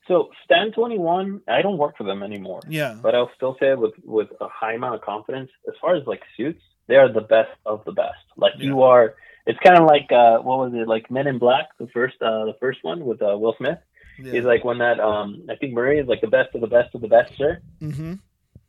So 0.09 0.31
Stand 0.45 0.75
Twenty 0.75 0.99
One. 0.99 1.41
I 1.49 1.63
don't 1.63 1.79
work 1.79 1.97
for 1.97 2.05
them 2.05 2.23
anymore, 2.23 2.61
yeah. 2.69 2.97
but 3.03 3.15
I'll 3.15 3.31
still 3.37 3.57
say 3.59 3.71
it 3.71 3.79
with 3.79 3.95
with 4.05 4.29
a 4.41 4.49
high 4.49 4.75
amount 4.75 4.95
of 4.95 5.01
confidence. 5.01 5.51
As 5.67 5.75
far 5.81 5.97
as 5.97 6.07
like 6.07 6.23
suits, 6.37 6.63
they 6.87 6.97
are 6.97 7.13
the 7.13 7.23
best 7.23 7.51
of 7.65 7.85
the 7.85 7.93
best. 7.93 8.25
Like 8.37 8.53
you 8.59 8.83
are. 8.83 9.15
It's 9.47 9.59
kind 9.61 9.79
of 9.79 9.85
like 9.85 10.11
uh, 10.11 10.39
what 10.39 10.59
was 10.59 10.73
it 10.75 10.89
like 10.89 11.11
Men 11.11 11.27
in 11.27 11.39
Black, 11.39 11.69
the 11.79 11.87
first 11.89 12.17
uh, 12.21 12.45
the 12.45 12.57
first 12.61 12.81
one 12.83 13.05
with 13.05 13.23
uh, 13.23 13.37
Will 13.39 13.55
Smith. 13.59 13.79
yeah. 14.19 14.33
He's 14.33 14.45
like 14.45 14.65
when 14.65 14.79
that 14.79 15.01
um 15.01 15.47
I 15.51 15.57
think 15.57 15.73
Murray 15.73 15.99
is 15.99 16.09
like 16.09 16.21
the 16.21 16.29
best 16.29 16.55
of 16.55 16.61
the 16.61 16.67
best 16.67 16.95
of 16.95 17.01
the 17.01 17.09
best, 17.09 17.37
sir. 17.37 17.61
mm-hmm. 17.81 18.15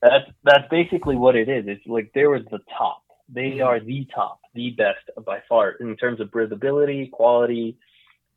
That's 0.01 0.25
that's 0.43 0.67
basically 0.69 1.15
what 1.15 1.35
it 1.35 1.49
is. 1.49 1.65
It's 1.67 1.85
like 1.87 2.11
they 2.13 2.25
were 2.25 2.39
the 2.39 2.59
top. 2.77 3.03
They 3.29 3.51
Mhm. 3.53 3.65
are 3.65 3.79
the 3.79 4.05
top, 4.13 4.39
the 4.53 4.71
best 4.71 5.09
by 5.25 5.41
far 5.49 5.71
in 5.71 5.95
terms 5.97 6.19
of 6.19 6.29
breathability, 6.29 7.11
quality, 7.11 7.77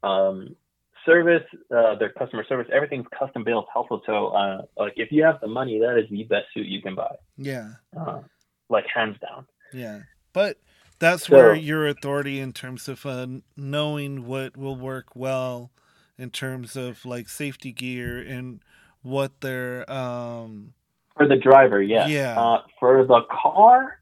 um, 0.02 0.56
service, 1.04 1.44
uh, 1.70 1.94
their 1.96 2.10
customer 2.10 2.44
service. 2.44 2.68
Everything's 2.72 3.06
custom 3.16 3.44
built, 3.44 3.66
helpful. 3.72 4.02
So. 4.06 4.28
Uh, 4.28 4.62
like 4.76 4.94
if 4.96 5.12
you 5.12 5.22
have 5.24 5.40
the 5.40 5.46
money, 5.48 5.78
that 5.80 5.98
is 5.98 6.08
the 6.10 6.24
best 6.24 6.46
suit 6.54 6.66
you 6.66 6.82
can 6.82 6.94
buy, 6.94 7.14
Yeah. 7.36 7.74
uh, 7.96 8.20
like 8.68 8.86
hands 8.86 9.18
down. 9.20 9.46
Yeah, 9.72 10.00
but 10.32 10.58
that's 10.98 11.26
So- 11.26 11.36
where 11.36 11.54
your 11.54 11.86
authority 11.86 12.40
in 12.40 12.52
terms 12.52 12.88
of 12.88 13.04
uh, 13.06 13.26
knowing 13.56 14.26
what 14.26 14.56
will 14.56 14.76
work 14.76 15.14
well 15.14 15.70
in 16.18 16.30
terms 16.30 16.76
of 16.76 17.04
like 17.06 17.28
safety 17.28 17.72
gear 17.72 18.18
and 18.18 18.60
what 19.02 19.40
their 19.40 19.90
um 19.90 20.74
For 21.16 21.26
the 21.28 21.36
driver, 21.36 21.82
yeah. 21.82 22.06
Yeah. 22.06 22.40
Uh, 22.40 22.62
for 22.78 23.04
the 23.04 23.20
car, 23.30 24.00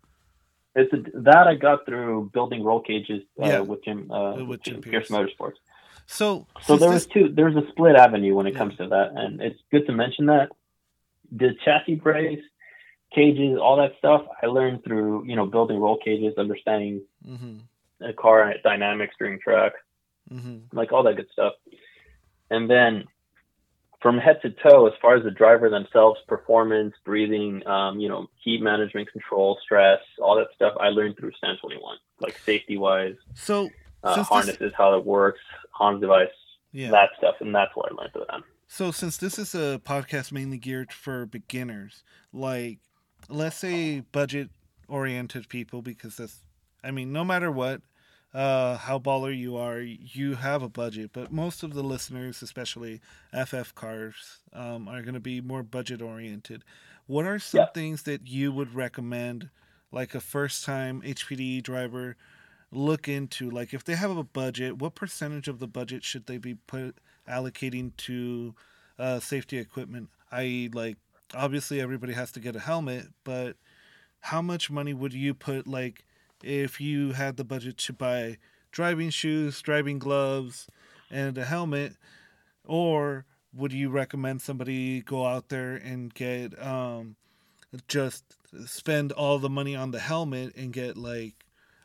it's 0.76 0.92
a, 0.92 0.98
that 1.22 1.48
I 1.48 1.54
got 1.54 1.84
through 1.86 2.30
building 2.32 2.62
roll 2.62 2.80
cages 2.80 3.22
uh, 3.42 3.46
Yeah. 3.46 3.60
with 3.60 3.84
Jim 3.84 4.10
uh, 4.10 4.44
With 4.44 4.62
Jim 4.62 4.80
Pierce 4.80 5.08
Pierce. 5.08 5.10
Motorsports. 5.10 5.54
so 6.06 6.46
So 6.62 6.76
there 6.76 6.90
was 6.90 7.06
this- 7.06 7.12
two. 7.14 7.28
There's 7.30 7.56
a 7.56 7.66
split 7.70 7.96
avenue 7.96 8.34
when 8.34 8.46
it 8.46 8.52
Yeah. 8.52 8.58
comes 8.58 8.76
to 8.76 8.86
that, 8.88 9.12
and 9.16 9.40
it's 9.40 9.60
good 9.70 9.86
to 9.86 9.92
mention 9.92 10.26
that 10.26 10.50
the 11.32 11.54
chassis 11.64 11.96
brace, 11.96 12.42
cages, 13.14 13.58
all 13.58 13.76
that 13.76 13.92
stuff. 13.98 14.22
I 14.42 14.46
learned 14.46 14.84
through 14.84 15.24
you 15.26 15.34
know 15.36 15.46
building 15.46 15.78
roll 15.80 15.96
cages, 15.98 16.34
understanding 16.38 17.02
Mhm, 17.26 17.60
the 17.98 18.12
car 18.12 18.54
dynamics 18.62 19.14
during 19.18 19.40
track, 19.40 19.72
mhm. 20.30 20.62
like 20.72 20.92
all 20.92 21.02
that 21.04 21.16
good 21.16 21.30
stuff. 21.32 21.54
And 22.50 22.70
then 22.70 23.04
from 24.00 24.18
head 24.18 24.40
to 24.42 24.50
toe, 24.50 24.86
as 24.86 24.92
far 25.02 25.16
as 25.16 25.24
the 25.24 25.30
driver 25.30 25.68
themselves, 25.68 26.20
performance, 26.28 26.94
breathing, 27.04 27.66
um, 27.66 27.98
you 27.98 28.08
know, 28.08 28.28
heat 28.42 28.62
management, 28.62 29.10
control, 29.10 29.58
stress, 29.62 29.98
all 30.20 30.36
that 30.36 30.48
stuff, 30.54 30.74
I 30.80 30.88
learned 30.88 31.16
through 31.18 31.32
Stand 31.32 31.58
21, 31.60 31.96
like 32.20 32.38
safety 32.38 32.76
wise, 32.78 33.16
so 33.34 33.68
uh, 34.04 34.14
Since 34.14 34.28
this- 34.28 34.28
harnesses, 34.28 34.72
how 34.76 34.96
it 34.96 35.04
works, 35.04 35.40
Hans 35.72 36.00
device, 36.00 36.28
yeah 36.72 36.90
that 36.90 37.10
stuff, 37.18 37.36
and 37.40 37.54
that's 37.54 37.74
what 37.74 37.90
I 37.90 37.94
learned 37.94 38.12
through 38.12 38.26
them. 38.30 38.44
So 38.68 38.90
since 38.90 39.16
this 39.16 39.38
is 39.38 39.54
a 39.54 39.80
podcast 39.82 40.30
mainly 40.32 40.58
geared 40.58 40.92
for 40.92 41.24
beginners, 41.26 42.04
like 42.32 42.78
let's 43.28 43.56
say 43.56 44.00
budget 44.00 44.50
oriented 44.88 45.48
people 45.48 45.80
because 45.82 46.16
that's 46.18 46.42
I 46.84 46.90
mean, 46.90 47.12
no 47.12 47.24
matter 47.24 47.50
what, 47.50 47.80
uh 48.34 48.76
how 48.76 48.98
baller 48.98 49.36
you 49.36 49.56
are, 49.56 49.80
you 49.80 50.34
have 50.34 50.62
a 50.62 50.68
budget, 50.68 51.10
but 51.12 51.32
most 51.32 51.62
of 51.62 51.74
the 51.74 51.82
listeners, 51.82 52.42
especially 52.42 53.00
FF 53.32 53.74
cars, 53.74 54.38
um, 54.52 54.88
are 54.88 55.02
gonna 55.02 55.20
be 55.20 55.40
more 55.40 55.62
budget 55.62 56.02
oriented. 56.02 56.62
What 57.06 57.24
are 57.24 57.38
some 57.38 57.60
Yeah. 57.60 57.66
things 57.74 58.02
that 58.04 58.26
you 58.26 58.52
would 58.52 58.74
recommend 58.74 59.50
like 59.90 60.14
a 60.14 60.20
first 60.20 60.64
time 60.64 61.00
HPD 61.04 61.60
driver 61.62 62.16
look 62.70 63.08
into? 63.08 63.50
Like 63.50 63.72
if 63.74 63.84
they 63.84 63.94
have 63.94 64.16
a 64.16 64.24
budget, 64.24 64.76
what 64.78 64.94
percentage 64.94 65.48
of 65.48 65.58
the 65.58 65.68
budget 65.68 66.04
should 66.04 66.26
they 66.26 66.38
be 66.38 66.54
put 66.54 66.96
allocating 67.28 67.96
to 67.98 68.54
uh, 68.98 69.20
safety 69.20 69.58
equipment? 69.58 70.10
I.e., 70.30 70.68
like 70.72 70.96
obviously 71.34 71.80
everybody 71.80 72.12
has 72.12 72.30
to 72.32 72.40
get 72.40 72.56
a 72.56 72.60
helmet, 72.60 73.08
but 73.24 73.56
how 74.20 74.42
much 74.42 74.70
money 74.70 74.92
would 74.94 75.14
you 75.14 75.34
put 75.34 75.66
like 75.66 76.04
if 76.42 76.80
you 76.80 77.12
had 77.12 77.36
the 77.36 77.44
budget 77.44 77.78
to 77.78 77.92
buy 77.92 78.38
driving 78.70 79.10
shoes, 79.10 79.60
driving 79.62 79.98
gloves, 79.98 80.68
and 81.10 81.36
a 81.38 81.44
helmet, 81.44 81.94
or 82.64 83.24
would 83.52 83.72
you 83.72 83.88
recommend 83.88 84.42
somebody 84.42 85.00
go 85.00 85.26
out 85.26 85.48
there 85.48 85.74
and 85.74 86.12
get 86.14 86.60
um, 86.62 87.16
just 87.86 88.24
spend 88.66 89.12
all 89.12 89.38
the 89.38 89.48
money 89.48 89.74
on 89.74 89.90
the 89.90 89.98
helmet 89.98 90.54
and 90.56 90.72
get 90.72 90.96
like 90.96 91.44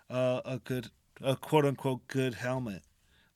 uh, 0.10 0.42
a 0.46 0.60
good, 0.64 0.90
a 1.22 1.36
quote 1.36 1.66
unquote 1.66 2.08
good 2.08 2.36
helmet? 2.36 2.84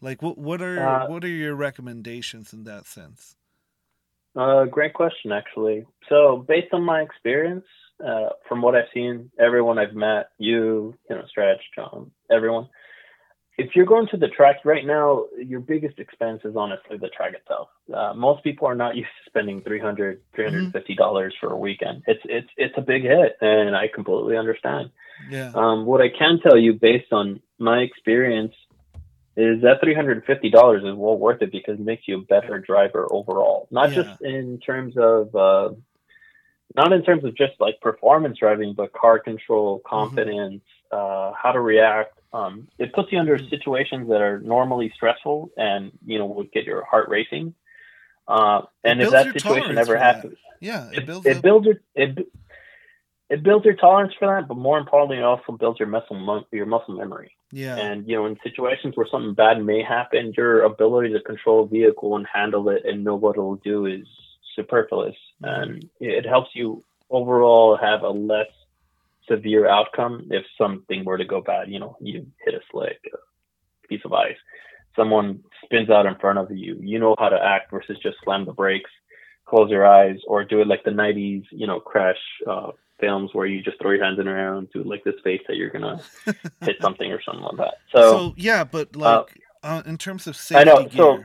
Like 0.02 0.22
what 0.22 0.38
what 0.38 0.62
are 0.62 1.04
Uh, 1.04 1.08
what 1.08 1.24
are 1.24 1.30
your 1.30 1.56
recommendations 1.56 2.54
in 2.54 2.66
that 2.66 2.86
sense? 2.86 3.36
Uh, 4.36 4.66
great 4.66 4.94
question, 4.94 5.32
actually. 5.32 5.84
So, 6.10 6.46
based 6.48 6.72
on 6.72 6.84
my 6.84 7.02
experience, 7.02 7.66
uh, 8.06 8.30
from 8.48 8.62
what 8.62 8.76
I've 8.76 8.86
seen, 8.94 9.32
everyone 9.40 9.80
I've 9.80 9.94
met, 9.94 10.30
you, 10.38 10.96
you 11.10 11.16
know, 11.16 11.24
Stretch, 11.30 11.62
John, 11.76 12.12
everyone, 12.32 12.68
if 13.58 13.76
you're 13.76 13.88
going 13.88 14.08
to 14.12 14.18
the 14.18 14.28
track 14.28 14.58
right 14.66 14.86
now, 14.86 15.26
your 15.38 15.60
biggest 15.60 15.98
expense 15.98 16.42
is 16.46 16.56
honestly 16.56 16.98
the 16.98 17.10
track 17.10 17.34
itself. 17.34 17.70
Uh, 17.92 18.14
most 18.14 18.44
people 18.44 18.68
are 18.68 18.76
not 18.76 18.96
used 19.02 19.10
to 19.24 19.30
spending 19.30 19.62
300 19.62 20.22
$350 20.38 21.32
for 21.40 21.52
a 21.54 21.58
weekend. 21.58 22.04
It's 22.06 22.22
it's 22.26 22.50
it's 22.56 22.76
a 22.78 22.82
big 22.82 23.04
hit, 23.04 23.36
and 23.42 23.76
I 23.76 23.88
completely 23.94 24.38
understand. 24.38 24.92
Yeah. 25.30 25.52
Um, 25.56 25.86
what 25.86 26.02
I 26.02 26.10
can 26.10 26.40
tell 26.40 26.58
you, 26.58 26.74
based 26.74 27.12
on 27.12 27.42
my 27.58 27.80
experience, 27.80 28.54
is 29.36 29.62
that 29.64 29.82
three 29.82 29.96
hundred 29.96 30.18
and 30.18 30.26
fifty 30.26 30.52
dollars 30.52 30.84
is 30.84 30.94
well 30.96 31.18
worth 31.18 31.42
it 31.42 31.52
because 31.52 31.80
it 31.80 31.86
makes 31.86 32.08
you 32.08 32.20
a 32.20 32.22
better 32.22 32.60
driver 32.60 33.08
overall. 33.10 33.68
Not 33.72 33.90
Yeah. 33.90 34.04
just 34.04 34.22
in 34.22 34.60
terms 34.60 34.96
of, 34.98 35.36
uh, 35.36 35.70
not 36.78 36.94
in 36.94 37.04
terms 37.04 37.24
of 37.26 37.36
just 37.36 37.54
like 37.60 37.82
performance 37.82 38.38
driving, 38.40 38.74
but 38.76 38.94
car 38.94 39.20
control, 39.20 39.80
Mm-hmm. 39.80 39.96
confidence, 39.96 40.62
uh, 40.92 41.32
how 41.42 41.52
to 41.52 41.60
react. 41.60 42.18
Um, 42.34 42.68
it 42.78 42.94
puts 42.94 43.12
you 43.12 43.20
under 43.20 43.38
situations 43.50 44.08
that 44.10 44.22
are 44.22 44.40
normally 44.40 44.92
stressful 44.96 45.50
and 45.58 45.92
you 46.06 46.20
know 46.20 46.26
would 46.28 46.52
get 46.52 46.66
your 46.66 46.84
heart 46.86 47.10
racing. 47.10 47.54
Uh, 48.28 48.62
and 48.84 49.02
if 49.02 49.10
that 49.12 49.34
situation 49.34 49.76
that. 49.76 49.88
happens, 49.88 50.38
Yeah. 50.62 50.90
It 50.92 51.00
it, 51.00 51.06
builds 51.06 51.26
it 51.26 51.42
builds 51.42 51.66
your 51.66 51.76
it, 51.96 52.28
it 53.30 53.44
builds 53.44 53.66
your 53.66 53.76
tolerance 53.76 54.14
for 54.20 54.28
that, 54.28 54.48
but 54.48 54.56
more 54.58 54.78
importantly, 54.78 55.18
it 55.18 55.24
also 55.24 55.54
builds 55.54 55.80
your 55.80 55.90
muscle 55.90 56.46
your 56.52 56.66
muscle 56.66 56.96
memory. 56.96 57.32
yeah. 57.52 57.76
And 57.78 58.08
you 58.08 58.16
know, 58.18 58.26
in 58.26 58.38
situations 58.44 58.96
where 58.96 59.08
something 59.12 59.34
bad 59.34 59.64
may 59.64 59.82
happen, 59.84 60.34
your 60.38 60.62
ability 60.64 61.14
to 61.14 61.22
control 61.22 61.64
a 61.64 61.68
vehicle 61.68 62.16
and 62.18 62.26
handle 62.32 62.70
it 62.70 62.84
and 62.86 63.04
know 63.04 63.16
what 63.16 63.36
it'll 63.38 63.56
do 63.56 63.86
is 63.86 64.06
superfluous, 64.58 65.16
and 65.42 65.90
it 66.02 66.26
helps 66.26 66.50
you 66.54 66.84
overall 67.10 67.78
have 67.78 68.02
a 68.02 68.10
less 68.10 68.52
severe 69.30 69.68
outcome 69.68 70.28
if 70.32 70.44
something 70.58 71.06
were 71.06 71.18
to 71.18 71.26
go 71.26 71.40
bad. 71.42 71.70
You 71.70 71.80
know, 71.80 71.96
you 72.02 72.28
hit 72.44 72.54
a 72.56 72.60
slick, 72.72 73.00
a 73.14 73.88
piece 73.88 74.02
of 74.04 74.12
ice, 74.12 74.36
someone 74.96 75.44
spins 75.64 75.90
out 75.90 76.06
in 76.06 76.16
front 76.16 76.40
of 76.40 76.52
you. 76.52 76.78
You 76.82 77.00
know 77.00 77.16
how 77.18 77.30
to 77.30 77.42
act 77.42 77.72
versus 77.72 77.98
just 78.04 78.18
slam 78.24 78.46
the 78.46 78.52
brakes, 78.54 78.92
close 79.46 79.70
your 79.70 79.86
eyes, 79.88 80.18
or 80.28 80.44
do 80.44 80.60
it 80.62 80.68
like 80.68 80.84
the 80.84 80.92
'90s, 80.92 81.44
you 81.52 81.68
know, 81.68 81.80
crash. 81.80 82.18
Uh, 82.46 82.72
films 83.00 83.30
where 83.34 83.46
you 83.46 83.62
just 83.62 83.80
throw 83.80 83.92
your 83.92 84.04
hands 84.04 84.18
in 84.18 84.28
around 84.28 84.68
do 84.74 84.82
like 84.84 85.04
this 85.04 85.14
face 85.24 85.40
that 85.48 85.56
you're 85.56 85.70
gonna 85.70 86.02
hit 86.62 86.76
something 86.82 87.12
or 87.12 87.22
something 87.22 87.44
like 87.44 87.58
that. 87.58 87.76
So, 87.92 88.02
So, 88.02 88.34
yeah, 88.38 88.64
but 88.64 88.96
like 88.96 89.40
uh, 89.62 89.84
in 89.86 90.00
terms 90.00 90.26
of 90.26 90.34
I 90.34 90.40
safety 90.40 90.66
know, 90.66 90.84
gear. 90.88 90.90
so- 90.98 91.24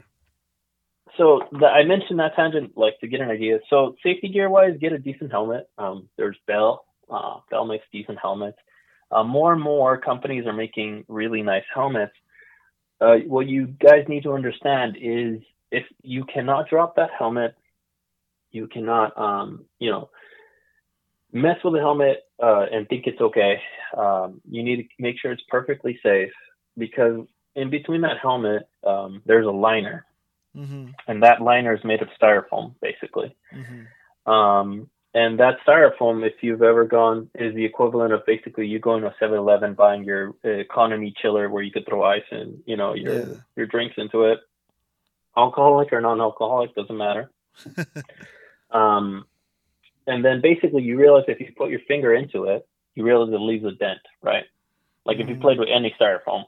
so 1.17 1.43
the, 1.53 1.67
I 1.67 1.85
mentioned 1.85 2.19
that 2.19 2.37
tangent 2.37 2.77
like 2.77 2.99
to 3.01 3.09
get 3.09 3.21
an 3.21 3.31
idea. 3.31 3.59
So 3.69 3.97
safety 4.03 4.29
gear 4.29 4.49
wise, 4.49 4.77
get 4.81 4.93
a 4.93 4.99
decent 4.99 5.31
helmet. 5.31 5.69
Um, 5.79 6.09
there's 6.17 6.37
Bell. 6.47 6.85
Uh, 7.11 7.41
Bell 7.51 7.67
makes 7.67 7.85
decent 7.93 8.19
helmets. 8.21 8.59
Uh, 9.11 9.25
more 9.25 9.53
and 9.53 9.61
more 9.61 9.99
companies 9.99 10.47
are 10.47 10.53
making 10.53 11.05
really 11.09 11.43
nice 11.43 11.65
helmets. 11.73 12.15
Uh, 13.01 13.17
what 13.27 13.47
you 13.47 13.67
guys 13.67 14.07
need 14.09 14.23
to 14.23 14.33
understand 14.33 14.97
is 15.01 15.41
if 15.71 15.85
you 16.03 16.25
cannot 16.25 16.69
drop 16.69 16.97
that 16.97 17.11
helmet, 17.19 17.55
you 18.53 18.69
cannot, 18.69 19.19
um, 19.19 19.65
you 19.79 19.91
know, 19.91 20.09
mess 21.33 21.57
with 21.65 21.75
the 21.75 21.81
helmet 21.81 22.25
uh, 22.43 22.67
and 22.73 22.89
think 22.89 23.07
it's 23.07 23.21
okay. 23.21 23.61
Um, 23.97 24.41
you 24.49 24.63
need 24.63 24.77
to 24.77 24.85
make 24.99 25.17
sure 25.19 25.33
it's 25.33 25.43
perfectly 25.49 25.99
safe 26.03 26.33
because 26.79 27.27
in 27.55 27.71
between 27.71 28.03
that 28.03 28.19
helmet, 28.21 28.69
um, 28.87 29.23
there's 29.27 29.47
a 29.47 29.51
liner, 29.51 30.07
hmm 30.55 30.89
and 31.09 31.23
that 31.23 31.41
liner 31.43 31.75
is 31.75 31.85
made 31.85 32.03
of 32.03 32.09
styrofoam, 32.21 32.75
basically. 32.81 33.35
hmm 33.53 34.31
Um, 34.31 34.89
and 35.15 35.39
that 35.41 35.59
styrofoam, 35.67 36.25
if 36.27 36.35
you've 36.43 36.63
ever 36.63 36.85
gone, 36.87 37.29
is 37.35 37.55
the 37.55 37.65
equivalent 37.65 38.13
of 38.15 38.25
basically 38.25 38.67
you 38.67 38.79
going 38.79 39.03
to 39.03 39.09
a 39.09 39.15
7-Eleven 39.21 39.75
buying 39.75 40.05
your 40.05 40.35
uh, 40.45 40.49
economy 40.49 41.13
chiller 41.21 41.51
where 41.51 41.63
you 41.63 41.71
could 41.73 41.87
throw 41.87 42.03
ice 42.03 42.25
and 42.31 42.63
you 42.67 42.77
know 42.77 42.95
your 42.95 43.19
Yeah. 43.19 43.35
your 43.57 43.67
drinks 43.67 43.97
into 43.99 44.25
it. 44.25 44.41
Alcoholic 45.37 45.93
or 45.93 46.01
non-alcoholic 46.01 46.75
doesn't 46.75 46.97
matter. 46.97 47.31
Um, 48.71 49.27
and 50.07 50.25
then 50.25 50.41
basically 50.41 50.83
you 50.83 50.97
realize 50.99 51.25
if 51.29 51.41
you 51.41 51.53
put 51.57 51.71
your 51.71 51.81
finger 51.87 52.15
into 52.15 52.45
it, 52.45 52.67
you 52.95 53.05
realize 53.05 53.33
it 53.33 53.37
leaves 53.37 53.65
a 53.65 53.73
dent, 53.73 54.01
right? 54.23 54.45
Like 55.05 55.19
if 55.19 55.29
you 55.29 55.37
Mhm. 55.37 55.41
played 55.43 55.59
with 55.59 55.69
any 55.71 55.95
styrofoam, 56.01 56.45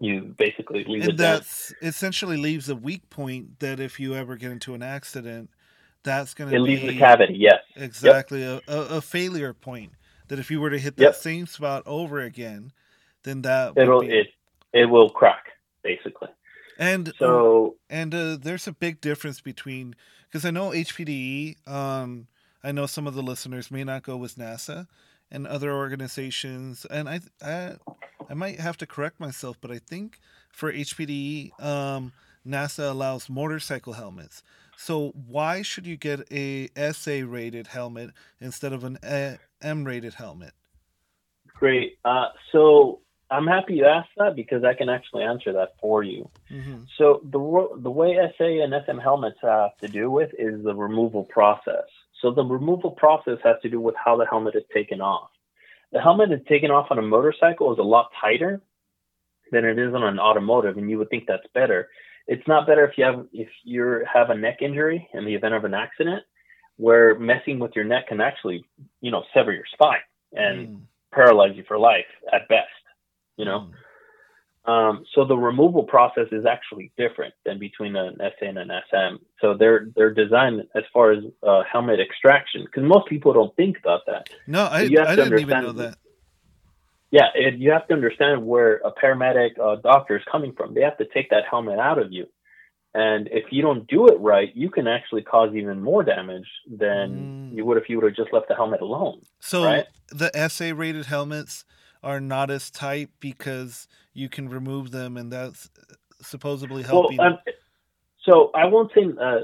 you 0.00 0.34
basically 0.38 0.84
leave 0.84 1.04
and 1.04 1.18
that's 1.18 1.74
essentially 1.82 2.36
leaves 2.36 2.68
a 2.68 2.76
weak 2.76 3.08
point 3.10 3.60
that 3.60 3.80
if 3.80 4.00
you 4.00 4.14
ever 4.14 4.36
get 4.36 4.52
into 4.52 4.74
an 4.74 4.82
accident, 4.82 5.50
that's 6.04 6.34
going 6.34 6.50
to 6.50 6.56
It 6.56 6.60
leaves 6.60 6.82
a 6.84 6.94
cavity, 6.98 7.34
yes. 7.38 7.60
exactly 7.76 8.42
a, 8.42 8.60
a, 8.68 8.80
a 8.96 9.00
failure 9.00 9.52
point. 9.54 9.92
That 10.28 10.38
if 10.38 10.50
you 10.50 10.60
were 10.60 10.70
to 10.70 10.78
hit 10.78 10.96
that 10.98 11.04
Yep. 11.04 11.14
same 11.14 11.46
spot 11.46 11.82
over 11.86 12.20
again, 12.20 12.72
then 13.24 13.42
that 13.42 13.74
It'll 13.76 14.00
be, 14.00 14.08
it 14.08 14.28
it 14.72 14.86
will 14.86 15.10
crack 15.10 15.46
basically. 15.82 16.28
and 16.78 17.12
So 17.18 17.76
And 17.90 18.14
uh, 18.14 18.36
there's 18.40 18.66
a 18.66 18.72
big 18.72 19.00
difference 19.00 19.40
between 19.40 19.94
because 20.28 20.44
I 20.44 20.50
know 20.50 20.70
HPDE. 20.70 21.56
Um, 21.68 22.26
I 22.62 22.72
know 22.72 22.86
some 22.86 23.06
of 23.06 23.14
the 23.14 23.22
listeners 23.22 23.70
may 23.70 23.84
not 23.84 24.02
go 24.02 24.16
with 24.16 24.36
NASA 24.36 24.86
and 25.30 25.46
other 25.46 25.72
organizations, 25.72 26.84
and 26.90 27.08
I 27.08 27.20
I, 27.42 27.76
I 28.28 28.34
might 28.34 28.60
have 28.60 28.76
to 28.78 28.86
correct 28.86 29.20
myself, 29.20 29.56
but 29.60 29.70
I 29.70 29.78
think 29.78 30.18
for 30.50 30.72
HPDE, 30.72 31.60
um, 31.62 32.12
NASA 32.46 32.90
allows 32.90 33.28
motorcycle 33.28 33.94
helmets. 33.94 34.42
So 34.76 35.10
why 35.10 35.62
should 35.62 35.86
you 35.86 35.96
get 35.96 36.20
a 36.32 36.68
SA 36.92 37.22
rated 37.26 37.68
helmet 37.68 38.10
instead 38.40 38.72
of 38.72 38.84
an 38.84 38.98
M 39.60 39.84
rated 39.84 40.14
helmet? 40.14 40.52
great. 41.58 41.98
Uh, 42.04 42.28
so 42.52 43.00
I'm 43.30 43.46
happy 43.46 43.74
you 43.74 43.84
asked 43.84 44.10
that 44.16 44.36
because 44.36 44.64
I 44.64 44.74
can 44.74 44.88
actually 44.88 45.24
answer 45.24 45.52
that 45.54 45.74
for 45.80 46.02
you. 46.02 46.30
hmm 46.48 46.84
So 46.96 47.20
the 47.22 47.68
the 47.76 47.90
way 47.90 48.16
SA 48.38 48.44
and 48.44 48.72
SM 48.86 48.98
helmets 48.98 49.38
have 49.42 49.76
to 49.82 49.88
do 49.88 50.10
with 50.10 50.30
is 50.38 50.64
the 50.64 50.74
removal 50.74 51.24
process. 51.24 51.86
So 52.22 52.30
the 52.32 52.44
removal 52.44 52.90
process 52.90 53.38
has 53.44 53.56
to 53.62 53.68
do 53.70 53.80
with 53.80 53.94
how 54.02 54.16
the 54.16 54.26
helmet 54.26 54.56
is 54.56 54.64
taken 54.74 55.00
off. 55.00 55.30
The 55.92 56.00
helmet 56.00 56.32
is 56.32 56.40
taken 56.48 56.70
off 56.70 56.88
on 56.90 56.98
a 56.98 57.02
motorcycle 57.02 57.72
is 57.72 57.78
a 57.78 57.82
lot 57.82 58.10
tighter 58.20 58.60
than 59.52 59.64
it 59.64 59.78
is 59.78 59.94
on 59.94 60.02
an 60.02 60.18
automotive, 60.18 60.76
and 60.76 60.90
you 60.90 60.98
would 60.98 61.10
think 61.10 61.24
that's 61.26 61.46
better. 61.54 61.88
It's 62.26 62.46
not 62.46 62.66
better 62.66 62.84
if 62.84 62.98
you 62.98 63.04
have 63.04 63.26
if 63.32 63.48
you 63.64 64.04
have 64.12 64.30
a 64.30 64.36
neck 64.36 64.58
injury 64.60 65.08
in 65.14 65.24
the 65.24 65.34
event 65.34 65.54
of 65.54 65.64
an 65.64 65.74
accident, 65.74 66.22
where 66.76 67.18
messing 67.18 67.58
with 67.58 67.74
your 67.74 67.84
neck 67.84 68.08
can 68.08 68.20
actually, 68.20 68.64
you 69.00 69.10
know, 69.10 69.24
sever 69.32 69.52
your 69.52 69.64
spine 69.72 69.98
and 70.32 70.68
Mm, 70.68 70.80
paralyze 71.12 71.56
you 71.56 71.64
for 71.66 71.78
life 71.78 72.04
at 72.32 72.48
best. 72.48 72.68
You 73.36 73.46
know. 73.46 73.60
mm. 73.60 73.72
Um, 74.68 75.04
so 75.14 75.24
the 75.24 75.36
removal 75.36 75.82
process 75.82 76.26
is 76.30 76.44
actually 76.44 76.92
different 76.98 77.32
than 77.46 77.58
between 77.58 77.96
an 77.96 78.18
SA 78.20 78.46
and 78.46 78.58
an 78.58 78.70
SM. 78.90 79.16
So 79.40 79.54
they're 79.54 79.88
they're 79.96 80.12
designed 80.12 80.60
as 80.74 80.84
far 80.92 81.12
as 81.12 81.24
uh, 81.42 81.62
helmet 81.70 82.00
extraction 82.00 82.64
because 82.66 82.82
most 82.82 83.08
people 83.08 83.32
don't 83.32 83.54
think 83.56 83.78
about 83.78 84.02
that. 84.06 84.28
No, 84.46 84.66
I, 84.70 84.82
have 84.82 85.08
I 85.08 85.16
didn't 85.16 85.38
even 85.40 85.62
know 85.62 85.72
that. 85.72 85.96
Yeah, 87.10 87.28
it, 87.34 87.54
you 87.54 87.70
have 87.70 87.88
to 87.88 87.94
understand 87.94 88.46
where 88.46 88.82
a 88.84 88.92
paramedic 88.92 89.58
uh, 89.58 89.76
doctor 89.76 90.18
is 90.18 90.22
coming 90.30 90.52
from. 90.54 90.74
They 90.74 90.82
have 90.82 90.98
to 90.98 91.06
take 91.14 91.30
that 91.30 91.44
helmet 91.50 91.78
out 91.78 91.98
of 91.98 92.12
you, 92.12 92.26
and 92.92 93.26
if 93.32 93.44
you 93.50 93.62
don't 93.62 93.86
do 93.86 94.08
it 94.08 94.20
right, 94.20 94.54
you 94.54 94.68
can 94.68 94.86
actually 94.86 95.22
cause 95.22 95.54
even 95.54 95.80
more 95.82 96.02
damage 96.02 96.46
than 96.70 97.08
Mm. 97.10 97.56
you 97.56 97.64
would 97.64 97.78
if 97.78 97.88
you 97.88 97.96
would 97.96 98.04
have 98.04 98.16
just 98.16 98.34
left 98.34 98.48
the 98.48 98.54
helmet 98.54 98.82
alone. 98.82 99.22
So 99.40 99.64
Right. 99.64 99.86
the 100.08 100.30
SA 100.50 100.72
rated 100.76 101.06
helmets 101.06 101.64
are 102.02 102.20
not 102.20 102.50
as 102.50 102.70
tight 102.70 103.10
because 103.20 103.88
you 104.12 104.28
can 104.28 104.48
remove 104.48 104.90
them, 104.90 105.16
and 105.16 105.32
that's 105.32 105.70
supposedly 106.20 106.82
helping. 106.82 107.18
Well, 107.18 107.28
um, 107.28 107.38
so 108.24 108.50
I 108.54 108.66
won't 108.66 108.90
say 108.94 109.06
uh, 109.20 109.40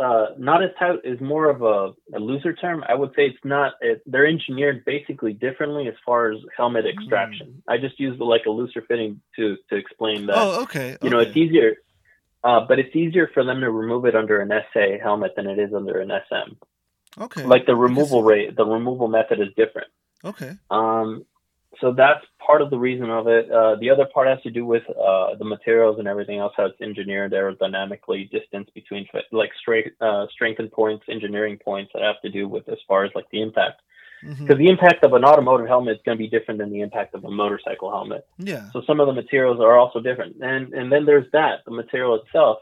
uh, 0.00 0.26
not 0.38 0.62
as 0.62 0.70
tight 0.78 1.00
is 1.04 1.20
more 1.20 1.50
of 1.50 1.62
a, 1.62 1.92
a 2.16 2.20
looser 2.20 2.52
term. 2.52 2.84
I 2.88 2.94
would 2.94 3.10
say 3.10 3.26
it's 3.26 3.44
not. 3.44 3.74
It, 3.80 4.02
they're 4.06 4.26
engineered 4.26 4.84
basically 4.84 5.32
differently 5.32 5.88
as 5.88 5.94
far 6.06 6.30
as 6.30 6.38
helmet 6.56 6.86
extraction. 6.86 7.62
I 7.68 7.78
just 7.78 7.98
use 7.98 8.18
like 8.20 8.46
a 8.46 8.50
looser 8.50 8.82
fitting 8.86 9.20
to 9.36 9.56
to 9.70 9.76
explain 9.76 10.26
that. 10.26 10.36
oh, 10.36 10.62
okay. 10.62 10.96
you 11.02 11.10
know, 11.10 11.18
it's 11.18 11.36
easier. 11.36 11.76
Uh, 12.44 12.64
but 12.68 12.78
it's 12.78 12.94
easier 12.94 13.28
for 13.34 13.44
them 13.44 13.60
to 13.60 13.70
remove 13.70 14.04
it 14.04 14.14
under 14.14 14.40
an 14.40 14.52
SA 14.72 15.02
helmet 15.02 15.32
than 15.34 15.48
it 15.48 15.58
is 15.58 15.74
under 15.74 16.00
an 16.00 16.12
SM. 16.28 16.52
okay. 17.20 17.44
Like 17.44 17.66
the 17.66 17.74
removal 17.74 18.22
rate, 18.22 18.54
the 18.54 18.64
removal 18.64 19.08
method 19.08 19.40
is 19.40 19.48
different. 19.56 19.88
Okay. 20.24 20.52
Um, 20.70 21.24
so 21.80 21.92
that's 21.92 22.24
part 22.44 22.62
of 22.62 22.70
the 22.70 22.78
reason 22.78 23.10
of 23.10 23.28
it. 23.28 23.50
Uh, 23.50 23.76
the 23.76 23.90
other 23.90 24.06
part 24.12 24.26
has 24.26 24.40
to 24.42 24.50
do 24.50 24.64
with 24.64 24.82
uh, 24.90 25.34
the 25.36 25.44
materials 25.44 25.98
and 25.98 26.08
everything 26.08 26.38
else, 26.38 26.52
how 26.56 26.66
it's 26.66 26.80
engineered 26.80 27.32
aerodynamically, 27.32 28.30
distance 28.30 28.68
between 28.74 29.06
like 29.32 29.50
straight 29.60 29.92
uh, 30.00 30.26
strengthened 30.32 30.72
points, 30.72 31.04
engineering 31.10 31.58
points 31.62 31.92
that 31.94 32.02
have 32.02 32.20
to 32.22 32.30
do 32.30 32.48
with 32.48 32.68
as 32.68 32.78
far 32.88 33.04
as 33.04 33.10
like 33.14 33.26
the 33.30 33.42
impact. 33.42 33.82
Because 34.22 34.38
mm-hmm. 34.38 34.58
the 34.58 34.68
impact 34.68 35.04
of 35.04 35.12
an 35.12 35.24
automotive 35.24 35.68
helmet 35.68 35.96
is 35.96 36.02
going 36.04 36.18
to 36.18 36.22
be 36.22 36.28
different 36.28 36.58
than 36.58 36.72
the 36.72 36.80
impact 36.80 37.14
of 37.14 37.24
a 37.24 37.30
motorcycle 37.30 37.90
helmet. 37.90 38.26
Yeah. 38.38 38.68
So 38.72 38.82
some 38.84 38.98
of 38.98 39.06
the 39.06 39.12
materials 39.12 39.60
are 39.60 39.78
also 39.78 40.00
different, 40.00 40.36
and 40.42 40.72
and 40.72 40.90
then 40.90 41.04
there's 41.04 41.30
that 41.32 41.60
the 41.64 41.70
material 41.70 42.16
itself. 42.16 42.58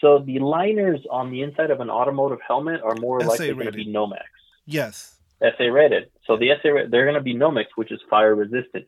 So 0.00 0.20
the 0.20 0.38
liners 0.40 1.00
on 1.10 1.30
the 1.30 1.42
inside 1.42 1.70
of 1.70 1.80
an 1.80 1.90
automotive 1.90 2.38
helmet 2.46 2.80
are 2.82 2.96
more 2.96 3.20
SA 3.20 3.28
likely 3.28 3.54
going 3.54 3.66
to 3.66 3.72
be 3.72 3.86
Nomex. 3.86 4.24
Yes. 4.66 5.14
SA 5.40 5.64
rated. 5.64 6.10
So 6.28 6.36
the 6.36 6.50
SA 6.62 6.68
they're 6.90 7.04
going 7.04 7.14
to 7.14 7.20
be 7.20 7.34
Nomex, 7.34 7.64
which 7.74 7.90
is 7.90 7.98
fire 8.08 8.34
resistant. 8.36 8.86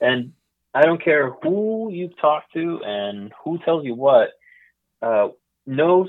And 0.00 0.32
I 0.74 0.82
don't 0.82 1.02
care 1.02 1.32
who 1.42 1.90
you 1.92 2.10
talk 2.20 2.44
to 2.54 2.80
and 2.84 3.32
who 3.44 3.58
tells 3.58 3.84
you 3.84 3.94
what. 3.94 4.30
Uh, 5.00 5.28
no 5.66 6.08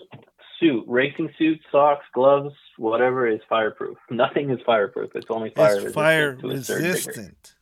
suit, 0.59 0.85
racing 0.87 1.29
suit, 1.37 1.59
socks, 1.71 2.05
gloves, 2.13 2.55
whatever 2.77 3.27
is 3.27 3.41
fireproof. 3.47 3.97
Nothing 4.09 4.49
is 4.49 4.59
fireproof. 4.65 5.11
It's 5.13 5.27
only 5.29 5.51
fire 5.51 5.75
it's 5.75 5.83
resistant. 5.85 5.93
Fire 5.93 6.37
resistant. 6.37 7.55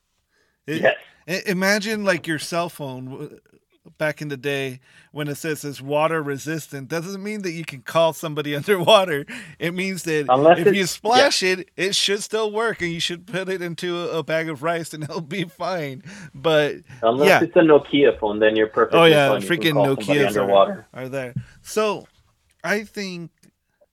It, 0.67 0.81
yes. 0.81 1.43
Imagine 1.45 2.05
like 2.05 2.27
your 2.27 2.39
cell 2.39 2.69
phone 2.69 3.39
back 3.97 4.21
in 4.21 4.27
the 4.27 4.37
day 4.37 4.79
when 5.11 5.27
it 5.27 5.35
says 5.35 5.63
it's 5.63 5.81
water 5.81 6.21
resistant 6.21 6.87
doesn't 6.89 7.23
mean 7.23 7.41
that 7.43 7.51
you 7.51 7.65
can 7.65 7.81
call 7.81 8.13
somebody 8.13 8.55
underwater. 8.57 9.25
It 9.59 9.73
means 9.73 10.03
that 10.03 10.25
Unless 10.29 10.59
if 10.59 10.75
you 10.75 10.85
splash 10.85 11.41
yeah. 11.41 11.53
it 11.53 11.69
it 11.75 11.95
should 11.95 12.23
still 12.23 12.51
work 12.51 12.81
and 12.81 12.91
you 12.91 12.99
should 12.99 13.27
put 13.27 13.49
it 13.49 13.61
into 13.61 13.97
a, 14.09 14.23
bag 14.23 14.49
of 14.49 14.61
rice 14.61 14.93
and 14.93 15.03
it'll 15.05 15.21
be 15.21 15.45
fine. 15.45 16.03
But 16.33 16.77
Unless 17.01 17.27
yeah. 17.27 17.43
it's 17.43 17.55
a 17.55 17.59
nokia 17.59 18.19
phone 18.19 18.39
then 18.39 18.55
you're 18.55 18.67
perfect 18.67 18.95
oh 18.95 19.05
yeah 19.05 19.29
freaking 19.37 19.73
nokia 19.73 20.27
underwater 20.27 20.87
are, 20.93 21.03
are 21.03 21.09
there. 21.09 21.33
So 21.61 22.07
i 22.63 22.83
think 22.83 23.31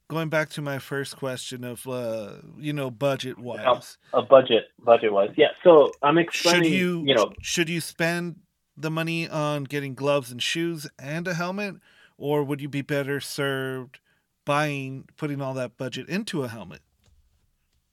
going 0.09 0.28
back 0.28 0.51
to 0.51 0.62
my 0.62 0.78
first 0.78 1.16
question 1.16 1.64
of 1.64 1.86
uh 1.86 2.32
you 2.59 2.72
know 2.72 2.90
budget 2.90 3.38
wise 3.38 3.99
a 4.12 4.22
budget 4.22 4.64
budget 4.84 5.12
wise 5.12 5.30
yeah 5.36 5.49
so 5.62 5.90
i'm 6.03 6.18
explaining 6.18 6.64
should 6.64 6.72
you 6.72 7.03
you 7.07 7.14
know 7.14 7.32
should 7.40 7.68
you 7.68 7.80
spend 7.80 8.36
the 8.77 8.91
money 8.91 9.29
on 9.29 9.64
getting 9.64 9.95
gloves 9.95 10.31
and 10.31 10.43
shoes 10.43 10.87
and 10.99 11.27
a 11.29 11.35
helmet, 11.35 11.77
or 12.18 12.45
would 12.45 12.61
you 12.61 12.68
be 12.68 12.83
better 12.83 13.20
served 13.20 14.01
buying, 14.45 15.09
putting 15.16 15.41
all 15.41 15.55
that 15.55 15.77
budget 15.77 16.09
into 16.09 16.43
a 16.43 16.49
helmet? 16.49 16.81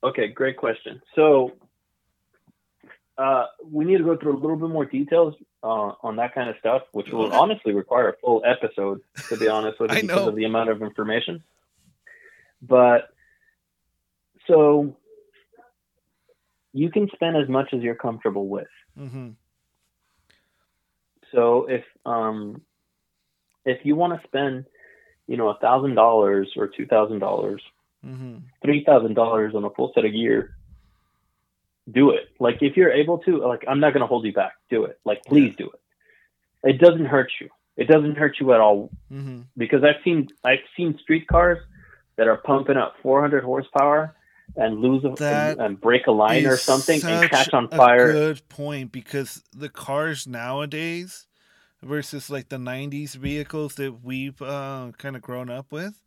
Okay, 0.04 0.28
great 0.28 0.58
question. 0.58 1.02
So 1.16 1.54
uh, 3.18 3.46
we 3.64 3.86
need 3.86 3.98
to 3.98 4.04
go 4.04 4.18
through 4.18 4.38
a 4.38 4.40
little 4.40 4.58
bit 4.58 4.70
more 4.70 4.86
details 4.86 5.36
uh, 5.64 5.94
on 6.02 6.16
that 6.16 6.34
kind 6.34 6.50
of 6.50 6.56
stuff, 6.60 6.84
which 6.92 7.10
will 7.10 7.32
honestly 7.34 7.74
require 7.74 8.10
a 8.10 8.18
full 8.18 8.42
episode, 8.46 9.02
to 9.30 9.38
be 9.38 9.48
honest 9.48 9.80
with 9.80 9.92
you, 9.96 10.02
because 10.02 10.28
of 10.28 10.36
the 10.36 10.46
amount 10.46 10.70
of 10.70 10.82
information. 10.82 11.44
But 12.62 13.10
so 14.48 14.96
you 16.74 16.90
can 16.90 17.10
spend 17.14 17.38
as 17.38 17.48
much 17.48 17.74
as 17.74 17.82
you're 17.82 17.96
comfortable 17.96 18.48
with. 18.48 18.68
Mm-hmm. 18.98 19.30
So 21.34 21.68
if 21.70 21.84
um, 22.06 22.62
if 23.66 23.86
you 23.86 23.96
want 23.96 24.20
to 24.20 24.28
spend, 24.28 24.66
you 25.28 25.38
know, 25.38 25.50
a 25.50 25.58
thousand 25.60 25.96
dollars 25.96 26.52
or 26.56 26.68
two 26.68 26.86
thousand 26.86 27.20
dollars, 27.20 27.62
mm-hmm. 28.06 28.38
three 28.64 28.84
thousand 28.84 29.14
dollars 29.14 29.56
on 29.56 29.64
a 29.64 29.70
full 29.70 29.92
set 29.94 30.06
of 30.06 30.12
gear, 30.12 30.56
do 31.92 32.12
it. 32.12 32.30
Like 32.40 32.58
if 32.62 32.78
you're 32.78 32.92
able 32.92 33.20
to, 33.20 33.38
like 33.38 33.64
I'm 33.68 33.80
not 33.80 33.94
gonna 33.94 34.08
hold 34.08 34.26
you 34.26 34.34
back. 34.34 34.54
Do 34.70 34.86
it. 34.86 35.00
Like 35.06 35.24
please 35.26 35.56
do 35.56 35.70
it. 35.70 36.70
It 36.70 36.80
doesn't 36.80 37.06
hurt 37.06 37.32
you. 37.40 37.50
It 37.78 37.88
doesn't 37.88 38.18
hurt 38.18 38.40
you 38.40 38.54
at 38.54 38.60
all 38.60 38.90
mm-hmm. 39.12 39.42
because 39.58 39.84
I've 39.84 40.04
seen 40.04 40.30
I've 40.44 40.60
seen 40.76 40.98
street 41.00 41.28
cars 41.28 41.60
that 42.18 42.28
are 42.28 42.38
pumping 42.38 42.78
up 42.78 42.96
400 43.02 43.44
horsepower 43.44 44.16
and 44.56 44.80
lose 44.80 45.04
a, 45.04 45.24
and, 45.24 45.62
and, 45.62 45.82
break 45.82 46.08
a 46.08 46.12
line 46.12 46.46
or 46.46 46.58
something 46.58 47.02
and 47.04 47.30
catch 47.30 47.54
on 47.54 47.68
fire. 47.70 48.12
good 48.12 48.48
point 48.50 48.92
because 48.92 49.44
the 49.56 49.70
cars 49.70 50.28
nowadays 50.28 51.28
versus 51.82 52.30
like 52.30 52.50
the 52.50 52.58
90s 52.58 53.16
vehicles 53.16 53.76
that 53.76 54.04
we've 54.04 54.42
uh, 54.42 54.92
kind 54.98 55.16
of 55.16 55.22
grown 55.22 55.50
up 55.50 55.72
with. 55.72 56.02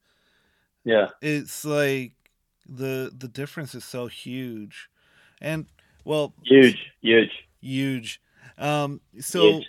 Yeah. 0.84 1.08
It's 1.22 1.64
like 1.64 2.12
the 2.68 3.12
the 3.16 3.28
difference 3.28 3.74
is 3.74 3.84
so 3.84 4.06
huge. 4.06 4.88
And 5.40 5.66
well, 6.04 6.34
huge, 6.42 6.92
huge. 7.00 7.48
Huge. 7.60 8.20
Um 8.58 9.00
so 9.20 9.54
huge. 9.54 9.66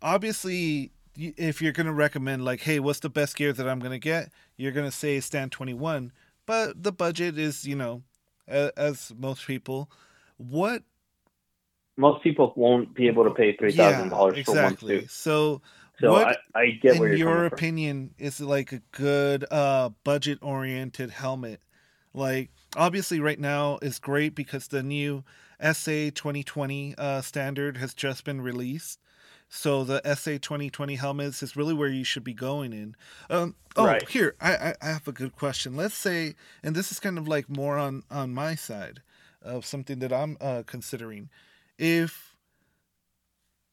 obviously 0.00 0.92
if 1.16 1.60
you're 1.60 1.72
going 1.72 1.86
to 1.86 1.92
recommend 1.92 2.44
like 2.44 2.60
hey, 2.60 2.80
what's 2.80 3.00
the 3.00 3.10
best 3.10 3.36
gear 3.36 3.52
that 3.52 3.68
I'm 3.68 3.78
going 3.78 3.92
to 3.92 3.98
get? 3.98 4.30
You're 4.56 4.72
going 4.72 4.90
to 4.90 4.96
say 4.96 5.20
Stand 5.20 5.52
21 5.52 6.12
but 6.46 6.82
the 6.82 6.92
budget 6.92 7.38
is, 7.38 7.66
you 7.66 7.76
know, 7.76 8.02
as 8.48 9.12
most 9.16 9.46
people. 9.46 9.90
What 10.36 10.82
most 11.96 12.22
people 12.22 12.52
won't 12.56 12.94
be 12.94 13.06
able 13.08 13.24
to 13.24 13.30
pay 13.30 13.56
three 13.56 13.72
thousand 13.72 14.04
yeah, 14.04 14.10
dollars 14.10 14.44
for 14.44 14.52
exactly. 14.52 14.94
one 14.94 15.02
suit. 15.02 15.10
So, 15.10 15.62
so 16.00 16.12
what, 16.12 16.38
I, 16.54 16.60
I 16.60 16.70
get 16.82 16.96
in 16.96 17.16
your 17.16 17.44
opinion 17.44 18.14
from. 18.16 18.26
is 18.26 18.40
like 18.40 18.72
a 18.72 18.80
good 18.92 19.44
uh, 19.50 19.90
budget 20.02 20.38
oriented 20.40 21.10
helmet. 21.10 21.60
Like 22.14 22.50
obviously, 22.76 23.20
right 23.20 23.38
now 23.38 23.78
is 23.82 23.98
great 23.98 24.34
because 24.34 24.68
the 24.68 24.82
new 24.82 25.24
SA 25.60 26.10
2020 26.14 26.94
uh, 26.96 27.20
standard 27.20 27.76
has 27.76 27.94
just 27.94 28.24
been 28.24 28.40
released. 28.40 28.98
So 29.52 29.82
the 29.82 30.00
SA 30.14 30.38
2020 30.38 30.94
helmets 30.94 31.42
is 31.42 31.56
really 31.56 31.74
where 31.74 31.88
you 31.88 32.04
should 32.04 32.22
be 32.22 32.32
going 32.32 32.72
in. 32.72 32.94
Um, 33.28 33.56
oh, 33.76 33.84
right. 33.84 34.08
here 34.08 34.36
I, 34.40 34.74
I 34.80 34.86
have 34.86 35.08
a 35.08 35.12
good 35.12 35.34
question. 35.34 35.76
Let's 35.76 35.96
say, 35.96 36.36
and 36.62 36.74
this 36.76 36.92
is 36.92 37.00
kind 37.00 37.18
of 37.18 37.26
like 37.26 37.50
more 37.50 37.76
on 37.76 38.04
on 38.10 38.32
my 38.32 38.54
side 38.54 39.02
of 39.42 39.66
something 39.66 39.98
that 39.98 40.12
I'm 40.12 40.36
uh, 40.40 40.62
considering. 40.66 41.30
If 41.78 42.36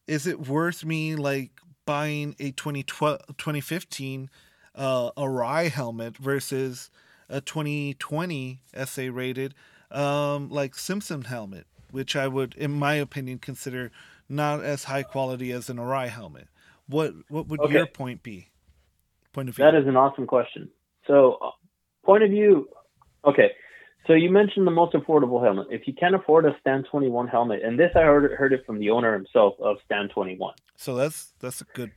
is 0.07 0.25
it 0.25 0.47
worth 0.47 0.83
me 0.83 1.15
like 1.15 1.51
buying 1.85 2.35
a 2.39 2.51
2012, 2.51 3.19
2015 3.37 4.29
uh, 4.73 5.11
Arai 5.11 5.69
helmet 5.69 6.17
versus 6.17 6.89
a 7.29 7.39
2020 7.39 8.61
SA 8.85 9.09
rated 9.11 9.53
um, 9.91 10.49
like 10.49 10.75
Simpson 10.75 11.23
helmet, 11.23 11.67
which 11.91 12.15
I 12.15 12.27
would, 12.27 12.55
in 12.55 12.71
my 12.71 12.95
opinion, 12.95 13.39
consider 13.39 13.91
not 14.29 14.63
as 14.63 14.85
high 14.85 15.03
quality 15.03 15.51
as 15.51 15.69
an 15.69 15.77
Arai 15.77 16.09
helmet. 16.09 16.47
What 16.87 17.13
what 17.29 17.47
would 17.47 17.59
okay. 17.61 17.73
your 17.73 17.87
point 17.87 18.23
be? 18.23 18.49
Point 19.33 19.49
of 19.49 19.55
view. 19.55 19.65
That 19.65 19.75
is 19.75 19.87
an 19.87 19.95
awesome 19.95 20.25
question. 20.25 20.69
So, 21.05 21.37
uh, 21.41 21.51
point 22.05 22.23
of 22.23 22.29
view. 22.29 22.69
Okay, 23.25 23.51
so 24.07 24.13
you 24.13 24.29
mentioned 24.29 24.65
the 24.65 24.71
most 24.71 24.93
affordable 24.93 25.43
helmet. 25.43 25.67
If 25.69 25.85
you 25.85 25.93
can't 25.93 26.15
afford 26.15 26.45
a 26.45 26.55
Stand 26.61 26.87
21 26.89 27.27
helmet, 27.27 27.61
and 27.63 27.77
this 27.77 27.91
I 27.95 28.03
heard 28.03 28.31
heard 28.31 28.53
it 28.53 28.65
from 28.65 28.79
the 28.79 28.89
owner 28.89 29.13
himself 29.13 29.55
of 29.59 29.77
Stand 29.85 30.11
21. 30.11 30.53
So 30.77 30.95
that's 30.95 31.33
that's 31.39 31.61
a 31.61 31.65
good. 31.65 31.91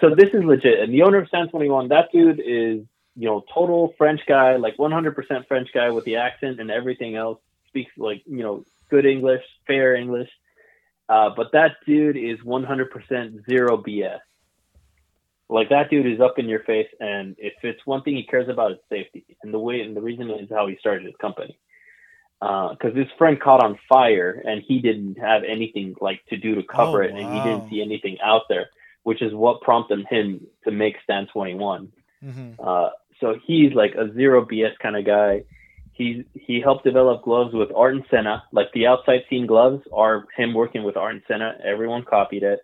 So 0.00 0.14
this 0.14 0.30
is 0.34 0.44
legit, 0.44 0.80
and 0.80 0.92
the 0.92 1.02
owner 1.02 1.18
of 1.18 1.28
Stand 1.28 1.50
21, 1.50 1.88
that 1.88 2.08
dude 2.12 2.40
is 2.40 2.84
you 3.16 3.26
know 3.28 3.44
total 3.52 3.94
French 3.96 4.20
guy, 4.26 4.56
like 4.56 4.76
100% 4.76 5.46
French 5.46 5.68
guy 5.72 5.90
with 5.90 6.04
the 6.04 6.16
accent 6.16 6.60
and 6.60 6.70
everything 6.70 7.14
else. 7.14 7.38
Speaks 7.68 7.92
like 7.96 8.22
you 8.26 8.42
know 8.42 8.64
good 8.90 9.06
English, 9.06 9.42
fair 9.66 9.94
English. 9.94 10.28
Uh, 11.10 11.28
but 11.36 11.50
that 11.52 11.72
dude 11.84 12.16
is 12.16 12.38
100% 12.46 13.44
zero 13.50 13.76
BS. 13.76 14.20
Like 15.48 15.68
that 15.70 15.90
dude 15.90 16.06
is 16.06 16.20
up 16.20 16.38
in 16.38 16.48
your 16.48 16.60
face, 16.60 16.86
and 17.00 17.34
if 17.36 17.54
it's 17.64 17.84
one 17.84 18.02
thing 18.02 18.14
he 18.14 18.22
cares 18.22 18.48
about, 18.48 18.70
it's 18.70 18.82
safety. 18.88 19.24
And 19.42 19.52
the 19.52 19.58
way 19.58 19.80
and 19.80 19.96
the 19.96 20.00
reason 20.00 20.30
is 20.30 20.48
how 20.48 20.68
he 20.68 20.76
started 20.78 21.04
his 21.04 21.16
company. 21.20 21.58
Because 22.38 22.92
uh, 22.94 22.94
his 22.94 23.08
friend 23.18 23.40
caught 23.40 23.62
on 23.62 23.76
fire, 23.88 24.40
and 24.46 24.62
he 24.62 24.78
didn't 24.78 25.18
have 25.18 25.42
anything 25.42 25.96
like 26.00 26.24
to 26.28 26.36
do 26.36 26.54
to 26.54 26.62
cover 26.62 27.02
oh, 27.02 27.06
it, 27.06 27.10
and 27.10 27.18
he 27.18 27.40
didn't 27.42 27.68
see 27.68 27.82
anything 27.82 28.18
out 28.22 28.42
there, 28.48 28.70
which 29.02 29.20
is 29.20 29.34
what 29.34 29.60
prompted 29.62 30.06
him 30.08 30.46
to 30.62 30.70
make 30.70 30.94
Stand 31.02 31.28
21. 31.32 31.90
Mm-hmm. 32.24 32.52
Uh, 32.64 32.90
so 33.18 33.34
he's 33.44 33.74
like 33.74 33.96
a 33.96 34.14
zero 34.14 34.46
BS 34.46 34.78
kind 34.80 34.96
of 34.96 35.04
guy 35.04 35.42
he 36.00 36.24
he 36.32 36.62
helped 36.62 36.84
develop 36.84 37.22
gloves 37.22 37.52
with 37.52 37.70
Ayrton 37.76 38.04
Senna. 38.10 38.42
Like 38.52 38.68
the 38.72 38.86
outside 38.86 39.20
seam 39.28 39.46
gloves 39.46 39.82
are 39.92 40.24
him 40.34 40.54
working 40.54 40.82
with 40.82 40.96
Ayrton 40.96 41.22
Senna. 41.28 41.58
Everyone 41.62 42.04
copied 42.08 42.42
it. 42.42 42.60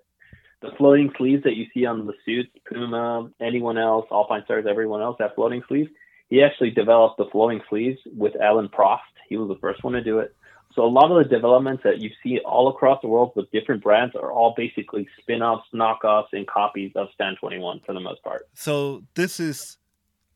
The 0.62 0.70
floating 0.78 1.12
sleeves 1.18 1.43
that 1.45 1.55
you 1.55 1.66
see 1.74 1.84
on 1.84 2.07
the 2.07 2.14
suits, 2.24 2.49
Puma, 2.66 3.30
anyone 3.39 3.76
else, 3.76 4.07
Alpinestars, 4.11 4.66
everyone 4.66 5.03
else 5.03 5.16
that 5.18 5.34
floating 5.34 5.62
sleeves. 5.68 5.91
He 6.30 6.43
actually 6.43 6.70
developed 6.70 7.18
the 7.18 7.26
floating 7.30 7.61
sleeves 7.68 7.99
with 8.16 8.32
Alain 8.41 8.68
Prost. 8.68 9.01
He 9.28 9.37
was 9.37 9.49
the 9.49 9.61
first 9.61 9.84
one 9.84 9.93
to 9.93 10.03
do 10.03 10.18
it. 10.18 10.34
So 10.74 10.82
a 10.82 10.89
lot 10.89 11.11
of 11.11 11.22
the 11.22 11.28
developments 11.28 11.82
that 11.84 12.01
you 12.01 12.11
see 12.22 12.39
all 12.39 12.68
across 12.68 13.01
the 13.03 13.09
world 13.09 13.32
with 13.37 13.51
different 13.51 13.82
brands 13.82 14.14
are 14.14 14.32
all 14.32 14.55
basically 14.57 15.07
spin-offs, 15.20 15.66
knockoffs, 15.74 16.32
and 16.32 16.47
copies 16.47 16.93
of 16.97 17.09
Stand 17.14 17.37
21 17.39 17.80
for 17.84 17.93
the 17.93 18.01
most 18.01 18.22
part. 18.22 18.49
So 18.55 19.03
this 19.14 19.39
is 19.39 19.76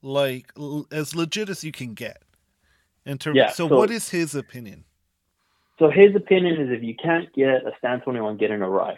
like 0.02 0.52
as 0.92 1.16
legit 1.16 1.48
as 1.48 1.64
you 1.64 1.72
can 1.72 1.94
get. 1.94 2.22
Yeah, 3.06 3.50
so, 3.50 3.68
so 3.68 3.76
what 3.76 3.90
is 3.90 4.10
his 4.10 4.34
opinion? 4.34 4.84
So 5.78 5.90
his 5.90 6.14
opinion 6.14 6.60
is 6.60 6.70
if 6.70 6.82
you 6.82 6.94
can't 6.94 7.32
get 7.32 7.66
a 7.66 7.72
Stand 7.78 8.02
21, 8.02 8.36
get 8.36 8.50
an 8.50 8.60
Arai. 8.60 8.96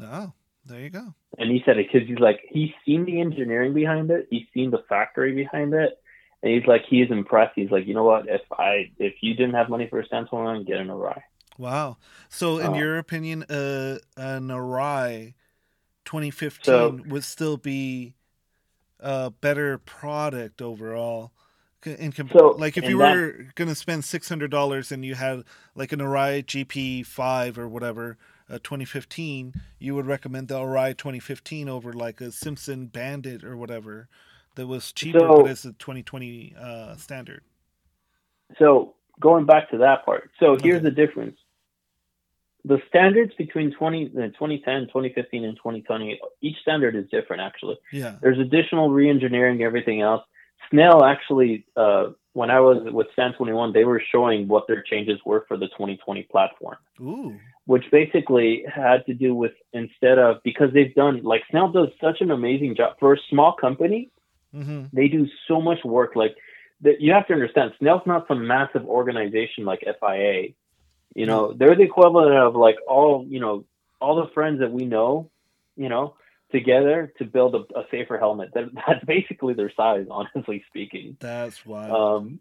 Oh, 0.00 0.32
there 0.64 0.80
you 0.80 0.90
go. 0.90 1.14
And 1.38 1.50
he 1.50 1.62
said 1.66 1.78
it 1.78 1.88
because 1.92 2.08
he's 2.08 2.18
like 2.18 2.40
he's 2.48 2.70
seen 2.84 3.04
the 3.04 3.20
engineering 3.20 3.74
behind 3.74 4.10
it, 4.10 4.28
he's 4.30 4.46
seen 4.54 4.70
the 4.70 4.84
factory 4.88 5.32
behind 5.34 5.74
it, 5.74 5.98
and 6.42 6.52
he's 6.52 6.66
like 6.66 6.82
he 6.88 7.02
is 7.02 7.10
impressed. 7.10 7.52
He's 7.56 7.70
like, 7.70 7.86
you 7.86 7.94
know 7.94 8.04
what? 8.04 8.28
If 8.28 8.42
I 8.52 8.90
if 8.98 9.14
you 9.20 9.34
didn't 9.34 9.54
have 9.54 9.68
money 9.68 9.88
for 9.88 9.98
a 10.00 10.06
Stand 10.06 10.28
21, 10.28 10.64
get 10.64 10.78
an 10.78 10.88
Arai. 10.88 11.20
Wow. 11.58 11.96
So, 12.28 12.58
in 12.58 12.74
Uh, 12.74 12.74
your 12.74 12.98
opinion, 12.98 13.42
uh, 13.44 13.98
an 14.16 14.48
Arai 14.48 15.34
2015 16.04 16.64
So- 16.64 17.00
would 17.08 17.24
still 17.24 17.56
be 17.56 18.14
a 19.00 19.30
better 19.30 19.78
product 19.78 20.60
overall? 20.62 21.32
In 21.86 22.12
comp- 22.12 22.32
So, 22.32 22.48
like 22.58 22.76
if 22.76 22.84
you 22.88 22.98
that- 22.98 23.14
were 23.16 23.46
going 23.54 23.68
to 23.68 23.74
spend 23.74 24.04
six 24.04 24.28
hundred 24.28 24.50
dollars 24.50 24.90
and 24.92 25.04
you 25.04 25.14
had 25.14 25.44
like 25.74 25.92
an 25.92 26.00
Arai 26.00 26.44
GP5 26.44 27.56
or 27.58 27.68
whatever, 27.68 28.16
uh, 28.50 28.58
2015, 28.62 29.54
you 29.78 29.94
would 29.94 30.06
recommend 30.06 30.48
the 30.48 30.56
Arai 30.58 30.96
2015 30.96 31.68
over 31.68 31.92
like 31.92 32.20
a 32.20 32.30
Simpson 32.32 32.86
Bandit 32.86 33.44
or 33.44 33.56
whatever 33.56 34.08
that 34.56 34.66
was 34.66 34.92
cheaper, 34.92 35.20
So- 35.20 35.42
but 35.42 35.50
it's 35.50 35.64
a 35.64 35.72
2020 35.72 36.54
uh, 36.58 36.96
standard. 36.96 37.42
So 38.58 38.94
going 39.20 39.44
back 39.46 39.70
to 39.70 39.78
that 39.78 40.04
part, 40.04 40.30
so 40.38 40.56
here's 40.60 40.76
Okay. 40.76 40.84
the 40.84 40.90
difference. 40.90 41.38
The 42.64 42.80
standards 42.88 43.32
between 43.38 43.70
20, 43.72 44.06
uh, 44.16 44.26
2010, 44.36 44.88
2015, 44.88 45.44
and 45.44 45.56
2020, 45.56 46.18
each 46.42 46.56
standard 46.62 46.96
is 46.96 47.08
different 47.10 47.42
actually. 47.42 47.78
Yeah. 47.92 48.16
There's 48.20 48.38
additional 48.40 48.90
re-engineering, 48.90 49.62
everything 49.62 50.00
else. 50.00 50.24
Snell 50.70 51.04
actually, 51.04 51.64
uh, 51.76 52.10
when 52.32 52.50
I 52.50 52.60
was 52.60 52.92
with 52.92 53.06
Stand 53.12 53.34
21, 53.36 53.72
they 53.72 53.84
were 53.84 54.02
showing 54.12 54.48
what 54.48 54.66
their 54.66 54.82
changes 54.82 55.18
were 55.24 55.44
for 55.48 55.56
the 55.56 55.68
2020 55.68 56.24
platform, 56.24 56.76
Ooh. 57.00 57.38
which 57.64 57.84
basically 57.90 58.64
had 58.72 59.06
to 59.06 59.14
do 59.14 59.34
with 59.34 59.52
instead 59.72 60.18
of 60.18 60.42
because 60.42 60.72
they've 60.72 60.94
done 60.94 61.22
like 61.22 61.42
Snell 61.50 61.70
does 61.70 61.88
such 62.00 62.20
an 62.20 62.30
amazing 62.30 62.74
job 62.76 62.96
for 62.98 63.14
a 63.14 63.18
small 63.30 63.52
company 63.52 64.10
hmm 64.56 64.84
they 64.92 65.08
do 65.08 65.26
so 65.48 65.60
much 65.60 65.84
work. 65.84 66.16
Like 66.16 66.36
that, 66.82 67.00
you 67.00 67.12
have 67.12 67.26
to 67.26 67.34
understand, 67.34 67.72
Snell's 67.78 68.06
not 68.06 68.26
some 68.28 68.46
massive 68.46 68.84
organization 68.86 69.64
like 69.64 69.80
FIA. 69.80 70.48
You 71.14 71.26
know, 71.26 71.52
they're 71.52 71.74
the 71.74 71.82
equivalent 71.82 72.34
of 72.34 72.54
like 72.54 72.76
all 72.86 73.26
you 73.28 73.40
know 73.40 73.64
all 74.00 74.16
the 74.16 74.32
friends 74.32 74.60
that 74.60 74.72
we 74.72 74.84
know, 74.84 75.30
you 75.76 75.88
know, 75.88 76.14
together 76.52 77.12
to 77.18 77.24
build 77.24 77.54
a, 77.54 77.78
a 77.78 77.84
safer 77.90 78.18
helmet. 78.18 78.50
That, 78.54 78.70
that's 78.86 79.04
basically 79.04 79.54
their 79.54 79.72
size, 79.76 80.06
honestly 80.10 80.64
speaking. 80.68 81.16
That's 81.20 81.64
wild. 81.66 81.92
Um, 81.92 82.40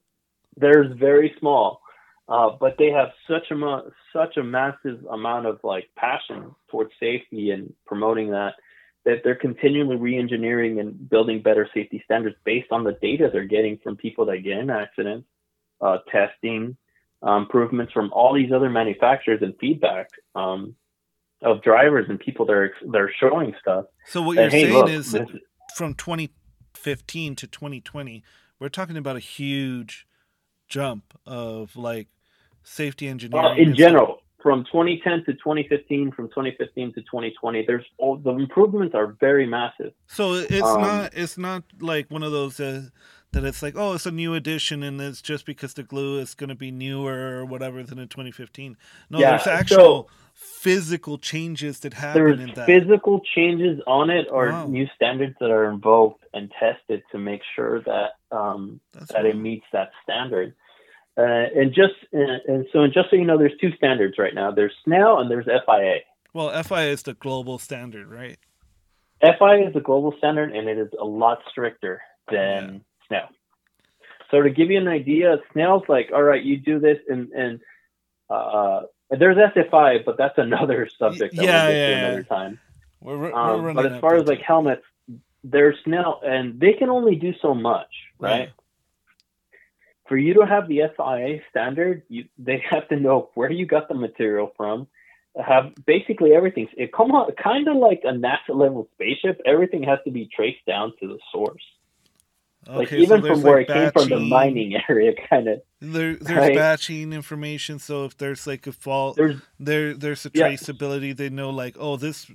they're 0.57 0.93
very 0.93 1.35
small, 1.39 1.81
uh, 2.29 2.51
but 2.59 2.75
they 2.77 2.89
have 2.91 3.09
such 3.27 3.51
a 3.51 3.81
such 4.13 4.37
a 4.37 4.43
massive 4.43 5.05
amount 5.11 5.47
of 5.47 5.59
like 5.63 5.89
passion 5.95 6.55
towards 6.69 6.91
safety 6.99 7.51
and 7.51 7.73
promoting 7.85 8.31
that 8.31 8.53
that 9.05 9.21
they're 9.23 9.35
continually 9.35 9.97
re-engineering 9.97 10.79
and 10.79 11.09
building 11.09 11.41
better 11.41 11.69
safety 11.73 12.01
standards 12.05 12.35
based 12.43 12.71
on 12.71 12.83
the 12.83 12.97
data 13.03 13.29
they're 13.31 13.45
getting 13.45 13.77
from 13.83 13.95
people 13.95 14.25
that 14.25 14.39
get 14.39 14.57
in 14.57 14.71
accidents, 14.71 15.27
uh, 15.79 15.97
testing, 16.11 16.75
uh, 17.25 17.37
improvements 17.37 17.93
from 17.93 18.11
all 18.13 18.33
these 18.33 18.51
other 18.51 18.69
manufacturers 18.69 19.41
and 19.43 19.53
feedback 19.59 20.09
um, 20.33 20.75
of 21.41 21.61
drivers 21.61 22.05
and 22.09 22.19
people 22.19 22.45
that 22.45 22.53
are 22.53 22.73
that 22.91 23.01
are 23.01 23.11
showing 23.19 23.53
stuff. 23.61 23.85
So 24.07 24.21
what 24.21 24.35
that, 24.35 24.43
you're 24.43 24.51
hey, 24.51 24.61
saying 24.63 24.73
look, 24.73 24.89
is 24.89 25.11
this- 25.11 25.29
from 25.75 25.93
2015 25.95 27.35
to 27.35 27.47
2020, 27.47 28.23
we're 28.59 28.69
talking 28.69 28.97
about 28.97 29.15
a 29.15 29.19
huge 29.19 30.07
jump 30.67 31.17
of 31.25 31.75
like 31.75 32.07
safety 32.63 33.07
engineering. 33.07 33.57
In 33.57 33.75
general, 33.75 34.21
from 34.41 34.63
2010 34.65 35.25
to 35.25 35.33
2015, 35.33 36.11
from 36.11 36.27
2015 36.29 36.93
to 36.93 37.01
2020, 37.01 37.65
there's 37.65 37.83
all 37.97 38.15
the 38.17 38.31
improvements 38.31 38.95
are 38.95 39.15
very 39.19 39.45
massive. 39.45 39.91
So 40.07 40.33
it's 40.33 40.61
um, 40.61 40.81
not 40.81 41.13
it's 41.13 41.37
not 41.37 41.63
like 41.79 42.09
one 42.09 42.23
of 42.23 42.31
those 42.31 42.59
uh, 42.59 42.83
that 43.31 43.43
it's 43.43 43.61
like 43.61 43.73
oh 43.75 43.93
it's 43.93 44.05
a 44.05 44.11
new 44.11 44.33
edition 44.33 44.83
and 44.83 45.01
it's 45.01 45.21
just 45.21 45.45
because 45.45 45.73
the 45.73 45.83
glue 45.83 46.19
is 46.19 46.33
going 46.35 46.49
to 46.49 46.55
be 46.55 46.71
newer 46.71 47.39
or 47.39 47.45
whatever 47.45 47.83
than 47.83 47.99
in 47.99 48.07
2015. 48.07 48.77
No, 49.09 49.19
Yeah, 49.19 49.31
there's 49.31 49.43
so- 49.43 49.51
actual 49.51 50.09
physical 50.35 51.17
changes 51.17 51.79
that 51.79 51.93
happen 51.93 52.21
There's 52.21 52.39
in 52.41 52.53
that. 52.55 52.65
physical 52.67 53.21
changes 53.33 53.79
on 53.87 54.09
it 54.09 54.27
or 54.29 54.49
Wow. 54.51 54.67
new 54.67 54.85
standards 54.95 55.35
that 55.39 55.49
are 55.49 55.69
invoked 55.71 56.23
and 56.33 56.51
tested 56.59 57.01
to 57.11 57.17
make 57.17 57.41
sure 57.55 57.81
that 57.81 58.11
um, 58.31 58.79
that 59.09 59.25
it 59.25 59.37
meets 59.37 59.65
that 59.71 59.91
standard. 60.03 60.53
Uh, 61.17 61.21
and 61.55 61.73
just 61.73 61.93
uh, 62.13 62.37
and 62.47 62.65
so 62.73 62.81
and 62.81 62.93
just 62.93 63.09
so 63.09 63.15
you 63.15 63.23
know, 63.25 63.37
there's 63.37 63.57
two 63.61 63.71
standards 63.77 64.15
right 64.19 64.35
now. 64.35 64.51
There's 64.51 64.73
Snell 64.83 65.19
and 65.19 65.31
there's 65.31 65.45
FIA. 65.45 65.99
well, 66.33 66.51
FIA 66.63 66.91
is 66.91 67.03
the 67.03 67.13
global 67.13 67.57
standard, 67.57 68.07
right? 68.07 68.37
FIA 69.21 69.67
is 69.67 69.73
the 69.73 69.79
global 69.79 70.13
standard, 70.17 70.53
and 70.53 70.67
it 70.67 70.77
is 70.77 70.89
a 70.99 71.05
lot 71.05 71.39
stricter 71.49 72.01
than 72.29 72.83
Snell. 73.07 73.29
So 74.29 74.41
to 74.41 74.49
give 74.49 74.69
you 74.69 74.77
an 74.77 74.89
idea, 74.89 75.37
Snell's 75.53 75.83
like, 75.87 76.09
all 76.13 76.23
right, 76.23 76.43
you 76.43 76.57
do 76.57 76.79
this, 76.79 76.97
and 77.07 77.31
and 77.31 77.59
uh, 78.29 78.81
there's 79.09 79.37
SFI, 79.37 80.05
but 80.05 80.17
that's 80.17 80.37
another 80.37 80.89
subject 80.99 81.35
that 81.35 81.45
yeah, 81.45 81.65
we'll 81.65 81.73
get 81.73 81.79
yeah, 81.79 81.87
to 81.87 81.91
yeah. 81.91 82.05
another 82.07 82.23
time. 82.23 82.59
We're, 83.01 83.17
we're 83.17 83.33
Um, 83.33 83.75
but 83.75 83.91
as 83.91 83.99
far 83.99 84.15
as 84.15 84.27
like 84.27 84.41
helmets, 84.41 84.83
there's 85.43 85.77
now 85.85 86.19
and 86.25 86.59
they 86.59 86.73
can 86.73 86.89
only 86.89 87.15
do 87.15 87.33
so 87.41 87.53
much, 87.53 87.91
right? 88.19 88.51
For 90.07 90.17
you 90.17 90.35
to 90.35 90.45
have 90.45 90.67
the 90.67 90.81
FIA 90.95 91.41
standard, 91.49 92.03
you 92.09 92.25
they 92.37 92.63
have 92.69 92.87
to 92.89 92.95
know 92.99 93.29
where 93.35 93.51
you 93.51 93.65
got 93.65 93.87
the 93.87 93.95
material 93.95 94.53
from, 94.57 94.87
have 95.39 95.73
basically 95.85 96.33
everything. 96.33 96.67
It 96.75 96.91
come 96.91 97.11
on, 97.11 97.31
kind 97.33 97.67
of 97.67 97.77
like 97.77 98.01
a 98.03 98.11
NASA 98.11 98.49
level 98.49 98.87
spaceship. 98.93 99.41
Everything 99.45 99.83
has 99.83 99.99
to 100.05 100.11
be 100.11 100.27
traced 100.33 100.65
down 100.65 100.93
to 100.99 101.07
the 101.07 101.19
source, 101.31 101.63
like 102.67 102.87
Okay, 102.87 102.97
so 102.97 103.01
even 103.01 103.21
there's, 103.21 103.33
from 103.33 103.43
where 103.43 103.59
it 103.59 103.67
came 103.67 103.91
from, 103.91 104.09
the 104.09 104.19
mining 104.19 104.75
area, 104.89 105.13
kind 105.29 105.47
of. 105.47 105.61
There, 105.93 106.15
there's 106.15 106.39
right? 106.39 106.55
batching 106.55 107.13
information, 107.13 107.79
so 107.79 108.05
if 108.05 108.17
there's 108.17 108.47
like 108.47 108.67
a 108.67 108.71
fault, 108.71 109.17
There's 109.17 109.41
there 109.59 109.93
there's 109.93 110.25
a 110.25 110.29
Yeah. 110.33 110.45
traceability. 110.45 111.15
They 111.15 111.29
know 111.29 111.49
like, 111.49 111.75
oh, 111.79 111.97
this 111.97 112.29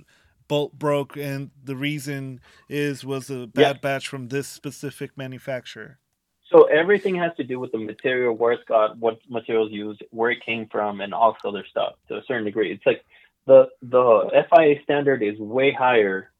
bolt 0.47 0.77
broke, 0.77 1.17
and 1.17 1.51
the 1.63 1.75
reason 1.75 2.41
is 2.69 3.05
was 3.05 3.29
a 3.29 3.47
bad 3.47 3.81
batch 3.81 4.07
from 4.07 4.27
this 4.29 4.47
specific 4.47 5.17
manufacturer. 5.17 5.99
So 6.51 6.63
everything 6.65 7.15
has 7.15 7.31
to 7.37 7.43
do 7.45 7.59
with 7.59 7.71
the 7.71 7.77
material, 7.77 8.35
where 8.35 8.51
it's 8.51 8.63
got, 8.65 8.97
what 8.97 9.19
materials 9.29 9.71
used, 9.71 10.03
where 10.11 10.31
it 10.31 10.43
came 10.45 10.67
from, 10.69 10.99
and 10.99 11.13
all 11.13 11.31
this 11.31 11.41
other 11.45 11.65
stuff 11.69 11.93
to 12.09 12.17
a 12.17 12.23
certain 12.27 12.43
degree. 12.43 12.71
It's 12.73 12.85
like 12.85 13.05
the 13.47 13.69
the 13.81 14.45
FIA 14.49 14.81
standard 14.83 15.23
is 15.23 15.39
way 15.39 15.71
higher 15.71 16.31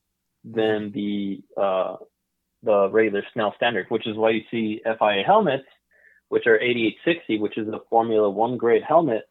than 0.43 0.91
the 0.91 1.41
uh, 1.55 1.95
the 2.63 2.89
regular 2.89 3.23
Snell 3.33 3.53
standard, 3.55 3.85
which 3.89 4.05
is 4.07 4.17
why 4.17 4.31
you 4.31 4.41
see 4.51 4.81
FIA 4.83 5.23
helmets, 5.25 5.65
which 6.31 6.47
are 6.47 6.57
8860, 6.57 7.39
which 7.39 7.57
is 7.57 7.67
a 7.67 7.81
Formula 7.89 8.29
One 8.29 8.55
grade 8.55 8.83
helmet, 8.87 9.27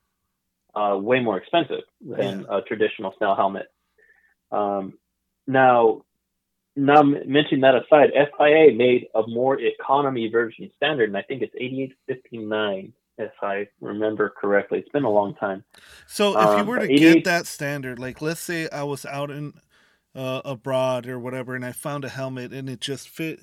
uh, 0.75 0.99
way 1.01 1.19
more 1.21 1.39
expensive 1.39 1.81
than 2.03 2.45
a 2.51 2.61
traditional 2.61 3.15
Snell 3.17 3.35
helmet. 3.35 3.69
Um, 4.53 4.99
now, 5.47 6.05
now 6.77 7.01
mentioning 7.03 7.63
that 7.63 7.75
aside, 7.75 8.11
FIA 8.13 8.75
made 8.75 9.07
a 9.15 9.23
more 9.27 9.59
economy 9.59 10.29
version 10.29 10.71
standard, 10.77 11.09
and 11.09 11.17
I 11.17 11.23
think 11.23 11.41
it's 11.41 11.55
8859, 11.57 12.93
if 13.17 13.33
I 13.41 13.69
remember 13.81 14.29
correctly. 14.39 14.81
It's 14.81 14.91
been 14.91 15.05
a 15.05 15.11
long 15.11 15.35
time. 15.37 15.65
So 16.07 16.39
if 16.39 16.49
you 16.59 16.61
Um, 16.61 16.67
were 16.67 16.81
to 16.81 16.85
88 16.85 17.15
get 17.15 17.25
that 17.25 17.47
standard, 17.47 17.99
like 17.99 18.21
let's 18.21 18.41
say 18.41 18.69
I 18.69 18.83
was 18.83 19.07
out 19.07 19.31
in 19.31 19.55
uh, 20.15 20.43
abroad 20.45 21.07
or 21.07 21.19
whatever, 21.19 21.55
and 21.55 21.65
I 21.65 21.73
found 21.73 22.05
a 22.05 22.11
helmet 22.11 22.53
and 22.53 22.69
it 22.69 22.81
just 22.81 23.09
fit 23.09 23.41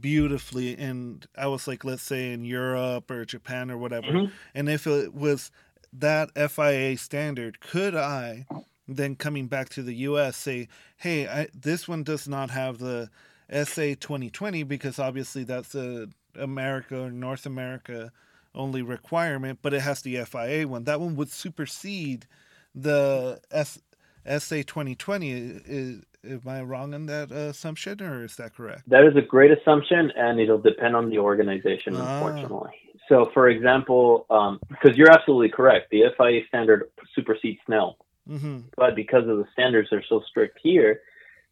beautifully, 0.00 0.76
and 0.76 1.26
I 1.36 1.46
was 1.46 1.66
like, 1.68 1.84
let's 1.84 2.02
say 2.02 2.32
in 2.32 2.44
Europe 2.44 3.10
or 3.10 3.24
Japan 3.24 3.70
or 3.70 3.78
whatever, 3.78 4.12
Mhm. 4.12 4.30
and 4.54 4.68
if 4.68 4.86
it 4.86 5.14
was 5.14 5.50
that 5.92 6.30
FIA 6.36 6.96
standard, 6.96 7.60
could 7.60 7.94
I 7.94 8.46
then 8.88 9.14
coming 9.14 9.46
back 9.46 9.68
to 9.68 9.82
the 9.84 9.94
US 9.94 10.36
say, 10.36 10.66
hey, 10.96 11.28
I, 11.28 11.46
this 11.54 11.86
one 11.86 12.02
does 12.02 12.26
not 12.26 12.50
have 12.50 12.78
the 12.78 13.08
SA 13.48 13.94
2020 14.00 14.64
because 14.64 14.98
obviously 14.98 15.44
that's 15.44 15.74
a 15.76 16.08
America 16.34 17.04
or 17.04 17.10
North 17.12 17.46
America 17.46 18.12
only 18.52 18.82
requirement, 18.82 19.60
but 19.62 19.72
it 19.74 19.80
has 19.82 20.02
the 20.02 20.16
FIA 20.24 20.66
one. 20.66 20.84
That 20.84 21.00
one 21.00 21.14
would 21.16 21.30
supersede 21.30 22.26
the 22.74 23.40
S, 23.52 23.78
SA 24.24 24.62
2020. 24.62 25.30
Is, 25.30 26.02
am 26.28 26.42
I 26.46 26.62
wrong 26.62 26.94
in 26.94 27.06
that 27.06 27.30
uh, 27.32 27.50
assumption 27.50 28.00
or 28.02 28.24
is 28.24 28.36
that 28.36 28.54
correct? 28.54 28.88
That 28.88 29.04
is 29.04 29.16
a 29.16 29.22
great 29.22 29.50
assumption, 29.50 30.10
and 30.16 30.40
it'll 30.40 30.58
depend 30.58 30.96
on 30.96 31.10
the 31.10 31.18
organization, 31.18 31.94
Ah. 31.96 32.14
unfortunately. 32.14 32.70
So, 33.08 33.30
for 33.34 33.48
example, 33.48 34.26
um, 34.30 34.60
because 34.68 34.96
you're 34.96 35.10
absolutely 35.10 35.48
correct, 35.48 35.90
the 35.90 36.04
FIA 36.16 36.42
standard 36.48 36.90
supersedes 37.14 37.58
Snell. 37.66 37.96
hmm 38.28 38.60
but 38.76 38.94
because 38.94 39.26
of 39.28 39.38
the 39.38 39.46
standards 39.52 39.92
are 39.92 40.02
so 40.08 40.20
strict 40.28 40.58
here, 40.62 41.00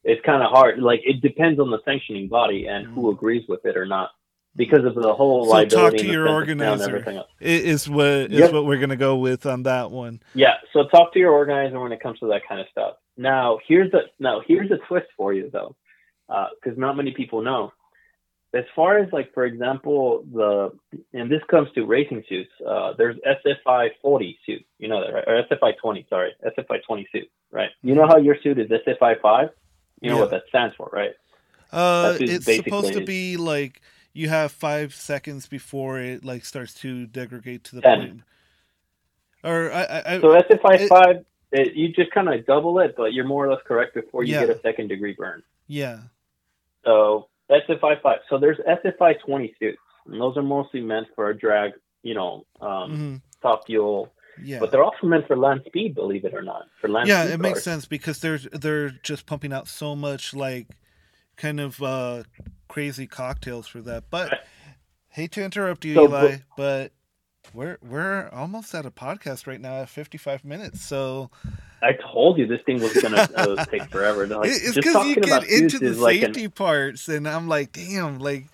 it's 0.05 0.25
kind 0.25 0.43
of 0.43 0.51
hard. 0.51 0.79
Like 0.79 1.01
it 1.05 1.21
depends 1.21 1.59
on 1.59 1.71
the 1.71 1.79
sanctioning 1.85 2.29
body 2.29 2.66
and 2.66 2.87
who 2.87 3.03
Mm. 3.09 3.12
agrees 3.14 3.45
with 3.49 3.64
it 3.66 3.77
or 3.77 3.87
not. 3.87 4.11
because 4.57 4.85
of 4.85 4.95
the 4.97 5.14
whole 5.14 5.45
So 5.45 5.51
liability 5.53 5.77
talk 5.77 5.97
to 5.99 6.07
your 6.07 6.27
sense 6.27 6.49
of 6.51 6.57
smell 6.57 6.73
and 6.73 6.83
organizer. 6.83 7.25
Is 7.41 7.89
what 7.89 8.07
is 8.07 8.31
Yep. 8.41 8.53
what 8.53 8.64
we're 8.64 8.81
gonna 8.81 8.97
go 8.97 9.16
with 9.16 9.47
on 9.47 9.62
that 9.64 9.91
one. 9.93 10.21
Yeah, 10.35 10.55
so 10.73 10.89
talk 10.89 11.12
to 11.12 11.19
your 11.21 11.31
organizer 11.33 11.79
when 11.79 11.93
it 11.93 12.01
comes 12.01 12.19
to 12.21 12.27
that 12.29 12.43
kind 12.49 12.61
of 12.61 12.66
stuff. 12.73 12.97
Now, 13.19 13.59
here's 13.66 13.91
the 13.91 14.03
now 14.21 14.41
here's 14.47 14.71
a 14.71 14.79
twist 14.89 15.09
for 15.16 15.35
you 15.35 15.51
though, 15.53 15.75
because 16.29 16.79
not 16.79 16.97
many 16.97 17.11
people 17.12 17.43
know. 17.43 17.73
As 18.55 18.64
far 18.75 18.97
as 18.99 19.12
like, 19.12 19.35
for 19.35 19.45
example, 19.45 20.25
the 20.33 20.71
and 21.12 21.31
this 21.31 21.43
comes 21.51 21.69
to 21.75 21.85
racing 21.85 22.25
suits. 22.29 22.51
Uh, 22.66 22.95
there's 22.97 23.16
SFI 23.27 23.91
40 24.01 24.39
suit, 24.47 24.64
you 24.79 24.89
know 24.89 25.01
that 25.05 25.12
right? 25.12 25.25
Or 25.27 25.43
SFI 25.43 25.77
20, 25.83 26.07
sorry, 26.09 26.33
SFI 26.47 26.83
20 26.87 27.09
suit, 27.12 27.29
right? 27.51 27.69
You 27.83 27.95
know 27.95 28.07
how 28.07 28.16
your 28.16 28.37
suit 28.43 28.59
is 28.59 28.71
SFI 28.71 29.21
5? 29.21 29.51
You 30.01 30.11
know 30.11 30.14
Yeah. 30.16 30.21
what 30.23 30.31
that 30.31 30.45
stands 30.49 30.75
for, 30.77 30.89
right? 30.93 31.11
Uh, 31.73 32.16
it's 32.21 32.47
supposed 32.47 32.95
to 32.95 33.05
be 33.05 33.37
like 33.37 33.83
you 34.14 34.29
have 34.31 34.51
five 34.53 34.95
seconds 34.95 35.47
before 35.47 35.99
it 36.01 36.25
like 36.25 36.45
starts 36.47 36.73
to 36.75 37.07
degrade 37.07 37.64
to 37.64 37.75
the 37.77 37.83
Ten. 37.83 37.99
point. 37.99 38.21
Or 39.45 39.71
I, 39.73 39.83
I, 39.85 40.03
I 40.14 40.21
So 40.21 40.29
SFI 40.41 40.75
it- 40.81 40.89
5, 40.89 41.25
it, 41.53 41.74
you 41.74 41.88
just 41.92 42.11
kind 42.12 42.28
of 42.28 42.44
double 42.46 42.78
it, 42.80 42.94
but 42.96 43.12
you're 43.12 43.24
more 43.24 43.46
or 43.46 43.51
less 43.53 43.62
correct 43.66 43.94
before 43.94 44.22
you 44.22 44.34
Yeah. 44.34 44.46
get 44.46 44.51
a 44.57 44.61
second 44.61 44.88
degree 44.88 45.14
burn. 45.18 45.42
yeah, 45.66 46.01
So 46.84 47.28
SFI 47.51 48.03
five. 48.03 48.18
So 48.28 48.38
there's 48.38 48.59
SFI 48.59 49.20
twenty 49.24 49.55
suits, 49.59 49.78
and 50.07 50.20
those 50.20 50.36
are 50.36 50.42
mostly 50.42 50.80
meant 50.80 51.07
for 51.14 51.30
a 51.30 51.36
drag, 51.38 51.72
you 52.03 52.14
know, 52.14 52.44
um, 52.61 52.90
hmm 52.90 53.16
top 53.40 53.66
fuel. 53.66 54.12
yeah, 54.42 54.59
But 54.61 54.70
they're 54.72 54.82
also 54.82 55.07
meant 55.07 55.26
for 55.26 55.36
land 55.36 55.62
speed, 55.66 55.94
believe 55.94 56.24
it 56.24 56.34
or 56.34 56.42
not. 56.42 56.66
For 56.80 56.88
land 56.88 57.09
yeah. 57.09 57.22
speed 57.24 57.34
It 57.34 57.40
makes 57.40 57.55
cars. 57.55 57.64
sense 57.64 57.86
because 57.86 58.20
they're 58.20 58.38
they're 58.38 58.90
just 58.90 59.26
pumping 59.26 59.53
out 59.53 59.68
so 59.68 59.94
much 59.96 60.34
like 60.34 60.66
kind 61.36 61.61
of 61.61 61.82
uh 61.82 62.24
crazy 62.68 63.07
cocktails 63.07 63.66
for 63.66 63.80
that. 63.82 64.05
But 64.11 64.40
hate 65.09 65.32
to 65.32 65.42
interrupt 65.42 65.84
you, 65.84 65.94
So, 65.94 66.05
Eli, 66.09 66.36
but 66.57 66.92
we're 67.55 67.78
we're 67.82 68.28
almost 68.32 68.74
at 68.74 68.86
a 68.86 68.91
podcast 68.91 69.47
right 69.47 69.61
now 69.61 69.82
at 69.82 69.89
55 69.89 70.45
minutes. 70.45 70.80
So 70.84 71.30
I 71.82 71.93
told 72.12 72.39
you 72.39 72.47
this 72.47 72.61
thing 72.62 72.80
was 72.80 72.93
gonna 72.95 73.28
uh, 73.34 73.64
take 73.70 73.84
forever. 73.91 74.26
Like, 74.26 74.49
it's 74.51 74.62
just 74.62 74.76
because 74.76 74.93
talking 74.95 75.11
you 75.11 75.22
about 75.22 75.43
get 75.45 75.62
into 75.62 75.78
the 75.78 75.86
is 75.86 75.99
like 76.01 76.16
an, 76.22 76.34
safety 76.34 76.49
parts, 76.49 77.09
and 77.09 77.28
I'm 77.28 77.49
like, 77.49 77.72
damn, 77.72 78.18
like, 78.18 78.47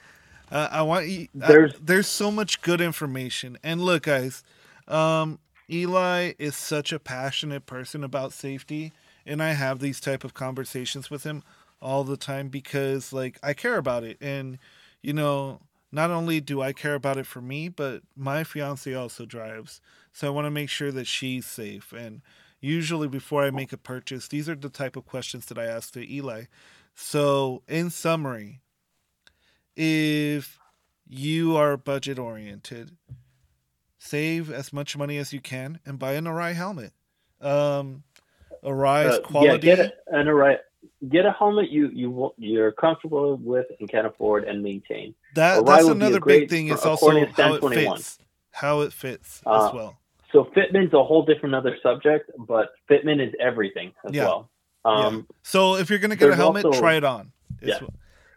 uh, 0.52 0.68
I 0.70 0.82
want 0.82 1.08
you. 1.08 1.28
I- 1.42 1.46
There's- 1.48 1.74
there's 1.82 2.06
so 2.06 2.30
much 2.30 2.60
good 2.62 2.80
information, 2.80 3.56
and 3.64 3.80
look, 3.80 4.04
guys, 4.04 4.42
um, 4.88 5.38
Eli 5.70 6.32
is 6.38 6.54
such 6.54 6.92
a 6.92 6.98
passionate 6.98 7.64
person 7.66 8.04
about 8.04 8.32
safety, 8.34 8.92
and 9.26 9.42
I 9.42 9.52
have 9.52 9.78
these 9.80 10.00
type 10.00 10.22
of 10.24 10.34
conversations 10.34 11.10
with 11.10 11.24
him 11.24 11.42
all 11.80 12.04
the 12.04 12.18
time 12.18 12.48
because, 12.48 13.12
like, 13.12 13.38
I 13.42 13.54
care 13.54 13.76
about 13.78 14.04
it, 14.04 14.18
and 14.20 14.58
you 15.02 15.12
know. 15.14 15.60
Not 15.94 16.10
only 16.10 16.40
do 16.40 16.60
I 16.60 16.72
care 16.72 16.96
about 16.96 17.18
it 17.18 17.26
for 17.26 17.40
me, 17.40 17.68
but 17.68 18.02
my 18.16 18.42
fiance 18.42 18.92
also 18.92 19.24
drives. 19.24 19.80
So 20.12 20.26
I 20.26 20.30
want 20.30 20.46
to 20.46 20.50
make 20.50 20.68
sure 20.68 20.90
that 20.90 21.06
she's 21.06 21.46
safe. 21.46 21.92
And 21.92 22.20
usually 22.60 23.06
before 23.06 23.44
I 23.44 23.52
make 23.52 23.72
a 23.72 23.76
purchase, 23.76 24.26
these 24.26 24.48
are 24.48 24.56
the 24.56 24.68
type 24.68 24.96
of 24.96 25.06
questions 25.06 25.46
that 25.46 25.56
I 25.56 25.66
ask 25.66 25.92
to 25.92 26.12
Eli. 26.12 26.46
So, 26.96 27.62
in 27.68 27.90
summary, 27.90 28.60
if 29.76 30.58
you 31.08 31.56
are 31.56 31.76
budget 31.76 32.18
oriented, 32.18 32.96
save 33.98 34.50
as 34.50 34.72
much 34.72 34.96
money 34.96 35.16
as 35.18 35.32
you 35.32 35.40
can 35.40 35.78
and 35.86 35.98
buy 35.98 36.14
an 36.14 36.24
Arai 36.24 36.54
helmet. 36.54 36.92
Um, 37.40 38.02
Arai's 38.64 39.12
uh, 39.12 39.14
yeah, 39.14 39.26
quality. 39.26 39.58
get 39.58 39.78
it, 39.78 39.94
and 40.08 40.28
a 40.28 40.34
right. 40.34 40.58
Get 41.08 41.26
a 41.26 41.32
helmet 41.32 41.70
you 41.70 41.90
you 41.92 42.32
you're 42.36 42.72
comfortable 42.72 43.36
with 43.36 43.66
and 43.78 43.88
can 43.88 44.06
afford 44.06 44.44
and 44.44 44.62
maintain. 44.62 45.14
That 45.34 45.64
that's 45.66 45.84
would 45.84 45.98
be 45.98 46.04
a 46.04 46.06
another 46.08 46.20
great- 46.20 46.40
big 46.40 46.50
thing. 46.50 46.68
Is 46.68 46.84
according 46.84 47.26
also 47.28 47.42
how 47.42 47.54
it 47.54 47.74
fits. 47.74 48.18
How 48.52 48.80
it 48.80 48.92
fits 48.92 49.42
Uh, 49.46 49.66
as 49.68 49.74
well. 49.74 49.96
So 50.32 50.44
fitment's 50.54 50.94
a 50.94 51.02
whole 51.04 51.24
different 51.24 51.54
other 51.54 51.76
subject, 51.82 52.30
but 52.38 52.72
fitment 52.90 53.26
is 53.26 53.34
everything 53.40 53.92
as 54.04 54.12
Yeah. 54.14 54.24
well. 54.24 54.50
Um, 54.84 55.26
So 55.42 55.76
if 55.76 55.90
you're 55.90 55.98
gonna 55.98 56.16
get 56.16 56.30
a 56.30 56.34
helmet, 56.36 56.64
also- 56.64 56.78
try 56.80 56.94
it 56.94 57.04
on. 57.04 57.32
Yeah. 57.62 57.78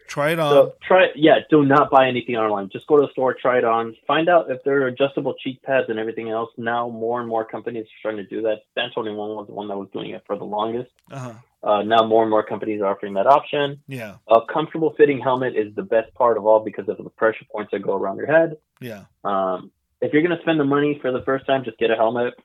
Try 0.08 0.30
it 0.32 0.40
on. 0.40 0.52
So 0.54 0.74
try, 0.82 1.08
yeah, 1.16 1.40
do 1.50 1.66
not 1.66 1.90
buy 1.92 2.08
anything 2.08 2.38
online. 2.38 2.70
Just 2.70 2.88
go 2.88 2.96
to 2.96 3.06
the 3.08 3.12
store, 3.12 3.34
try 3.34 3.58
it 3.58 3.66
on, 3.66 3.94
find 4.08 4.30
out 4.30 4.50
if 4.50 4.64
there 4.64 4.82
are 4.84 4.88
adjustable 4.88 5.34
cheek 5.34 5.62
pads 5.64 5.90
and 5.90 6.00
everything 6.00 6.30
else. 6.30 6.50
Now, 6.56 6.88
more 6.88 7.20
and 7.20 7.28
more 7.28 7.44
companies 7.44 7.86
are 7.88 8.00
starting 8.00 8.24
to 8.24 8.30
do 8.30 8.42
that. 8.44 8.62
Stand 8.72 8.94
21 8.94 9.36
was 9.36 9.48
the 9.48 9.54
one 9.54 9.68
that 9.68 9.78
was 9.78 9.90
doing 9.92 10.12
it 10.12 10.24
for 10.26 10.38
the 10.38 10.46
longest. 10.46 10.92
uh-huh. 11.12 11.34
Uh, 11.64 11.82
now, 11.82 12.06
more 12.06 12.22
and 12.22 12.30
more 12.30 12.44
companies 12.44 12.82
are 12.82 12.88
offering 12.88 13.16
that 13.16 13.26
option. 13.28 13.82
Yeah. 13.88 14.18
A 14.28 14.42
comfortable 14.52 14.94
fitting 14.96 15.20
helmet 15.20 15.56
is 15.56 15.74
the 15.76 15.84
best 15.84 16.14
part 16.14 16.38
of 16.38 16.46
all 16.46 16.60
because 16.60 16.88
of 16.88 16.98
the 16.98 17.10
pressure 17.10 17.46
points 17.52 17.72
that 17.72 17.80
go 17.80 17.96
around 17.96 18.18
your 18.18 18.28
head. 18.28 18.58
Yeah. 18.80 19.06
Um, 19.24 19.72
if 20.00 20.14
you're 20.14 20.22
going 20.22 20.36
to 20.36 20.42
spend 20.44 20.60
the 20.60 20.64
money 20.66 21.00
for 21.02 21.12
the 21.12 21.24
first 21.24 21.48
time, 21.48 21.64
just 21.64 21.78
get 21.80 21.90
a 21.90 21.96
helmet. 21.96 22.36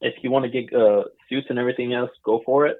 If 0.00 0.14
you 0.22 0.30
want 0.30 0.44
to 0.44 0.50
get 0.50 0.74
uh, 0.74 1.04
suits 1.28 1.46
and 1.50 1.58
everything 1.58 1.94
else, 1.94 2.10
go 2.24 2.42
for 2.44 2.66
it. 2.66 2.78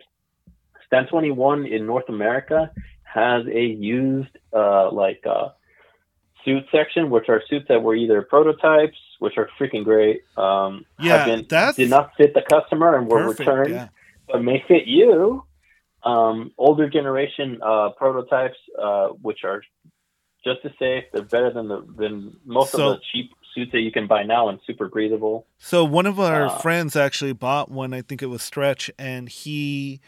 Stand 0.87 1.07
21 1.09 1.67
in 1.67 1.87
North 1.87 2.09
America 2.09 2.73
has 3.05 3.47
a 3.47 3.61
used 3.65 4.37
uh, 4.53 4.91
like 4.91 5.23
uh, 5.25 5.51
suit 6.45 6.65
section, 6.73 7.11
which 7.11 7.29
are 7.29 7.43
suits 7.49 7.67
that 7.69 7.83
were 7.83 7.95
either 7.95 8.23
prototypes, 8.23 8.99
which 9.21 9.35
are 9.37 9.49
freaking 9.59 9.85
great. 9.85 10.23
Um, 10.37 10.85
Yeah, 10.99 11.25
been, 11.27 11.47
did 11.77 11.91
not 11.91 12.13
fit 12.17 12.35
the 12.35 12.43
customer 12.43 12.97
and 12.97 13.07
were 13.09 13.23
Perfect. 13.25 13.41
returned, 13.41 13.71
Yeah. 13.71 13.89
but 14.27 14.43
may 14.43 14.65
fit 14.67 14.87
you. 14.87 15.45
Um, 16.05 16.53
older 16.59 16.89
generation 16.89 17.61
uh, 17.63 17.91
prototypes, 17.91 18.57
uh, 18.79 19.09
which 19.23 19.45
are 19.45 19.63
just 20.45 20.61
as 20.65 20.73
safe. 20.79 21.05
They're 21.13 21.23
better 21.23 21.51
than 21.53 21.69
the 21.69 21.85
than 21.97 22.37
most 22.45 22.73
So- 22.73 22.93
of 22.93 22.97
the 22.97 23.03
cheap 23.13 23.31
suits 23.55 23.73
that 23.73 23.81
you 23.81 23.91
can 23.93 24.07
buy 24.07 24.23
now 24.23 24.49
and 24.49 24.61
super 24.67 24.89
breathable. 24.89 25.47
So 25.59 25.85
one 25.85 26.07
of 26.07 26.19
our 26.21 26.47
Uh, 26.47 26.59
friends 26.59 26.95
actually 26.97 27.33
bought 27.33 27.71
one. 27.71 27.93
I 27.93 28.01
think 28.03 28.23
it 28.23 28.27
was 28.27 28.43
Stretch, 28.43 28.91
and 28.99 29.29
he 29.29 30.01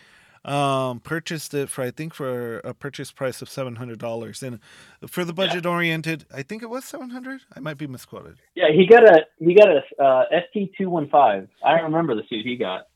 um 0.44 0.98
purchased 1.00 1.54
it 1.54 1.68
for 1.68 1.82
I 1.82 1.92
think 1.92 2.14
for 2.14 2.58
a 2.64 2.74
purchase 2.74 3.12
price 3.12 3.42
of 3.42 3.48
seven 3.48 3.76
hundred 3.76 3.98
dollars. 4.00 4.42
And 4.42 4.58
for 5.06 5.24
the 5.24 5.32
budget 5.32 5.66
oriented, 5.66 6.24
I 6.34 6.42
think 6.42 6.62
it 6.62 6.70
was 6.70 6.84
seven 6.84 7.10
hundred. 7.10 7.42
I 7.54 7.60
might 7.60 7.78
be 7.78 7.86
misquoted. 7.86 8.36
Yeah, 8.54 8.70
he 8.72 8.86
got 8.86 9.04
a 9.04 9.26
he 9.38 9.54
got 9.54 9.68
a 9.68 10.02
uh, 10.02 10.24
ST 10.48 10.72
two 10.78 10.88
one 10.90 11.08
five. 11.08 11.48
I 11.64 11.80
remember 11.80 12.14
the 12.14 12.22
suit 12.28 12.44
he 12.46 12.56
got. 12.56 12.86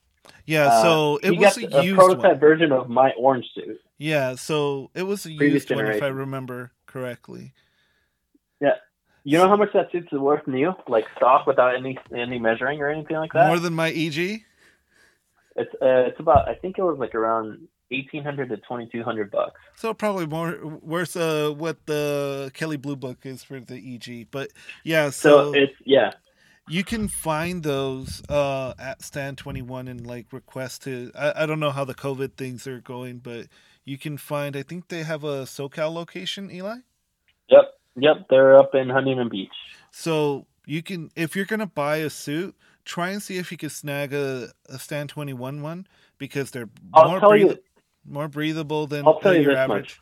Yeah, 0.47 0.67
Uh, 0.69 0.83
so 0.83 1.17
it 1.23 1.37
was 1.39 1.57
a 1.59 1.67
a 1.79 1.83
used 1.85 1.97
prototype 1.99 2.33
one. 2.33 2.39
version 2.41 2.73
of 2.73 2.89
my 2.89 3.13
orange 3.19 3.47
suit. 3.55 3.81
Yeah, 3.99 4.35
so 4.37 4.91
it 4.95 5.03
was 5.05 5.27
a 5.27 5.35
Previous 5.37 5.69
used 5.69 5.71
one 5.75 5.87
if 5.87 6.03
I 6.03 6.09
remember 6.09 6.73
correctly. 6.87 7.53
Yeah. 8.61 8.75
You 9.25 9.39
know 9.39 9.49
how 9.49 9.57
much 9.57 9.73
that 9.73 9.91
suit's 9.91 10.13
worth 10.13 10.47
new, 10.47 10.73
like 10.87 11.05
stock 11.17 11.47
without 11.47 11.75
any 11.75 11.99
any 12.15 12.39
measuring 12.39 12.81
or 12.81 12.89
anything 12.89 13.17
like 13.17 13.33
that. 13.33 13.49
More 13.49 13.59
than 13.59 13.75
my 13.75 13.89
EG. 13.91 14.45
It's 15.57 15.75
uh, 15.83 16.07
it's 16.09 16.21
about 16.21 16.49
I 16.49 16.55
think 16.55 16.79
it 16.79 16.83
was 16.83 16.99
like 16.99 17.15
around 17.15 17.67
eighteen 17.91 18.23
hundred 18.23 18.51
to 18.51 18.57
twenty 18.59 18.87
two 18.87 19.03
hundred 19.03 19.31
bucks. 19.33 19.61
So 19.75 19.93
probably 19.95 20.27
more 20.27 20.79
worth 20.81 21.17
uh 21.17 21.51
what 21.51 21.87
the 21.87 22.53
Kelley 22.55 22.77
Blue 22.77 22.95
Book 22.95 23.25
is 23.27 23.43
for 23.43 23.59
the 23.59 23.75
EG. 23.95 24.29
But 24.31 24.51
yeah, 24.85 25.11
So, 25.11 25.53
so, 25.53 25.59
it's 25.59 25.73
yeah. 25.85 26.13
You 26.69 26.83
can 26.85 27.09
find 27.09 27.63
those 27.63 28.23
uh 28.29 28.75
at 28.79 29.03
stand 29.03 29.39
21 29.39 29.89
and 29.89 30.07
like 30.07 30.33
request 30.33 30.83
to 30.85 31.11
I, 31.15 31.43
I 31.43 31.47
don't 31.47 31.61
know 31.61 31.71
how 31.71 31.85
the 31.85 31.95
covid 31.95 32.35
things 32.35 32.67
are 32.67 32.81
going 32.81 33.19
but 33.19 33.47
you 33.85 33.99
can 33.99 34.19
find 34.19 34.57
i 34.57 34.63
think 34.63 34.89
they 34.89 35.03
have 35.05 35.25
a 35.25 35.43
socal 35.45 35.93
location 35.93 36.51
eli 36.51 36.77
Yep. 37.49 37.75
Yep. 37.99 38.27
They're 38.29 38.59
up 38.59 38.75
in 38.75 38.89
Huntington 38.91 39.29
Beach. 39.29 39.53
so 39.93 40.47
you 40.67 40.83
can 40.83 41.11
if 41.15 41.37
you're 41.37 41.45
gonna 41.45 41.67
buy 41.67 41.99
a 41.99 42.11
suit 42.11 42.57
try 42.85 43.11
and 43.11 43.23
see 43.23 43.39
if 43.39 43.51
you 43.53 43.57
can 43.57 43.71
snag 43.71 44.13
a, 44.13 44.49
a 44.69 44.79
stand 44.79 45.09
21 45.11 45.63
one 45.63 45.87
because 46.19 46.51
they're 46.51 46.69
I'll 46.93 47.09
more 47.09 47.21
breath- 47.21 47.41
you 47.41 47.59
more 48.09 48.29
breathable 48.29 48.87
than, 48.87 49.07
I'll 49.07 49.19
tell 49.21 49.33
than 49.33 49.43
you 49.43 49.49
your 49.49 49.55
this 49.55 49.59
average 49.59 50.01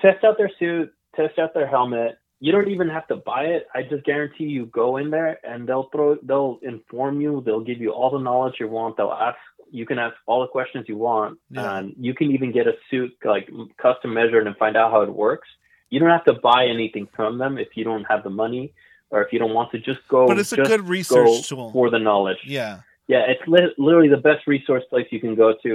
test 0.00 0.24
out 0.24 0.38
their 0.38 0.50
suit, 0.58 0.92
test 1.16 1.38
out 1.38 1.54
their 1.54 1.66
helmet. 1.66 2.18
You 2.44 2.52
don't 2.52 2.68
even 2.76 2.88
have 2.96 3.06
to 3.12 3.16
buy 3.16 3.42
it. 3.56 3.62
I 3.74 3.80
just 3.92 4.04
guarantee 4.04 4.44
you 4.56 4.66
go 4.66 4.88
in 4.98 5.06
there 5.16 5.32
and 5.50 5.58
they'll 5.66 5.88
throw 5.92 6.08
they'll 6.28 6.58
inform 6.72 7.14
you, 7.24 7.42
they'll 7.44 7.66
give 7.70 7.80
you 7.84 7.90
all 7.98 8.10
the 8.16 8.18
knowledge 8.28 8.56
you 8.60 8.68
want, 8.68 8.96
they'll 8.98 9.18
ask 9.28 9.38
you 9.78 9.86
can 9.90 9.98
ask 9.98 10.14
all 10.26 10.40
the 10.42 10.52
questions 10.58 10.84
you 10.92 10.98
want 11.10 11.38
Yeah. 11.50 11.76
and 11.78 11.94
you 12.06 12.12
can 12.18 12.28
even 12.36 12.52
get 12.58 12.66
a 12.72 12.74
suit 12.90 13.12
like 13.32 13.46
custom 13.84 14.10
measured 14.20 14.46
and 14.48 14.54
find 14.64 14.76
out 14.80 14.88
how 14.94 15.00
it 15.08 15.12
works. 15.26 15.48
You 15.90 15.98
don't 16.00 16.10
have 16.18 16.26
to 16.32 16.34
buy 16.50 16.60
anything 16.76 17.08
from 17.16 17.38
them 17.38 17.52
if 17.64 17.68
you 17.76 17.82
don't 17.90 18.04
have 18.12 18.22
the 18.28 18.34
money 18.44 18.64
or 19.10 19.18
if 19.24 19.32
you 19.32 19.38
don't 19.42 19.54
want 19.54 19.68
to 19.74 19.78
just 19.90 20.00
go 20.08 20.20
but 20.26 20.38
it's 20.38 20.52
a 20.52 20.56
good 20.72 20.82
go 20.82 20.86
research 20.98 21.48
tool 21.48 21.72
for 21.72 21.88
the 21.94 21.98
knowledge. 22.08 22.42
yeah 22.58 22.74
Yeah, 23.08 23.22
it's 23.32 23.44
li- 23.54 23.74
literally 23.78 24.10
the 24.18 24.24
best 24.30 24.42
resource 24.46 24.84
place 24.90 25.06
you 25.14 25.20
can 25.26 25.34
go 25.44 25.48
to 25.64 25.72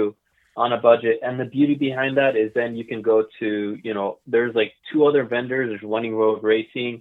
on 0.62 0.68
a 0.72 0.80
budget. 0.90 1.16
And 1.26 1.34
the 1.42 1.48
beauty 1.56 1.74
behind 1.88 2.12
that 2.20 2.32
is 2.42 2.48
then 2.54 2.70
you 2.78 2.84
can 2.90 3.00
go 3.02 3.16
to, 3.40 3.48
you 3.86 3.94
know, 3.96 4.08
there's 4.34 4.54
like 4.60 4.72
two 4.92 5.00
other 5.08 5.22
vendors. 5.34 5.66
There's 5.70 5.82
Winding 5.94 6.14
Road 6.22 6.42
Racing, 6.52 6.94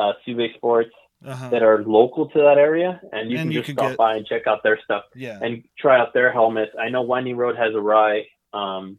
uh, 0.00 0.12
Sube 0.24 0.46
Sports 0.56 0.94
uh-huh 1.24 1.48
that 1.52 1.62
are 1.62 1.78
local 1.98 2.24
to 2.34 2.38
that 2.46 2.58
area, 2.58 2.90
and 3.14 3.30
you 3.30 3.36
And 3.38 3.44
can 3.46 3.52
you 3.52 3.60
just 3.60 3.66
can 3.68 3.76
stop 3.76 3.90
get- 3.92 3.98
by 4.04 4.12
and 4.16 4.24
check 4.26 4.46
out 4.50 4.60
their 4.62 4.78
stuff 4.86 5.04
yeah 5.14 5.38
and 5.44 5.52
try 5.82 5.94
out 6.00 6.10
their 6.18 6.30
helmets. 6.38 6.72
I 6.84 6.86
know 6.90 7.02
Winding 7.12 7.36
Road 7.42 7.56
has 7.56 7.72
Arai. 7.80 8.14
Um, 8.52 8.98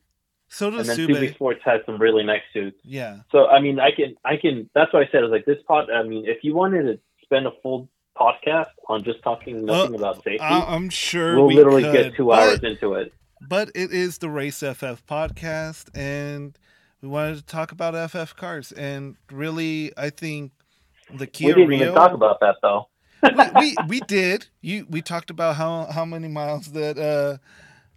So 0.50 0.68
and 0.68 0.78
does 0.78 0.88
then 0.88 0.96
Sube. 0.96 1.10
Subi 1.12 1.30
Sports 1.38 1.62
has 1.70 1.80
some 1.88 1.98
really 2.06 2.24
nice 2.34 2.46
suits. 2.54 2.80
Yeah. 2.84 3.14
So 3.32 3.38
I 3.56 3.58
mean, 3.66 3.80
I 3.88 3.92
can, 3.98 4.10
I 4.26 4.36
can. 4.44 4.56
That's 4.76 4.92
why 4.94 5.02
I 5.04 5.08
said 5.12 5.20
I 5.22 5.26
was 5.28 5.32
like 5.38 5.46
this 5.46 5.62
pod. 5.70 5.90
I 5.92 6.04
mean, 6.12 6.24
if 6.34 6.40
you 6.46 6.52
wanted 6.62 6.84
to 6.90 6.96
spend 7.26 7.46
a 7.52 7.52
full 7.62 7.80
podcast 8.24 8.74
on 8.92 8.98
just 9.04 9.20
talking 9.30 9.54
nothing 9.66 9.94
Well, 9.94 10.02
about 10.12 10.24
safety, 10.24 10.40
I'm 10.42 10.90
sure 10.90 11.36
we'll 11.38 11.48
we 11.52 11.56
literally 11.60 11.84
could, 11.84 11.94
get 11.94 12.16
two 12.16 12.32
hours 12.32 12.62
into 12.64 12.88
it. 12.96 13.14
But 13.42 13.70
it 13.76 13.92
is 13.92 14.18
the 14.20 14.30
Race 14.30 14.60
FF 14.60 15.06
podcast, 15.06 15.90
and 15.96 16.58
we 17.02 17.08
wanted 17.10 17.38
to 17.38 17.46
talk 17.46 17.72
about 17.72 18.10
FF 18.12 18.36
cars. 18.36 18.72
And 18.72 19.16
really, 19.32 19.92
I 19.98 20.10
think 20.10 20.52
the 21.10 21.28
We 21.42 21.54
didn't 21.54 21.68
Rio. 21.68 21.82
even 21.84 21.94
talk 21.94 22.14
about 22.14 22.40
that 22.42 22.56
though. 22.62 22.90
we, 23.24 23.50
we 23.60 23.76
we 23.88 24.00
did. 24.02 24.48
You 24.62 24.86
we 24.90 25.02
talked 25.02 25.30
about 25.30 25.56
how 25.56 25.86
how 25.86 26.06
many 26.06 26.28
miles 26.28 26.68
that 26.74 26.98
uh, 26.98 27.38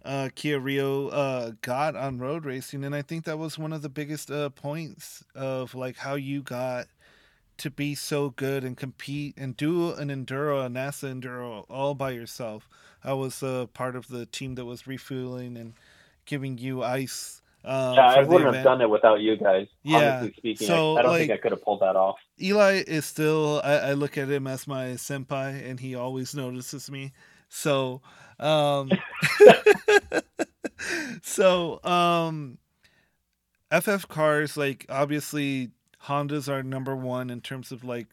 uh, 0.07 0.29
Kia 0.35 0.59
Rio 0.59 1.07
uh, 1.09 1.51
got 1.61 1.95
on 1.95 2.19
road 2.19 2.45
racing, 2.45 2.83
and 2.83 2.95
I 2.95 3.01
think 3.01 3.25
that 3.25 3.37
was 3.37 3.57
one 3.57 3.73
of 3.73 3.81
the 3.81 3.89
biggest 3.89 4.31
uh, 4.31 4.49
points 4.49 5.23
of 5.35 5.75
like 5.75 5.97
how 5.97 6.15
you 6.15 6.41
got 6.41 6.87
to 7.57 7.69
be 7.69 7.95
so 7.95 8.29
good 8.29 8.63
and 8.63 8.75
compete 8.75 9.35
and 9.37 9.55
do 9.55 9.93
an 9.93 10.09
enduro, 10.09 10.65
a 10.65 10.69
NASA 10.69 11.13
enduro, 11.13 11.65
all 11.69 11.93
by 11.93 12.11
yourself. 12.11 12.67
I 13.03 13.13
was 13.13 13.43
uh, 13.43 13.67
part 13.73 13.95
of 13.95 14.07
the 14.07 14.25
team 14.25 14.55
that 14.55 14.65
was 14.65 14.87
refueling 14.87 15.57
and 15.57 15.73
giving 16.25 16.57
you 16.57 16.83
ice. 16.83 17.41
Um, 17.63 17.95
yeah, 17.95 18.07
I 18.07 18.23
wouldn't 18.23 18.55
have 18.55 18.63
done 18.63 18.81
it 18.81 18.89
without 18.89 19.21
you 19.21 19.37
guys. 19.37 19.67
Yeah, 19.83 20.17
Honestly 20.17 20.33
speaking, 20.37 20.67
so, 20.67 20.95
I, 20.95 20.99
I 20.99 21.01
don't 21.03 21.17
think 21.17 21.31
I 21.31 21.37
could 21.37 21.51
have 21.51 21.63
pulled 21.63 21.81
that 21.81 21.95
off. 21.95 22.17
Eli 22.41 22.83
is 22.87 23.05
still 23.05 23.61
I, 23.63 23.73
I 23.73 23.93
look 23.93 24.17
at 24.17 24.29
him 24.29 24.47
as 24.47 24.67
my 24.67 24.91
senpai 24.91 25.69
and 25.69 25.79
he 25.79 25.93
always 25.93 26.33
notices 26.33 26.89
me. 26.89 27.13
So 27.49 28.01
um 28.39 28.89
so 31.21 31.83
um 31.83 32.57
FF 33.71 34.07
cars 34.07 34.57
like 34.57 34.85
obviously 34.89 35.69
Hondas 36.05 36.47
are 36.47 36.63
number 36.63 36.95
1 36.95 37.29
in 37.29 37.41
terms 37.41 37.71
of 37.71 37.83
like 37.83 38.07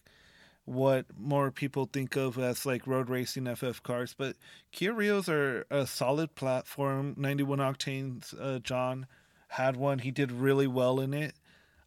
what 0.65 1.07
more 1.19 1.51
people 1.51 1.89
think 1.91 2.15
of 2.17 2.39
as 2.39 2.67
like 2.67 2.87
road 2.87 3.09
racing 3.09 3.53
FF 3.55 3.83
cars, 3.83 4.15
but 4.17 4.37
Kia 4.71 4.93
Rios 4.93 5.29
are 5.29 5.65
a 5.71 5.87
solid 5.87 6.35
platform. 6.35 7.15
91 7.17 7.59
octanes 7.59 8.35
uh, 8.39 8.59
John 8.59 9.07
had 9.49 9.77
one. 9.77 10.01
He 10.01 10.11
did 10.11 10.31
really 10.31 10.67
well 10.67 11.01
in 11.01 11.15
it. 11.15 11.35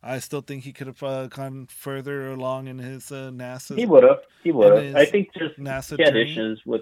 I 0.04 0.18
still 0.18 0.41
think 0.41 0.64
he 0.64 0.74
could 0.74 0.88
have 0.88 1.04
uh, 1.04 1.28
gone 1.28 1.68
further 1.68 2.32
along 2.32 2.68
in 2.68 2.80
his 2.80 3.12
uh, 3.12 3.30
NASA. 3.32 3.78
He 3.78 3.86
would 3.86 4.04
have. 4.04 4.22
He 4.43 4.52
would 4.52 4.84
have. 4.84 4.95
I 4.95 5.06
think 5.06 5.30
just 5.38 5.60
NASA 5.60 5.97
he 5.97 6.04
had 6.04 6.14
journey. 6.14 6.32
issues 6.32 6.62
with. 6.66 6.82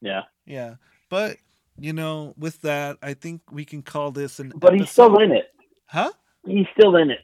Yeah, 0.00 0.22
Yeah, 0.44 0.74
but 1.08 1.38
you 1.78 1.92
know, 1.92 2.34
with 2.38 2.60
that, 2.62 2.98
I 3.02 3.14
think 3.14 3.40
we 3.50 3.64
can 3.64 3.82
call 3.82 4.12
this 4.12 4.38
an. 4.38 4.52
but 4.54 4.74
he's 4.74 4.90
still 4.90 5.18
in 5.18 5.32
it. 5.32 5.52
Huh? 5.86 6.12
He's 6.46 6.66
still 6.78 6.94
in 6.96 7.10
it. 7.10 7.20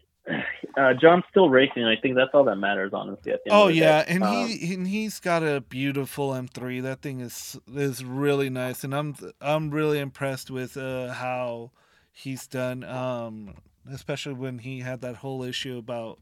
Uh, 0.77 0.95
John's 0.95 1.25
still 1.31 1.49
racing. 1.49 1.85
I 1.85 1.97
think 1.97 2.15
that's 2.15 2.31
all 2.35 2.45
that 2.45 2.57
matters, 2.57 2.93
honestly. 2.93 3.33
At 3.33 3.45
the 3.45 3.53
end 3.53 3.63
Oh 3.63 3.69
the 3.69 3.75
yeah, 3.75 4.05
and 4.07 4.23
Um, 4.23 4.47
he 4.49 4.75
and 4.75 4.87
he's 4.87 5.21
got 5.21 5.43
a 5.43 5.61
beautiful 5.61 6.31
M3. 6.31 6.83
That 6.83 7.03
thing 7.03 7.21
is 7.21 7.59
is 7.75 8.05
really 8.05 8.51
nice, 8.51 8.85
and 8.85 8.95
I'm 8.95 9.17
I'm 9.41 9.71
really 9.71 9.99
impressed 9.99 10.51
with 10.51 10.77
uh, 10.77 11.13
how 11.13 11.73
he's 12.13 12.47
done. 12.47 12.85
Um, 12.85 13.55
especially 13.91 14.35
when 14.35 14.59
he 14.59 14.81
had 14.81 15.01
that 15.01 15.17
whole 15.17 15.43
issue 15.43 15.79
about 15.79 16.21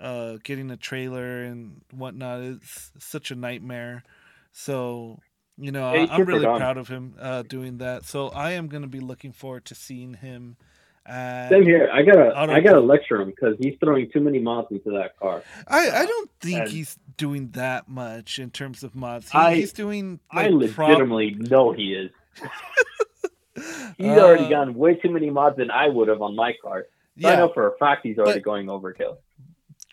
uh, 0.00 0.38
getting 0.42 0.70
a 0.70 0.76
trailer 0.76 1.42
and 1.42 1.82
whatnot. 1.90 2.40
It's 2.40 2.92
such 2.98 3.30
a 3.30 3.34
nightmare. 3.34 4.02
So 4.52 5.20
you 5.58 5.70
know, 5.70 5.94
Yeah, 5.94 6.06
I'm 6.10 6.24
really 6.24 6.46
proud 6.46 6.78
of 6.78 6.88
him 6.88 7.14
uh, 7.20 7.42
doing 7.42 7.78
that. 7.78 8.04
So 8.04 8.28
I 8.28 8.52
am 8.52 8.68
going 8.68 8.82
to 8.82 8.88
be 8.88 9.00
looking 9.00 9.32
forward 9.32 9.64
to 9.66 9.74
seeing 9.74 10.14
him. 10.14 10.56
At, 11.04 11.48
Same 11.50 11.64
here. 11.64 11.90
I 11.92 12.02
gotta, 12.02 12.32
I 12.36 12.60
gotta 12.60 12.80
lecture 12.80 13.20
him 13.20 13.28
because 13.30 13.56
he's 13.58 13.74
throwing 13.80 14.10
too 14.12 14.20
many 14.20 14.38
mods 14.38 14.68
into 14.70 14.90
that 14.92 15.18
car. 15.18 15.42
I, 15.66 15.90
I 15.90 16.06
don't 16.06 16.30
think 16.40 16.60
And- 16.60 16.70
he's 16.70 16.96
doing 17.16 17.50
that 17.52 17.88
much 17.88 18.38
in 18.38 18.50
terms 18.50 18.82
of 18.84 18.94
mods. 18.94 19.30
He, 19.30 19.36
I- 19.38 19.54
he's 19.56 19.72
doing 19.72 20.20
I 20.30 20.48
like 20.48 20.72
prop- 20.74 20.88
legitimately 20.90 21.34
know 21.38 21.72
he 21.72 21.94
is. 21.94 22.10
He's 23.98 24.06
Uh, 24.06 24.20
already 24.20 24.48
gotten 24.48 24.74
way 24.74 24.94
too 24.94 25.10
many 25.10 25.28
mods 25.28 25.56
than 25.58 25.70
I 25.70 25.86
would 25.88 26.08
have 26.08 26.22
on 26.22 26.34
my 26.34 26.54
car. 26.62 26.86
So 27.20 27.28
I 27.28 27.36
know 27.36 27.50
for 27.52 27.68
a 27.68 27.76
fact 27.76 28.00
he's 28.06 28.16
already 28.18 28.38
But- 28.40 28.44
going 28.44 28.66
overkill. 28.66 29.18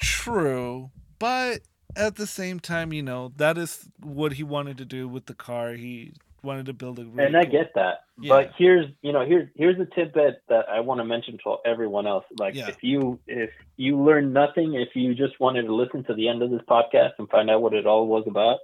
true, 0.01 0.91
but 1.19 1.59
at 1.95 2.15
the 2.15 2.25
same 2.27 2.59
time, 2.61 2.93
you 2.93 3.03
know 3.03 3.33
that 3.35 3.57
is 3.57 3.89
what 4.01 4.33
he 4.33 4.43
wanted 4.43 4.77
to 4.77 4.85
do 4.85 5.07
with 5.09 5.25
the 5.25 5.33
car. 5.33 5.73
He 5.73 6.13
wanted 6.43 6.67
to 6.67 6.73
build 6.73 6.99
a. 6.99 7.05
Really 7.05 7.25
and 7.27 7.37
I 7.37 7.43
cool- 7.43 7.51
get 7.51 7.73
that. 7.75 8.01
Yeah. 8.19 8.29
But 8.29 8.51
here's 8.57 8.87
you 9.01 9.13
know 9.13 9.25
here's 9.25 9.49
here's 9.55 9.79
a 9.79 9.85
tidbit 9.85 10.41
that 10.49 10.67
I 10.69 10.81
want 10.81 10.99
to 10.99 11.05
mention 11.05 11.37
to 11.43 11.57
everyone 11.65 12.07
else. 12.07 12.25
Like 12.37 12.55
Yeah. 12.55 12.67
if 12.69 12.77
you 12.81 13.19
if 13.27 13.49
you 13.77 14.01
learn 14.01 14.33
nothing, 14.33 14.73
if 14.75 14.89
you 14.95 15.15
just 15.15 15.39
wanted 15.39 15.63
to 15.63 15.75
listen 15.75 16.03
to 16.05 16.13
the 16.13 16.27
end 16.27 16.41
of 16.41 16.49
this 16.51 16.61
podcast 16.69 17.11
and 17.19 17.29
find 17.29 17.49
out 17.49 17.61
what 17.61 17.73
it 17.73 17.85
all 17.87 18.07
was 18.07 18.25
about, 18.27 18.59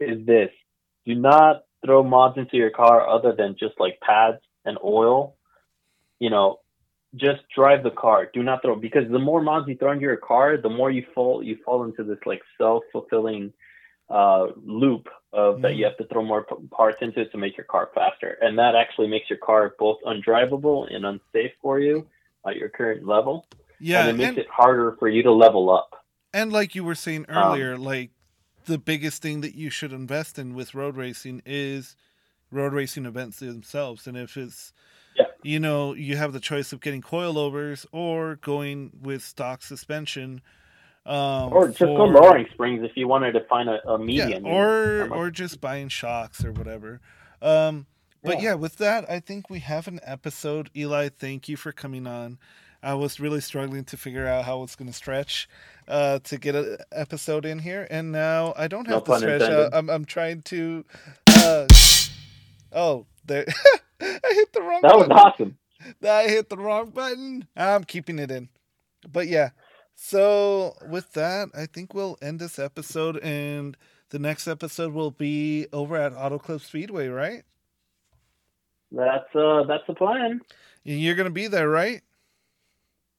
is 0.00 0.24
this: 0.26 0.50
do 1.06 1.14
not 1.14 1.64
throw 1.84 2.02
mods 2.02 2.36
into 2.38 2.56
your 2.56 2.70
car 2.70 3.08
other 3.08 3.32
than 3.36 3.56
just 3.58 3.74
like 3.78 4.00
pads 4.00 4.38
and 4.64 4.76
oil. 4.84 5.36
You 6.18 6.30
know, 6.30 6.60
just 7.14 7.40
drive 7.54 7.82
the 7.82 7.90
car. 7.90 8.28
Do 8.32 8.42
not 8.42 8.62
throw 8.62 8.76
because 8.76 9.10
the 9.10 9.18
more 9.18 9.40
mods 9.40 9.68
you 9.68 9.76
throw 9.76 9.92
into 9.92 10.02
your 10.02 10.16
car, 10.16 10.56
the 10.56 10.68
more 10.68 10.90
you 10.90 11.04
fall 11.14 11.42
you 11.42 11.56
fall 11.64 11.84
into 11.84 12.04
this 12.04 12.18
like 12.26 12.42
self 12.58 12.82
fulfilling 12.92 13.52
uh, 14.10 14.48
loop 14.64 15.08
of 15.32 15.62
that 15.62 15.72
Mhm. 15.72 15.76
you 15.76 15.84
have 15.84 15.96
to 15.98 16.04
throw 16.06 16.24
more 16.24 16.44
p- 16.44 16.56
parts 16.70 16.98
into 17.00 17.24
to 17.24 17.38
make 17.38 17.56
your 17.56 17.64
car 17.64 17.90
faster, 17.94 18.36
and 18.42 18.58
that 18.58 18.74
actually 18.74 19.06
makes 19.06 19.30
your 19.30 19.38
car 19.38 19.74
both 19.78 19.98
undrivable 20.04 20.92
and 20.92 21.06
unsafe 21.06 21.52
for 21.62 21.78
you 21.78 22.06
at 22.46 22.56
your 22.56 22.68
current 22.68 23.06
level, 23.06 23.46
Yeah, 23.78 24.00
and 24.00 24.10
it 24.10 24.12
makes 24.14 24.28
and, 24.30 24.38
it 24.38 24.48
harder 24.48 24.96
for 24.98 25.08
you 25.08 25.22
to 25.22 25.32
level 25.32 25.70
up. 25.70 26.04
and 26.34 26.52
like 26.52 26.74
you 26.74 26.82
were 26.84 26.94
saying 26.96 27.26
Um, 27.28 27.36
earlier, 27.36 27.76
like 27.78 28.10
the 28.66 28.78
biggest 28.78 29.22
thing 29.22 29.40
that 29.42 29.54
you 29.54 29.70
should 29.70 29.92
invest 29.92 30.38
in 30.38 30.54
with 30.54 30.74
road 30.74 30.96
racing 30.96 31.42
is 31.46 31.96
road 32.50 32.72
racing 32.72 33.06
events 33.06 33.38
themselves, 33.38 34.06
and 34.08 34.16
if 34.16 34.36
it's 34.36 34.72
Yeah. 35.14 35.26
you 35.42 35.60
know 35.60 35.94
you 35.94 36.16
have 36.16 36.32
the 36.32 36.40
choice 36.40 36.72
of 36.72 36.80
getting 36.80 37.02
coilovers 37.02 37.86
or 37.92 38.36
going 38.36 38.90
with 39.00 39.22
stock 39.22 39.62
suspension. 39.62 40.40
Um, 41.06 41.52
Or 41.52 41.68
just 41.68 41.78
go 41.80 41.96
for- 41.96 42.08
lowering 42.08 42.46
springs 42.52 42.84
if 42.84 42.96
you 42.96 43.08
wanted 43.08 43.32
to 43.32 43.40
find 43.44 43.68
a, 43.68 43.86
a 43.88 43.98
median. 43.98 44.44
Yeah, 44.44 44.52
or 44.52 45.08
or 45.12 45.30
just 45.30 45.60
buying 45.60 45.88
shocks 45.88 46.44
or 46.44 46.52
whatever. 46.52 47.00
Um, 47.42 47.86
but 48.22 48.36
Yeah. 48.36 48.50
yeah. 48.50 48.54
with 48.54 48.76
that, 48.76 49.08
I 49.10 49.18
think 49.20 49.48
we 49.48 49.60
have 49.60 49.88
an 49.88 50.00
episode. 50.04 50.70
Eli, 50.76 51.08
thank 51.08 51.48
you 51.48 51.56
for 51.56 51.72
coming 51.72 52.06
on. 52.06 52.38
I 52.82 52.94
was 52.94 53.18
really 53.20 53.40
struggling 53.40 53.84
to 53.84 53.96
figure 53.96 54.26
out 54.26 54.44
how 54.44 54.62
it's 54.62 54.74
going 54.76 54.88
to 54.88 54.94
stretch 54.96 55.48
uh, 55.88 56.18
to 56.20 56.38
get 56.38 56.54
an 56.54 56.78
episode 56.92 57.44
in 57.44 57.58
here, 57.58 57.86
and 57.90 58.10
now 58.12 58.54
I 58.56 58.68
don't 58.68 58.88
No 58.88 58.94
have 58.94 59.04
to 59.04 59.10
pun 59.10 59.18
stretch. 59.20 59.42
Uh. 59.42 59.68
I'm 59.72 59.88
I'm 59.90 60.04
trying 60.04 60.42
to. 60.42 60.84
Uh, 61.28 61.66
oh, 62.72 63.06
there! 63.24 63.44
I 64.00 64.18
hit 64.32 64.52
the 64.52 64.62
wrong. 64.62 64.80
that 64.82 64.96
was 64.96 65.08
awesome. 65.10 65.56
I 66.06 66.24
hit 66.24 66.48
the 66.50 66.56
wrong 66.56 66.90
button. 66.90 67.46
I'm 67.56 67.84
keeping 67.84 68.18
it 68.18 68.30
in. 68.30 68.48
But 69.10 69.28
yeah. 69.28 69.50
So 70.02 70.76
with 70.88 71.12
that, 71.12 71.50
I 71.54 71.66
think 71.66 71.92
we'll 71.92 72.16
end 72.22 72.40
this 72.40 72.58
episode 72.58 73.18
and 73.18 73.76
the 74.08 74.18
next 74.18 74.48
episode 74.48 74.94
will 74.94 75.10
be 75.10 75.66
over 75.74 75.94
at 75.94 76.14
Auto 76.14 76.38
Club 76.38 76.62
Speedway, 76.62 77.08
right? 77.08 77.42
That's 78.90 79.28
uh 79.36 79.64
that's 79.68 79.86
the 79.86 79.94
plan. 79.94 80.40
And 80.86 81.00
you're 81.00 81.14
gonna 81.14 81.28
be 81.28 81.48
there, 81.48 81.68
right? 81.68 82.00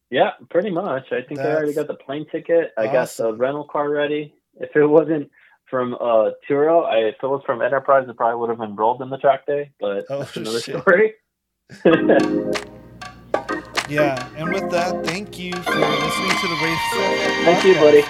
Yeah, 0.09 0.31
pretty 0.49 0.71
much. 0.71 1.11
I 1.11 1.21
think 1.21 1.39
I 1.39 1.51
already 1.51 1.73
got 1.73 1.87
the 1.87 1.93
plane 1.93 2.25
ticket. 2.31 2.71
I 2.75 2.87
got 2.87 3.15
the 3.15 3.31
rental 3.35 3.65
car 3.65 3.87
ready. 3.87 4.33
If 4.59 4.75
it 4.75 4.85
wasn't 4.85 5.29
from 5.69 5.93
uh 5.93 6.31
Turo, 6.49 6.83
I, 6.83 7.09
if 7.09 7.15
it 7.21 7.27
was 7.27 7.43
from 7.45 7.61
Enterprise, 7.61 8.07
I 8.09 8.13
probably 8.13 8.39
would 8.39 8.49
have 8.49 8.59
enrolled 8.59 9.03
in 9.03 9.11
the 9.11 9.17
track 9.17 9.45
day. 9.45 9.69
But 9.79 10.07
Oh, 10.09 10.19
that's 10.19 10.35
another 10.35 10.59
shit. 10.61 10.81
story. 10.81 11.13
Yeah, 13.91 14.25
and 14.37 14.53
with 14.53 14.71
that, 14.71 15.05
thank 15.05 15.37
you 15.37 15.51
for 15.51 15.75
listening 15.75 16.37
to 16.39 16.47
the 16.47 16.55
race. 16.63 16.79
Thank 17.43 17.65
you, 17.65 17.73
buddy. 17.75 18.03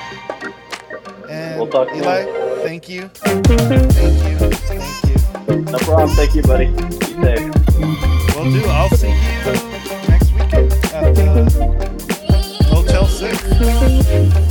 And 1.28 1.58
we'll 1.60 1.70
talk 1.70 1.90
Eli, 1.96 2.24
soon. 2.26 2.60
thank 2.62 2.88
you. 2.88 3.08
Thank 3.08 3.50
you. 3.50 3.58
Thank 4.70 5.50
you. 5.50 5.62
No 5.72 5.78
problem. 5.80 6.10
Thank 6.10 6.36
you, 6.36 6.44
buddy. 6.44 6.66
You 6.66 6.92
safe. 7.24 8.36
Will 8.36 8.52
do. 8.52 8.64
I'll 8.68 8.90
see 8.90 9.10
you 9.10 9.16
next 10.08 10.32
weekend 10.34 10.72
at 10.94 11.18
uh, 11.18 11.50
Hotel 12.66 13.08
6. 13.08 14.42